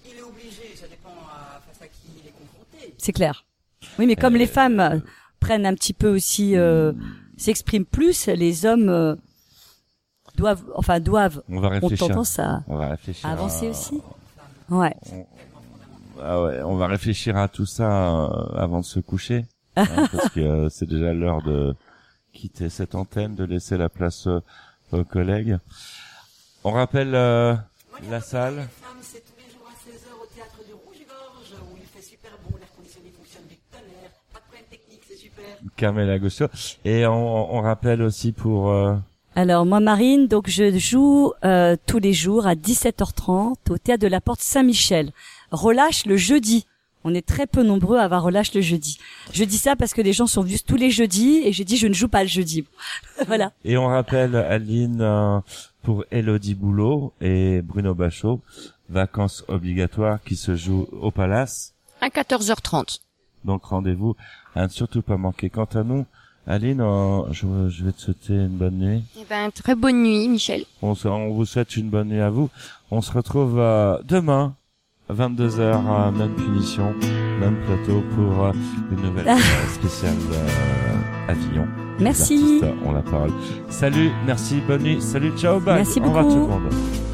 Il 0.06 0.18
est 0.18 0.22
obligé, 0.22 0.76
ça 0.76 0.88
dépend 0.88 1.10
à, 1.10 1.62
face 1.68 1.82
à 1.82 1.88
qui 1.88 2.22
il 2.22 2.28
est 2.28 2.32
confronté. 2.32 2.94
C'est 2.98 3.14
clair. 3.14 3.46
Oui, 4.00 4.06
mais 4.06 4.16
comme 4.16 4.36
les 4.36 4.48
femmes 4.48 4.80
euh, 4.80 5.00
prennent 5.40 5.66
un 5.66 5.74
petit 5.74 5.94
peu 5.94 6.10
aussi, 6.10 6.56
euh, 6.56 6.94
s'expriment 7.38 7.86
plus, 7.86 8.28
les 8.28 8.66
hommes 8.66 8.90
euh, 8.90 9.16
doivent, 10.36 10.64
enfin 10.76 11.00
doivent, 11.00 11.42
On 11.50 11.60
va 11.60 11.68
ont 11.68 11.72
réfléchir. 11.72 12.08
tendance 12.08 12.40
à, 12.40 12.64
On 12.68 12.76
va 12.78 12.90
réfléchir. 12.90 13.28
à 13.30 13.34
avancer 13.34 13.68
à- 13.68 13.70
aussi. 13.72 14.02
Ouais. 14.70 14.96
Ah 16.24 16.42
ouais, 16.44 16.62
on 16.64 16.76
va 16.76 16.88
réfléchir 16.88 17.36
à 17.38 17.48
tout 17.48 17.66
ça 17.66 18.10
euh, 18.16 18.28
avant 18.56 18.80
de 18.80 18.86
se 18.86 19.00
coucher, 19.00 19.46
hein, 19.76 19.86
parce 20.12 20.30
que 20.30 20.40
euh, 20.40 20.70
c'est 20.70 20.86
déjà 20.88 21.14
l'heure 21.14 21.42
de 21.42 21.74
quitter 22.34 22.70
cette 22.70 22.96
antenne, 22.96 23.36
de 23.36 23.44
laisser 23.44 23.76
la 23.78 23.90
place 23.90 24.28
euh, 24.28 24.40
aux 24.92 25.04
collègues. 25.04 25.58
On 26.64 26.72
rappelle 26.72 27.16
euh, 27.16 27.56
la 28.10 28.22
salle. 28.22 28.56
Les 28.56 28.62
femmes, 28.62 28.98
c'est 29.02 29.20
tous 29.26 29.34
les 29.38 29.52
jours 29.52 29.68
à 29.68 29.74
16h 29.74 30.22
au 30.22 30.28
théâtre 30.36 30.58
du 30.68 30.74
Rouge-Gorge, 30.74 31.60
où 31.74 31.78
il 31.78 31.84
fait 31.88 32.06
super 32.08 32.32
beau, 32.48 32.56
l'air 32.58 32.68
conditionné 32.76 33.12
fonctionne 33.18 33.44
du 33.50 33.56
tonnerre, 33.72 34.12
pas 34.32 34.40
de 34.40 34.44
problème 34.46 34.66
technique, 34.70 35.02
c'est 35.08 35.16
super. 35.18 35.44
Carmela 35.76 36.20
Gossio. 36.20 36.48
Et 36.86 37.06
on, 37.08 37.56
on 37.56 37.62
rappelle 37.62 38.04
aussi 38.04 38.32
pour 38.32 38.70
euh, 38.70 38.96
Alors 39.34 39.66
moi 39.66 39.80
Marine, 39.80 40.28
donc 40.28 40.50
je 40.50 40.78
joue 40.78 41.32
euh, 41.46 41.78
tous 41.86 42.00
les 42.00 42.12
jours 42.12 42.48
à 42.48 42.56
17h30 42.56 43.56
au 43.70 43.78
théâtre 43.78 44.02
de 44.02 44.08
la 44.08 44.20
Porte 44.20 44.42
Saint-Michel. 44.42 45.12
Relâche 45.52 46.06
le 46.06 46.18
jeudi. 46.18 46.66
On 47.06 47.14
est 47.16 47.26
très 47.26 47.48
peu 47.48 47.64
nombreux 47.64 47.98
à 47.98 48.04
avoir 48.04 48.24
relâche 48.24 48.54
le 48.54 48.60
jeudi. 48.60 49.00
Je 49.32 49.46
dis 49.46 49.58
ça 49.58 49.78
parce 49.78 49.94
que 49.94 50.02
les 50.02 50.12
gens 50.12 50.28
sont 50.28 50.42
venus 50.42 50.66
tous 50.66 50.76
les 50.76 50.92
jeudis 50.92 51.42
et 51.46 51.54
j'ai 51.54 51.64
dit 51.64 51.78
je 51.78 51.88
ne 51.88 51.94
joue 51.94 52.10
pas 52.10 52.24
le 52.24 52.30
jeudi. 52.30 52.66
voilà. 53.26 53.54
et 53.64 53.78
on 53.78 53.88
rappelle 53.88 54.36
Aline 54.36 55.00
euh, 55.02 55.40
pour 55.82 56.04
Elodie 56.12 56.54
Boulot 56.54 57.14
et 57.22 57.62
Bruno 57.62 57.96
Bachot, 57.96 58.42
vacances 58.90 59.46
obligatoires 59.48 60.22
qui 60.24 60.36
se 60.36 60.58
jouent 60.58 60.90
au 60.92 61.10
Palace. 61.10 61.74
À 62.02 62.10
14h30. 62.10 63.00
Donc 63.46 63.64
rendez-vous 63.64 64.18
à 64.56 64.64
ne 64.64 64.68
surtout 64.70 65.02
pas 65.02 65.16
manquer. 65.16 65.50
Quant 65.50 65.70
à 65.74 65.84
nous, 65.84 66.06
Aline, 66.48 66.84
je, 67.32 67.46
je 67.70 67.84
vais 67.86 67.92
te 67.92 68.02
souhaiter 68.02 68.34
une 68.34 68.58
bonne 68.58 68.78
nuit. 68.78 69.04
Eh 69.20 69.26
ben, 69.30 69.50
très 69.52 69.76
bonne 69.76 70.02
nuit, 70.04 70.28
Michel. 70.28 70.64
On, 70.82 70.94
on 71.06 71.34
vous 71.34 71.46
souhaite 71.46 71.78
une 71.78 71.90
bonne 71.90 72.10
nuit 72.10 72.20
à 72.20 72.30
vous. 72.30 72.50
On 72.90 73.02
se 73.02 73.12
retrouve 73.12 73.60
euh, 73.60 73.98
demain, 74.04 74.56
22h, 75.14 75.62
à 75.62 76.12
même 76.12 76.34
punition, 76.36 76.94
même 77.40 77.58
plateau 77.66 78.02
pour 78.16 78.46
euh, 78.46 78.52
une 78.92 79.02
nouvelle 79.02 79.28
euh, 79.30 79.36
spéciale 79.74 80.16
euh, 80.34 81.32
Avignon. 81.32 81.68
Les 82.00 82.06
Merci. 82.06 82.34
artistes 82.62 82.66
ont 82.86 82.92
la 82.92 83.02
parole. 83.04 83.32
Salut, 83.70 84.10
merci, 84.26 84.62
bonne 84.68 84.82
nuit. 84.82 85.02
Salut, 85.02 85.32
ciao, 85.38 85.60
bye. 85.60 85.76
Merci 85.76 86.00
Au 86.00 86.04
revoir 86.06 86.24
tout 86.28 86.36
beaucoup. 86.36 86.54
le 86.54 86.60
monde. 86.60 87.11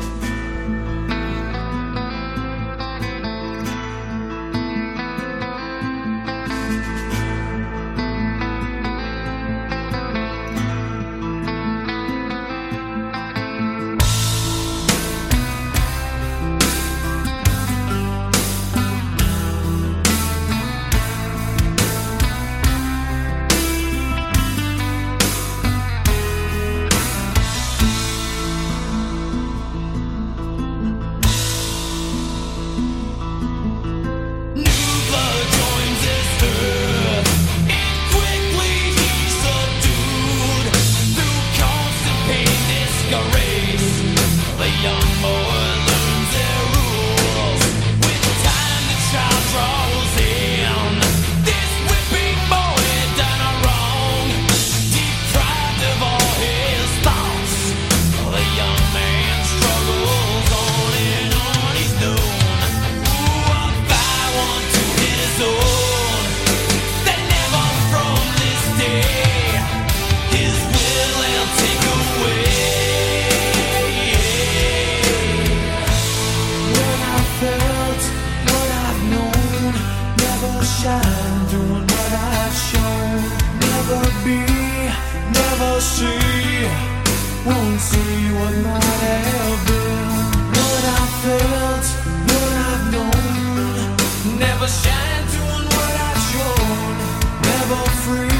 Never 97.43 97.83
free, 98.03 98.39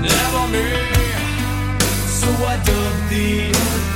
never 0.00 0.44
me. 0.52 0.68
So 2.08 2.28
I 2.44 2.56
dug 2.64 2.94
the 3.10 3.89